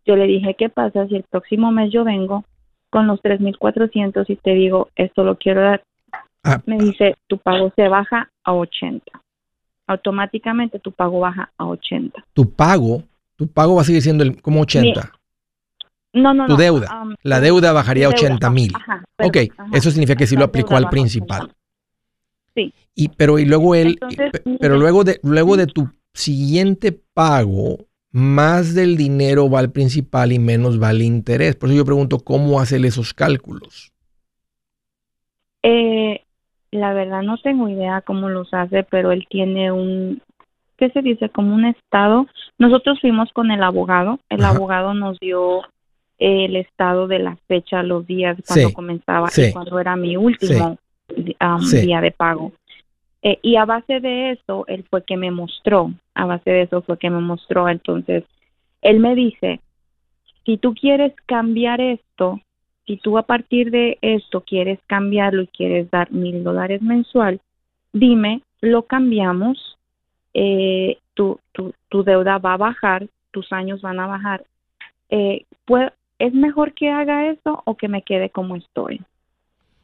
Yo 0.05 0.17
le 0.17 0.27
dije, 0.27 0.55
¿qué 0.59 0.69
pasa 0.69 1.07
si 1.09 1.17
el 1.17 1.25
próximo 1.25 1.71
mes 1.71 1.93
yo 1.93 2.05
vengo 2.05 2.45
con 2.91 3.07
los 3.07 3.21
3 3.23 3.41
mil 3.41 3.57
400 3.57 4.29
y 4.29 4.37
te 4.37 4.55
digo, 4.55 4.89
esto 4.97 5.25
lo 5.25 5.37
quiero 5.37 5.63
dar? 5.63 5.83
Ah. 6.45 6.61
Me 6.67 6.77
dice, 6.77 7.17
tu 7.29 7.39
pago 7.39 7.73
se 7.77 7.89
baja 7.89 8.31
a 8.45 8.53
80. 8.53 9.05
Automáticamente 9.87 10.79
tu 10.79 10.93
pago 10.93 11.21
baja 11.21 11.51
a 11.57 11.67
80. 11.67 12.25
Tu 12.33 12.51
pago, 12.51 13.03
tu 13.37 13.47
pago 13.47 13.77
va 13.77 13.83
a 13.83 13.85
seguir 13.85 14.03
siendo 14.03 14.25
el, 14.25 14.41
como 14.43 14.63
80. 14.63 15.13
No, 16.15 16.35
no, 16.35 16.47
tu 16.47 16.57
deuda. 16.57 17.03
Um, 17.03 17.15
la 17.23 17.41
deuda 17.41 17.73
bajaría 17.73 18.07
a 18.07 18.11
80 18.11 18.51
mil. 18.51 18.73
Ok, 19.19 19.37
eso 19.73 19.91
significa 19.91 20.17
que 20.17 20.27
sí 20.27 20.37
lo 20.37 20.45
aplicó 20.45 20.77
al 20.77 20.91
principal. 20.91 21.53
Sí. 22.55 22.75
Y, 22.95 23.09
pero 23.09 23.39
y 23.39 23.47
luego 23.47 23.75
él, 23.75 23.99
pero 24.61 24.77
luego 24.77 25.05
de, 25.05 25.21
luego 25.23 25.57
de 25.57 25.67
tu 25.67 25.89
siguiente 26.13 26.93
pago, 26.93 27.79
más 28.13 28.75
del 28.75 28.97
dinero 28.97 29.51
va 29.51 29.59
al 29.61 29.73
principal 29.73 30.33
y 30.33 30.39
menos 30.39 30.81
va 30.81 30.91
al 30.91 31.03
interés. 31.03 31.57
Por 31.57 31.71
eso 31.71 31.79
yo 31.79 31.85
pregunto, 31.85 32.19
¿cómo 32.21 32.61
hace 32.61 32.77
esos 32.87 33.15
cálculos? 33.15 33.91
Eh, 35.63 36.23
la 36.71 36.93
verdad 36.93 37.23
no 37.23 37.39
tengo 37.39 37.69
idea 37.69 38.03
cómo 38.03 38.29
los 38.29 38.53
hace, 38.53 38.83
pero 38.83 39.13
él 39.13 39.27
tiene 39.29 39.73
un, 39.73 40.21
¿qué 40.77 40.91
se 40.91 41.01
dice? 41.01 41.31
Como 41.31 41.55
un 41.55 41.65
estado. 41.65 42.27
Nosotros 42.59 43.01
fuimos 43.01 43.33
con 43.33 43.51
el 43.51 43.63
abogado, 43.63 44.21
el 44.29 44.45
abogado 44.45 44.93
nos 44.95 45.19
dio 45.19 45.63
el 46.19 46.57
estado 46.57 47.09
de 47.09 47.19
la 47.19 47.37
fecha, 47.49 47.83
los 47.83 48.07
días 48.07 48.39
cuando 48.47 48.73
comenzaba 48.73 49.29
y 49.37 49.53
cuando 49.53 49.79
era 49.81 49.97
mi 49.97 50.17
último 50.17 50.79
um, 51.17 51.71
día 51.71 52.01
de 52.01 52.11
pago. 52.11 52.53
Eh, 53.23 53.39
y 53.43 53.57
a 53.57 53.65
base 53.65 54.01
de 54.01 54.33
eso, 54.33 54.65
él 54.67 54.85
fue 54.91 55.05
que 55.05 55.17
me 55.17 55.31
mostró, 55.31 55.93
a 56.15 56.27
base 56.27 56.51
de 56.51 56.63
eso 56.63 56.83
fue 56.83 56.99
que 56.99 57.11
me 57.11 57.21
mostró. 57.21 57.69
Entonces, 57.69 58.25
él 58.83 58.99
me 58.99 59.15
dice, 59.15 59.61
si 60.45 60.57
tú 60.57 60.75
quieres 60.75 61.15
cambiar 61.27 61.81
esto, 61.81 62.41
si 62.87 62.97
tú 62.97 63.17
a 63.17 63.23
partir 63.23 63.71
de 63.71 63.99
esto 64.03 64.41
quieres 64.41 64.81
cambiarlo 64.89 65.43
y 65.43 65.47
quieres 65.47 65.91
dar 65.91 66.11
mil 66.11 66.43
dólares 66.43 66.83
mensual, 66.83 67.41
dime, 67.93 68.43
lo 68.61 68.83
cambiamos, 68.83 69.79
eh, 70.35 70.99
tu, 71.15 71.39
tu, 71.53 71.75
tu, 71.89 72.03
deuda 72.03 72.39
va 72.39 72.55
a 72.55 72.57
bajar, 72.57 73.07
tus 73.31 73.53
años 73.53 73.83
van 73.83 74.01
a 74.01 74.07
bajar. 74.07 74.45
Eh, 75.11 75.45
¿es 76.19 76.35
mejor 76.35 76.73
que 76.73 76.91
haga 76.91 77.29
eso 77.29 77.63
o 77.65 77.77
que 77.77 77.89
me 77.89 78.03
quede 78.03 78.31
como 78.31 78.57
estoy? 78.57 79.01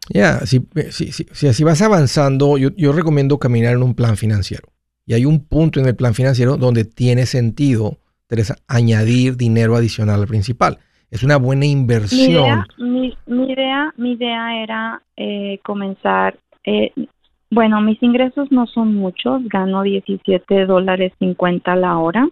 Ya, 0.09 0.41
si, 0.47 0.67
si, 0.91 1.47
así 1.47 1.65
vas 1.65 1.83
avanzando, 1.83 2.57
yo, 2.57 2.93
recomiendo 2.93 3.39
caminar 3.39 3.75
en 3.75 3.83
un 3.83 3.95
plan 3.95 4.17
financiero. 4.17 4.69
Y 5.07 5.15
hay 5.15 5.25
un 5.25 5.47
punto 5.47 5.81
en 5.81 5.87
el 5.87 5.97
plan 5.97 6.15
financiero 6.15 6.57
donde 6.57 6.85
tiene 6.85 7.27
sentido, 7.27 7.99
Teresa, 8.27 8.57
añadir 8.69 9.37
dinero 9.37 9.77
adicional 9.77 10.21
al 10.21 10.27
principal. 10.27 10.79
Es 11.11 11.23
una 11.23 11.39
buena 11.39 11.65
inversión. 11.65 12.65
Mi 12.79 13.15
idea, 13.53 13.93
mi, 13.97 14.13
idea, 14.13 14.63
era 14.63 15.03
eh, 15.17 15.59
comenzar, 15.65 16.39
eh, 16.65 16.93
bueno, 17.51 17.81
mis 17.81 18.03
ingresos 18.03 18.53
no 18.53 18.67
son 18.67 18.95
muchos, 18.95 19.43
gano 19.49 19.83
17 19.83 20.67
dólares 20.67 21.13
50 21.19 21.75
la 21.77 21.99
hora. 21.99 22.29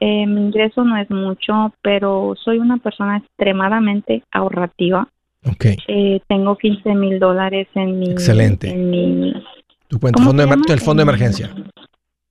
Eh, 0.00 0.26
mi 0.26 0.42
ingreso 0.42 0.84
no 0.84 0.96
es 0.96 1.10
mucho, 1.10 1.72
pero 1.82 2.34
soy 2.44 2.58
una 2.58 2.76
persona 2.76 3.18
extremadamente 3.18 4.22
ahorrativa. 4.30 5.08
Okay. 5.44 5.76
Eh, 5.86 6.20
tengo 6.26 6.56
15 6.56 6.94
mil 6.94 7.18
dólares 7.18 7.68
en 7.74 7.98
mi... 7.98 8.10
Excelente. 8.10 8.68
¿Tu 9.88 9.98
cuenta? 9.98 10.22
Fondo 10.22 10.46
de, 10.46 10.72
el 10.72 10.80
fondo 10.80 11.00
de 11.00 11.10
emergencia. 11.10 11.54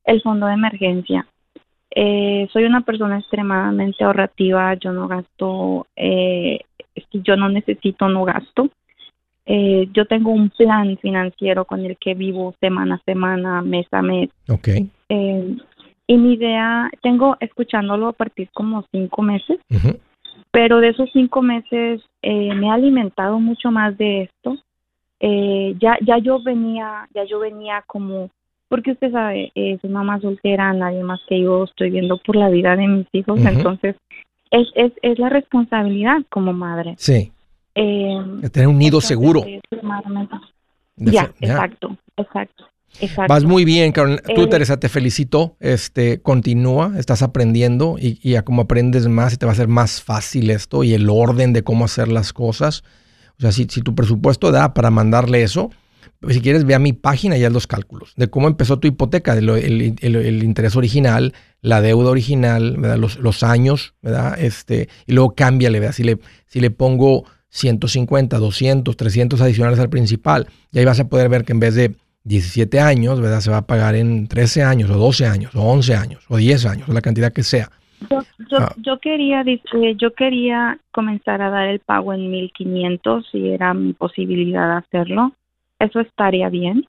El 0.03 0.21
fondo 0.21 0.47
de 0.47 0.53
emergencia. 0.53 1.27
Eh, 1.89 2.47
soy 2.51 2.65
una 2.65 2.81
persona 2.81 3.19
extremadamente 3.19 4.03
ahorrativa. 4.03 4.73
Yo 4.75 4.91
no 4.91 5.07
gasto... 5.07 5.87
Eh, 5.95 6.59
si 7.11 7.21
yo 7.21 7.35
no 7.35 7.49
necesito, 7.49 8.07
no 8.09 8.25
gasto. 8.25 8.69
Eh, 9.45 9.87
yo 9.93 10.05
tengo 10.05 10.31
un 10.31 10.49
plan 10.49 10.97
financiero 10.97 11.63
con 11.63 11.85
el 11.85 11.97
que 11.97 12.15
vivo 12.15 12.53
semana 12.59 12.95
a 12.95 13.03
semana, 13.05 13.61
mes 13.61 13.87
a 13.91 14.01
mes. 14.01 14.29
Ok. 14.49 14.67
Eh, 15.09 15.57
y 16.05 16.17
mi 16.17 16.33
idea, 16.33 16.89
tengo 17.01 17.37
escuchándolo 17.39 18.09
a 18.09 18.13
partir 18.13 18.49
como 18.53 18.85
cinco 18.91 19.21
meses, 19.21 19.57
pero 20.57 20.79
de 20.79 20.89
esos 20.89 21.07
cinco 21.13 21.43
meses 21.43 22.01
eh, 22.23 22.51
me 22.55 22.71
ha 22.71 22.73
alimentado 22.73 23.39
mucho 23.39 23.69
más 23.69 23.95
de 23.95 24.23
esto. 24.23 24.57
Eh, 25.19 25.75
ya, 25.79 25.99
ya 26.03 26.17
yo 26.17 26.41
venía, 26.41 27.07
ya 27.13 27.25
yo 27.25 27.37
venía 27.37 27.83
como, 27.85 28.31
porque 28.67 28.93
usted 28.93 29.11
sabe, 29.11 29.51
es 29.53 29.79
soy 29.81 29.91
mamá 29.91 30.19
soltera, 30.19 30.73
nadie 30.73 31.03
más 31.03 31.19
que 31.29 31.39
yo, 31.39 31.65
estoy 31.65 31.91
viendo 31.91 32.17
por 32.17 32.35
la 32.35 32.49
vida 32.49 32.75
de 32.75 32.87
mis 32.87 33.05
hijos, 33.11 33.39
entonces 33.39 33.97
es, 34.49 34.67
es, 34.73 34.93
es 35.03 35.19
la 35.19 35.29
responsabilidad 35.29 36.23
como 36.27 36.53
madre. 36.53 36.95
Sí. 36.97 37.31
Eh, 37.75 38.17
tener 38.51 38.67
un 38.67 38.79
nido 38.79 38.99
seguro. 38.99 39.43
ya, 40.95 41.31
exacto, 41.39 41.95
exacto. 42.17 42.65
Vas 43.27 43.43
muy 43.43 43.63
bien, 43.63 43.91
Carolina. 43.91 44.21
Tú, 44.35 44.43
eh, 44.43 44.47
Teresa, 44.47 44.79
te 44.79 44.89
felicito. 44.89 45.55
Este, 45.59 46.19
continúa, 46.21 46.93
estás 46.97 47.21
aprendiendo 47.21 47.97
y, 47.99 48.19
y 48.27 48.35
a 48.35 48.43
cómo 48.43 48.63
aprendes 48.63 49.07
más 49.07 49.33
y 49.33 49.37
te 49.37 49.45
va 49.45 49.51
a 49.51 49.55
ser 49.55 49.67
más 49.67 50.01
fácil 50.01 50.49
esto 50.49 50.83
y 50.83 50.93
el 50.93 51.09
orden 51.09 51.53
de 51.53 51.63
cómo 51.63 51.85
hacer 51.85 52.07
las 52.07 52.33
cosas. 52.33 52.83
O 53.37 53.41
sea, 53.41 53.51
si, 53.51 53.65
tu 53.65 53.93
presupuesto 53.93 54.51
da 54.51 54.73
para 54.73 54.89
mandarle 54.89 55.43
eso, 55.43 55.69
pues 56.19 56.35
si 56.35 56.41
quieres, 56.41 56.65
ve 56.65 56.73
a 56.73 56.79
mi 56.79 56.93
página 56.93 57.37
y 57.37 57.43
haz 57.43 57.53
los 57.53 57.67
cálculos 57.67 58.13
de 58.15 58.29
cómo 58.29 58.47
empezó 58.47 58.79
tu 58.79 58.87
hipoteca, 58.87 59.33
el, 59.33 59.47
el, 59.49 60.43
interés 60.43 60.75
original, 60.75 61.33
la 61.61 61.81
deuda 61.81 62.09
original, 62.09 62.77
¿verdad? 62.77 62.97
Los, 62.97 63.17
los, 63.17 63.43
años, 63.43 63.93
¿verdad? 64.01 64.39
Este, 64.39 64.89
y 65.05 65.13
luego 65.13 65.35
cámbiale, 65.35 65.79
¿verdad? 65.79 65.93
Si 65.93 66.03
le, 66.03 66.17
si 66.47 66.59
le 66.59 66.71
pongo 66.71 67.25
150, 67.49 68.39
200, 68.39 68.97
300 68.97 69.41
adicionales 69.41 69.79
al 69.79 69.89
principal, 69.89 70.47
y 70.71 70.79
ahí 70.79 70.85
vas 70.85 70.99
a 70.99 71.07
poder 71.07 71.29
ver 71.29 71.43
que 71.43 71.53
en 71.53 71.59
vez 71.59 71.75
de 71.75 71.95
17 72.27 72.79
años, 72.79 73.21
¿verdad? 73.21 73.39
Se 73.39 73.49
va 73.49 73.57
a 73.57 73.67
pagar 73.67 73.95
en 73.95 74.27
13 74.27 74.63
años, 74.63 74.89
o 74.89 74.97
12 74.97 75.25
años, 75.25 75.55
o 75.55 75.61
11 75.61 75.95
años, 75.95 76.25
o 76.27 76.37
10 76.37 76.65
años, 76.65 76.89
o 76.89 76.93
la 76.93 77.01
cantidad 77.01 77.31
que 77.31 77.43
sea. 77.43 77.69
Yo, 78.09 78.19
ah. 78.59 78.75
yo, 78.77 78.99
quería 78.99 79.41
eh, 79.41 79.95
yo 79.97 80.13
quería 80.13 80.79
comenzar 80.91 81.41
a 81.41 81.49
dar 81.49 81.67
el 81.67 81.79
pago 81.79 82.13
en 82.13 82.29
1500 82.29 83.25
si 83.31 83.49
era 83.49 83.73
mi 83.73 83.93
posibilidad 83.93 84.67
de 84.67 84.77
hacerlo. 84.85 85.33
¿Eso 85.79 85.99
estaría 85.99 86.49
bien? 86.49 86.85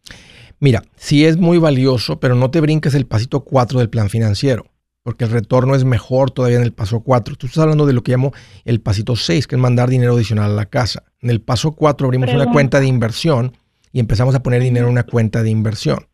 Mira, 0.61 0.82
sí 0.97 1.24
es 1.24 1.36
muy 1.36 1.59
valioso, 1.59 2.18
pero 2.18 2.34
no 2.34 2.51
te 2.51 2.61
brinques 2.61 2.95
el 2.95 3.07
pasito 3.07 3.41
4 3.41 3.78
del 3.78 3.91
plan 3.91 4.11
financiero, 4.11 4.66
porque 5.03 5.24
el 5.24 5.30
retorno 5.30 5.74
es 5.74 5.84
mejor 5.84 6.30
todavía 6.30 6.59
en 6.59 6.64
el 6.64 6.72
paso 6.72 7.01
4. 7.01 7.36
Tú 7.36 7.47
estás 7.47 7.62
hablando 7.62 7.86
de 7.86 7.93
lo 7.93 8.03
que 8.03 8.12
llamo 8.12 8.32
el 8.64 8.80
pasito 8.80 9.14
6, 9.14 9.47
que 9.47 9.55
es 9.55 9.61
mandar 9.61 9.89
dinero 9.89 10.14
adicional 10.14 10.51
a 10.51 10.55
la 10.55 10.66
casa. 10.66 11.05
En 11.20 11.30
el 11.30 11.41
paso 11.41 11.72
4 11.72 12.07
abrimos 12.07 12.32
una 12.32 12.51
cuenta 12.51 12.80
de 12.80 12.86
inversión 12.86 13.53
y 13.93 14.01
empezamos 14.01 14.34
a 14.34 14.43
poner 14.43 14.62
dinero 14.62 14.86
en 14.86 14.93
una 14.93 15.05
cuenta 15.05 15.43
de 15.43 15.51
inversión. 15.51 16.07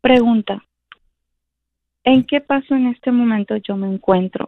Pregunta. 0.00 0.62
¿En 2.04 2.24
qué 2.24 2.40
paso 2.40 2.74
en 2.74 2.86
este 2.86 3.12
momento 3.12 3.56
yo 3.56 3.76
me 3.76 3.92
encuentro? 3.92 4.46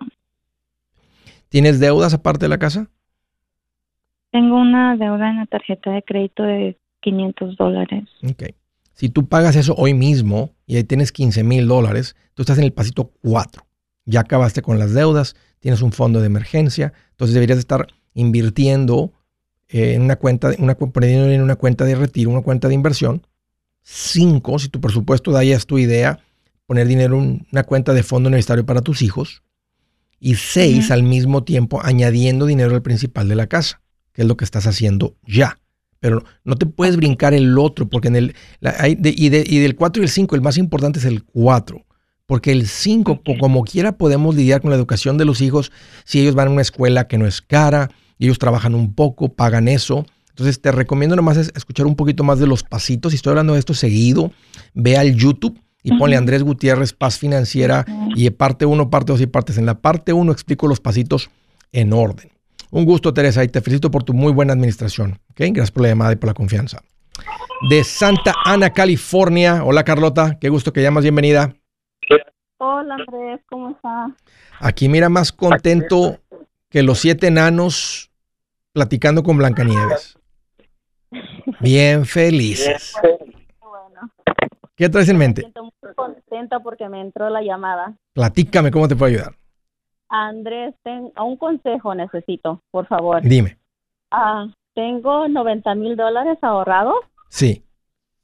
¿Tienes 1.48 1.80
deudas 1.80 2.14
aparte 2.14 2.46
de 2.46 2.48
la 2.48 2.58
casa? 2.58 2.88
Tengo 4.30 4.60
una 4.60 4.96
deuda 4.96 5.30
en 5.30 5.36
la 5.36 5.46
tarjeta 5.46 5.90
de 5.90 6.02
crédito 6.02 6.44
de 6.44 6.78
500 7.00 7.56
dólares. 7.56 8.04
Ok. 8.24 8.44
Si 8.94 9.08
tú 9.08 9.28
pagas 9.28 9.56
eso 9.56 9.74
hoy 9.76 9.94
mismo 9.94 10.50
y 10.66 10.76
ahí 10.76 10.84
tienes 10.84 11.10
15 11.10 11.42
mil 11.42 11.66
dólares, 11.66 12.16
tú 12.34 12.42
estás 12.42 12.58
en 12.58 12.64
el 12.64 12.72
pasito 12.72 13.12
4. 13.22 13.62
Ya 14.04 14.20
acabaste 14.20 14.62
con 14.62 14.78
las 14.78 14.94
deudas, 14.94 15.36
tienes 15.58 15.82
un 15.82 15.92
fondo 15.92 16.20
de 16.20 16.26
emergencia, 16.26 16.92
entonces 17.10 17.34
deberías 17.34 17.58
estar 17.58 17.88
invirtiendo 18.14 19.12
eh, 19.72 19.94
en 19.94 20.02
una 20.02 20.16
cuenta, 20.16 20.52
una, 20.58 20.74
poniendo 20.74 21.30
en 21.30 21.42
una 21.42 21.56
cuenta 21.56 21.84
de 21.84 21.94
retiro, 21.94 22.30
una 22.30 22.42
cuenta 22.42 22.68
de 22.68 22.74
inversión. 22.74 23.26
Cinco, 23.82 24.58
si 24.58 24.68
tu 24.68 24.80
presupuesto 24.80 25.32
de 25.32 25.38
ahí 25.38 25.52
es 25.52 25.66
tu 25.66 25.78
idea, 25.78 26.18
poner 26.66 26.88
dinero 26.88 27.18
en 27.18 27.46
una 27.52 27.62
cuenta 27.62 27.92
de 27.92 28.02
fondo 28.02 28.28
universitario 28.28 28.66
para 28.66 28.82
tus 28.82 29.02
hijos. 29.02 29.42
Y 30.18 30.34
seis, 30.34 30.90
al 30.90 31.02
mismo 31.02 31.44
tiempo, 31.44 31.80
añadiendo 31.82 32.44
dinero 32.46 32.74
al 32.74 32.82
principal 32.82 33.28
de 33.28 33.36
la 33.36 33.46
casa, 33.46 33.80
que 34.12 34.22
es 34.22 34.28
lo 34.28 34.36
que 34.36 34.44
estás 34.44 34.66
haciendo 34.66 35.16
ya. 35.26 35.58
Pero 36.00 36.24
no 36.44 36.56
te 36.56 36.66
puedes 36.66 36.96
brincar 36.96 37.32
el 37.32 37.56
otro, 37.58 37.88
porque 37.88 38.08
en 38.08 38.16
el. 38.16 38.34
y, 38.60 39.28
del 39.28 39.76
4 39.76 40.02
y 40.02 40.04
el 40.04 40.10
5, 40.10 40.34
el 40.34 40.42
más 40.42 40.58
importante 40.58 40.98
es 40.98 41.04
el 41.04 41.24
4. 41.24 41.86
Porque 42.26 42.52
el 42.52 42.66
5, 42.66 43.22
como 43.38 43.64
quiera, 43.64 43.92
podemos 43.92 44.34
lidiar 44.34 44.60
con 44.60 44.70
la 44.70 44.76
educación 44.76 45.18
de 45.18 45.24
los 45.24 45.40
hijos 45.40 45.72
si 46.04 46.20
ellos 46.20 46.34
van 46.34 46.48
a 46.48 46.50
una 46.50 46.62
escuela 46.62 47.08
que 47.08 47.18
no 47.18 47.26
es 47.26 47.42
cara, 47.42 47.90
y 48.20 48.26
ellos 48.26 48.38
trabajan 48.38 48.74
un 48.74 48.94
poco, 48.94 49.30
pagan 49.30 49.66
eso. 49.66 50.04
Entonces 50.28 50.60
te 50.60 50.70
recomiendo 50.70 51.16
nomás 51.16 51.38
escuchar 51.38 51.86
un 51.86 51.96
poquito 51.96 52.22
más 52.22 52.38
de 52.38 52.46
los 52.46 52.62
pasitos. 52.62 53.12
Si 53.12 53.16
estoy 53.16 53.30
hablando 53.30 53.54
de 53.54 53.58
esto 53.58 53.72
seguido, 53.72 54.30
ve 54.74 54.98
al 54.98 55.16
YouTube 55.16 55.58
y 55.82 55.96
ponle 55.96 56.16
Andrés 56.16 56.42
Gutiérrez 56.42 56.92
Paz 56.92 57.18
Financiera 57.18 57.86
y 58.14 58.28
parte 58.28 58.66
1, 58.66 58.90
parte 58.90 59.12
2 59.12 59.22
y 59.22 59.26
partes. 59.26 59.56
En 59.56 59.64
la 59.64 59.80
parte 59.80 60.12
1 60.12 60.32
explico 60.32 60.68
los 60.68 60.80
pasitos 60.80 61.30
en 61.72 61.94
orden. 61.94 62.30
Un 62.70 62.84
gusto, 62.84 63.14
Teresa, 63.14 63.42
y 63.42 63.48
te 63.48 63.62
felicito 63.62 63.90
por 63.90 64.04
tu 64.04 64.12
muy 64.12 64.32
buena 64.32 64.52
administración. 64.52 65.18
¿okay? 65.30 65.50
Gracias 65.50 65.70
por 65.70 65.82
la 65.82 65.88
llamada 65.88 66.12
y 66.12 66.16
por 66.16 66.28
la 66.28 66.34
confianza. 66.34 66.82
De 67.70 67.82
Santa 67.84 68.34
Ana, 68.44 68.70
California. 68.70 69.64
Hola, 69.64 69.82
Carlota. 69.82 70.36
Qué 70.38 70.50
gusto 70.50 70.74
que 70.74 70.82
llamas. 70.82 71.04
Bienvenida. 71.04 71.54
Hola, 72.58 72.96
Andrés. 72.96 73.40
¿Cómo 73.48 73.70
está? 73.70 74.14
Aquí 74.58 74.90
mira 74.90 75.08
más 75.08 75.32
contento 75.32 76.18
que 76.68 76.82
los 76.82 76.98
siete 76.98 77.26
enanos 77.26 78.09
platicando 78.72 79.22
con 79.22 79.36
Blancanieves. 79.38 80.16
Bien 81.60 82.04
felices. 82.04 82.94
Bueno, 83.60 84.10
¿Qué 84.76 84.88
traes 84.88 85.08
en 85.08 85.18
me 85.18 85.26
mente? 85.26 85.42
siento 85.42 85.64
muy 85.64 85.94
contenta 85.94 86.60
porque 86.60 86.88
me 86.88 87.00
entró 87.00 87.28
la 87.30 87.42
llamada. 87.42 87.94
Platícame 88.14 88.70
cómo 88.70 88.88
te 88.88 88.96
puedo 88.96 89.10
ayudar. 89.12 89.34
Andrés, 90.08 90.74
ten, 90.82 91.12
un 91.20 91.36
consejo 91.36 91.94
necesito, 91.94 92.60
por 92.70 92.86
favor. 92.86 93.22
Dime. 93.22 93.58
Ah, 94.10 94.46
tengo 94.74 95.28
90 95.28 95.74
mil 95.74 95.96
dólares 95.96 96.38
ahorrados 96.42 96.96
Sí. 97.28 97.62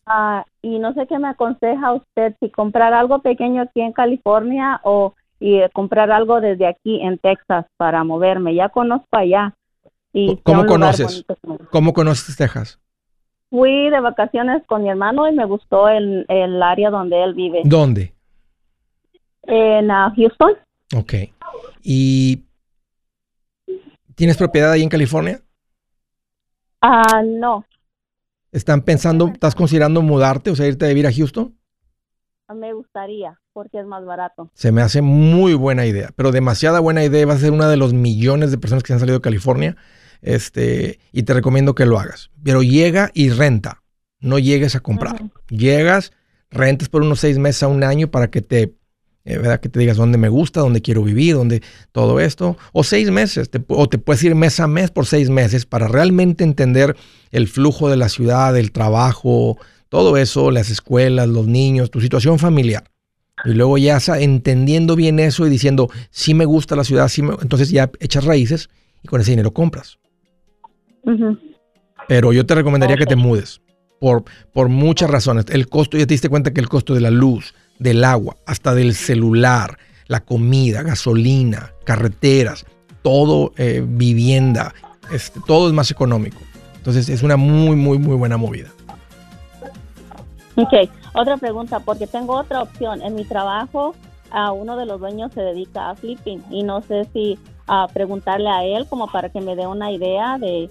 ah, 0.06 0.44
y 0.62 0.78
no 0.80 0.94
sé 0.94 1.06
qué 1.06 1.18
me 1.18 1.28
aconseja 1.28 1.92
usted 1.92 2.34
si 2.40 2.50
comprar 2.50 2.92
algo 2.92 3.20
pequeño 3.20 3.62
aquí 3.62 3.80
en 3.80 3.92
California 3.92 4.80
o 4.82 5.14
y 5.38 5.60
comprar 5.74 6.10
algo 6.10 6.40
desde 6.40 6.66
aquí 6.66 7.00
en 7.02 7.18
Texas 7.18 7.66
para 7.76 8.02
moverme. 8.04 8.54
Ya 8.54 8.68
conozco 8.70 9.06
allá. 9.12 9.54
Y 10.18 10.38
¿Cómo 10.44 10.64
conoces? 10.64 11.26
¿Cómo 11.70 11.92
conoces 11.92 12.34
Texas? 12.36 12.80
Fui 13.50 13.90
de 13.90 14.00
vacaciones 14.00 14.62
con 14.66 14.82
mi 14.82 14.88
hermano 14.88 15.28
y 15.28 15.34
me 15.34 15.44
gustó 15.44 15.90
el, 15.90 16.24
el 16.30 16.62
área 16.62 16.88
donde 16.88 17.22
él 17.22 17.34
vive. 17.34 17.60
¿Dónde? 17.64 18.14
En 19.42 19.90
ah, 19.90 20.10
Houston. 20.16 20.52
Ok. 20.96 21.12
¿Y 21.82 22.44
tienes 24.14 24.38
propiedad 24.38 24.72
ahí 24.72 24.82
en 24.82 24.88
California? 24.88 25.42
Ah, 26.80 27.22
no, 27.22 27.66
¿Están 28.52 28.80
pensando, 28.80 29.28
estás 29.34 29.54
considerando 29.54 30.00
mudarte, 30.00 30.50
o 30.50 30.56
sea, 30.56 30.66
irte 30.66 30.86
a 30.86 30.88
vivir 30.88 31.06
a 31.06 31.12
Houston? 31.12 31.54
me 32.54 32.72
gustaría 32.72 33.38
porque 33.52 33.80
es 33.80 33.86
más 33.86 34.02
barato. 34.06 34.50
Se 34.54 34.72
me 34.72 34.80
hace 34.80 35.02
muy 35.02 35.52
buena 35.52 35.84
idea, 35.84 36.10
pero 36.16 36.32
demasiada 36.32 36.80
buena 36.80 37.04
idea. 37.04 37.26
Va 37.26 37.34
a 37.34 37.38
ser 37.38 37.52
una 37.52 37.68
de 37.68 37.76
los 37.76 37.92
millones 37.92 38.50
de 38.50 38.56
personas 38.56 38.82
que 38.82 38.94
han 38.94 38.98
salido 38.98 39.18
de 39.18 39.22
California. 39.22 39.76
Este, 40.22 40.98
y 41.12 41.22
te 41.22 41.34
recomiendo 41.34 41.74
que 41.74 41.86
lo 41.86 41.98
hagas. 41.98 42.30
Pero 42.42 42.62
llega 42.62 43.10
y 43.14 43.30
renta. 43.30 43.82
No 44.20 44.38
llegues 44.38 44.74
a 44.74 44.80
comprar. 44.80 45.22
Llegas, 45.48 46.12
rentas 46.50 46.88
por 46.88 47.02
unos 47.02 47.20
seis 47.20 47.38
meses 47.38 47.62
a 47.62 47.68
un 47.68 47.84
año 47.84 48.10
para 48.10 48.30
que 48.30 48.42
te, 48.42 48.74
eh, 49.24 49.38
¿verdad? 49.38 49.60
que 49.60 49.68
te 49.68 49.78
digas 49.78 49.96
dónde 49.96 50.18
me 50.18 50.28
gusta, 50.28 50.60
dónde 50.60 50.82
quiero 50.82 51.02
vivir, 51.02 51.34
dónde 51.34 51.62
todo 51.92 52.20
esto. 52.20 52.56
O 52.72 52.84
seis 52.84 53.10
meses, 53.10 53.50
te 53.50 53.62
o 53.68 53.88
te 53.88 53.98
puedes 53.98 54.22
ir 54.24 54.34
mes 54.34 54.58
a 54.60 54.66
mes 54.66 54.90
por 54.90 55.06
seis 55.06 55.30
meses 55.30 55.66
para 55.66 55.88
realmente 55.88 56.44
entender 56.44 56.96
el 57.30 57.48
flujo 57.48 57.90
de 57.90 57.96
la 57.96 58.08
ciudad, 58.08 58.56
el 58.56 58.72
trabajo, 58.72 59.58
todo 59.88 60.16
eso, 60.16 60.50
las 60.50 60.70
escuelas, 60.70 61.28
los 61.28 61.46
niños, 61.46 61.90
tu 61.90 62.00
situación 62.00 62.38
familiar. 62.38 62.84
Y 63.44 63.50
luego 63.50 63.76
ya 63.78 63.98
entendiendo 64.18 64.96
bien 64.96 65.20
eso 65.20 65.46
y 65.46 65.50
diciendo, 65.50 65.90
sí 66.10 66.32
me 66.32 66.46
gusta 66.46 66.74
la 66.74 66.84
ciudad, 66.84 67.08
sí 67.08 67.22
me-", 67.22 67.36
entonces 67.42 67.70
ya 67.70 67.90
echas 68.00 68.24
raíces 68.24 68.70
y 69.02 69.08
con 69.08 69.20
ese 69.20 69.32
dinero 69.32 69.52
compras. 69.52 69.98
Pero 72.08 72.32
yo 72.32 72.46
te 72.46 72.54
recomendaría 72.54 72.96
que 72.96 73.06
te 73.06 73.16
mudes 73.16 73.60
por, 74.00 74.24
por 74.52 74.68
muchas 74.68 75.10
razones. 75.10 75.46
El 75.48 75.68
costo, 75.68 75.96
ya 75.96 76.06
te 76.06 76.14
diste 76.14 76.28
cuenta 76.28 76.52
que 76.52 76.60
el 76.60 76.68
costo 76.68 76.94
de 76.94 77.00
la 77.00 77.10
luz, 77.10 77.54
del 77.78 78.04
agua, 78.04 78.36
hasta 78.46 78.74
del 78.74 78.94
celular, 78.94 79.78
la 80.06 80.20
comida, 80.20 80.82
gasolina, 80.82 81.72
carreteras, 81.84 82.64
todo, 83.02 83.52
eh, 83.56 83.84
vivienda, 83.86 84.74
este, 85.12 85.40
todo 85.46 85.68
es 85.68 85.74
más 85.74 85.90
económico. 85.90 86.38
Entonces 86.76 87.08
es 87.08 87.22
una 87.22 87.36
muy, 87.36 87.76
muy, 87.76 87.98
muy 87.98 88.16
buena 88.16 88.36
movida. 88.36 88.68
Ok, 90.56 90.90
otra 91.14 91.36
pregunta, 91.36 91.80
porque 91.80 92.06
tengo 92.06 92.34
otra 92.34 92.62
opción. 92.62 93.02
En 93.02 93.14
mi 93.14 93.24
trabajo, 93.24 93.94
a 94.30 94.52
uno 94.52 94.76
de 94.76 94.86
los 94.86 95.00
dueños 95.00 95.32
se 95.32 95.40
dedica 95.40 95.90
a 95.90 95.94
flipping 95.94 96.42
y 96.50 96.62
no 96.62 96.80
sé 96.82 97.06
si 97.12 97.38
a 97.66 97.88
preguntarle 97.88 98.48
a 98.48 98.64
él 98.64 98.86
como 98.88 99.10
para 99.10 99.28
que 99.28 99.40
me 99.40 99.56
dé 99.56 99.66
una 99.66 99.90
idea 99.90 100.38
de 100.38 100.70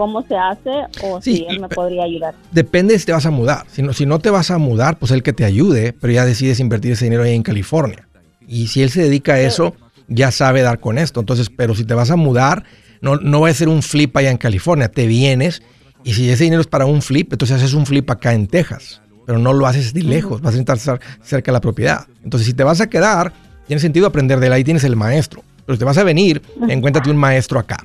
cómo 0.00 0.22
se 0.26 0.34
hace 0.34 0.70
o 1.02 1.20
Sí, 1.20 1.36
si 1.36 1.46
él 1.46 1.60
me 1.60 1.68
podría 1.68 2.04
ayudar. 2.04 2.34
Depende 2.52 2.98
si 2.98 3.04
te 3.04 3.12
vas 3.12 3.26
a 3.26 3.30
mudar. 3.30 3.66
Si 3.70 3.82
no, 3.82 3.92
si 3.92 4.06
no 4.06 4.18
te 4.18 4.30
vas 4.30 4.50
a 4.50 4.56
mudar, 4.56 4.98
pues 4.98 5.12
él 5.12 5.22
que 5.22 5.34
te 5.34 5.44
ayude, 5.44 5.92
pero 5.92 6.10
ya 6.10 6.24
decides 6.24 6.58
invertir 6.58 6.92
ese 6.92 7.04
dinero 7.04 7.24
ahí 7.24 7.34
en 7.34 7.42
California. 7.42 8.08
Y 8.48 8.68
si 8.68 8.82
él 8.82 8.88
se 8.88 9.02
dedica 9.02 9.34
a 9.34 9.40
eso, 9.40 9.74
ya 10.08 10.30
sabe 10.30 10.62
dar 10.62 10.80
con 10.80 10.96
esto. 10.96 11.20
Entonces, 11.20 11.50
pero 11.54 11.74
si 11.74 11.84
te 11.84 11.92
vas 11.92 12.10
a 12.10 12.16
mudar, 12.16 12.64
no, 13.02 13.16
no 13.16 13.42
va 13.42 13.50
a 13.50 13.54
ser 13.54 13.68
un 13.68 13.82
flip 13.82 14.16
allá 14.16 14.30
en 14.30 14.38
California. 14.38 14.88
Te 14.88 15.06
vienes 15.06 15.62
y 16.02 16.14
si 16.14 16.30
ese 16.30 16.44
dinero 16.44 16.62
es 16.62 16.66
para 16.66 16.86
un 16.86 17.02
flip, 17.02 17.30
entonces 17.30 17.58
haces 17.58 17.74
un 17.74 17.84
flip 17.84 18.10
acá 18.10 18.32
en 18.32 18.46
Texas. 18.46 19.02
Pero 19.26 19.38
no 19.38 19.52
lo 19.52 19.66
haces 19.66 19.92
de 19.92 20.02
lejos, 20.02 20.40
vas 20.40 20.54
a 20.54 20.56
intentar 20.56 20.78
estar 20.78 20.98
cerca 21.22 21.52
de 21.52 21.56
la 21.56 21.60
propiedad. 21.60 22.06
Entonces, 22.24 22.46
si 22.46 22.54
te 22.54 22.64
vas 22.64 22.80
a 22.80 22.88
quedar, 22.88 23.34
tiene 23.66 23.80
sentido 23.80 24.06
aprender 24.06 24.40
de 24.40 24.46
él. 24.46 24.52
Ahí 24.54 24.64
tienes 24.64 24.82
el 24.84 24.96
maestro. 24.96 25.42
Pero 25.66 25.76
si 25.76 25.78
te 25.78 25.84
vas 25.84 25.98
a 25.98 26.04
venir, 26.04 26.40
encuéntrate 26.68 27.10
un 27.10 27.18
maestro 27.18 27.58
acá. 27.58 27.84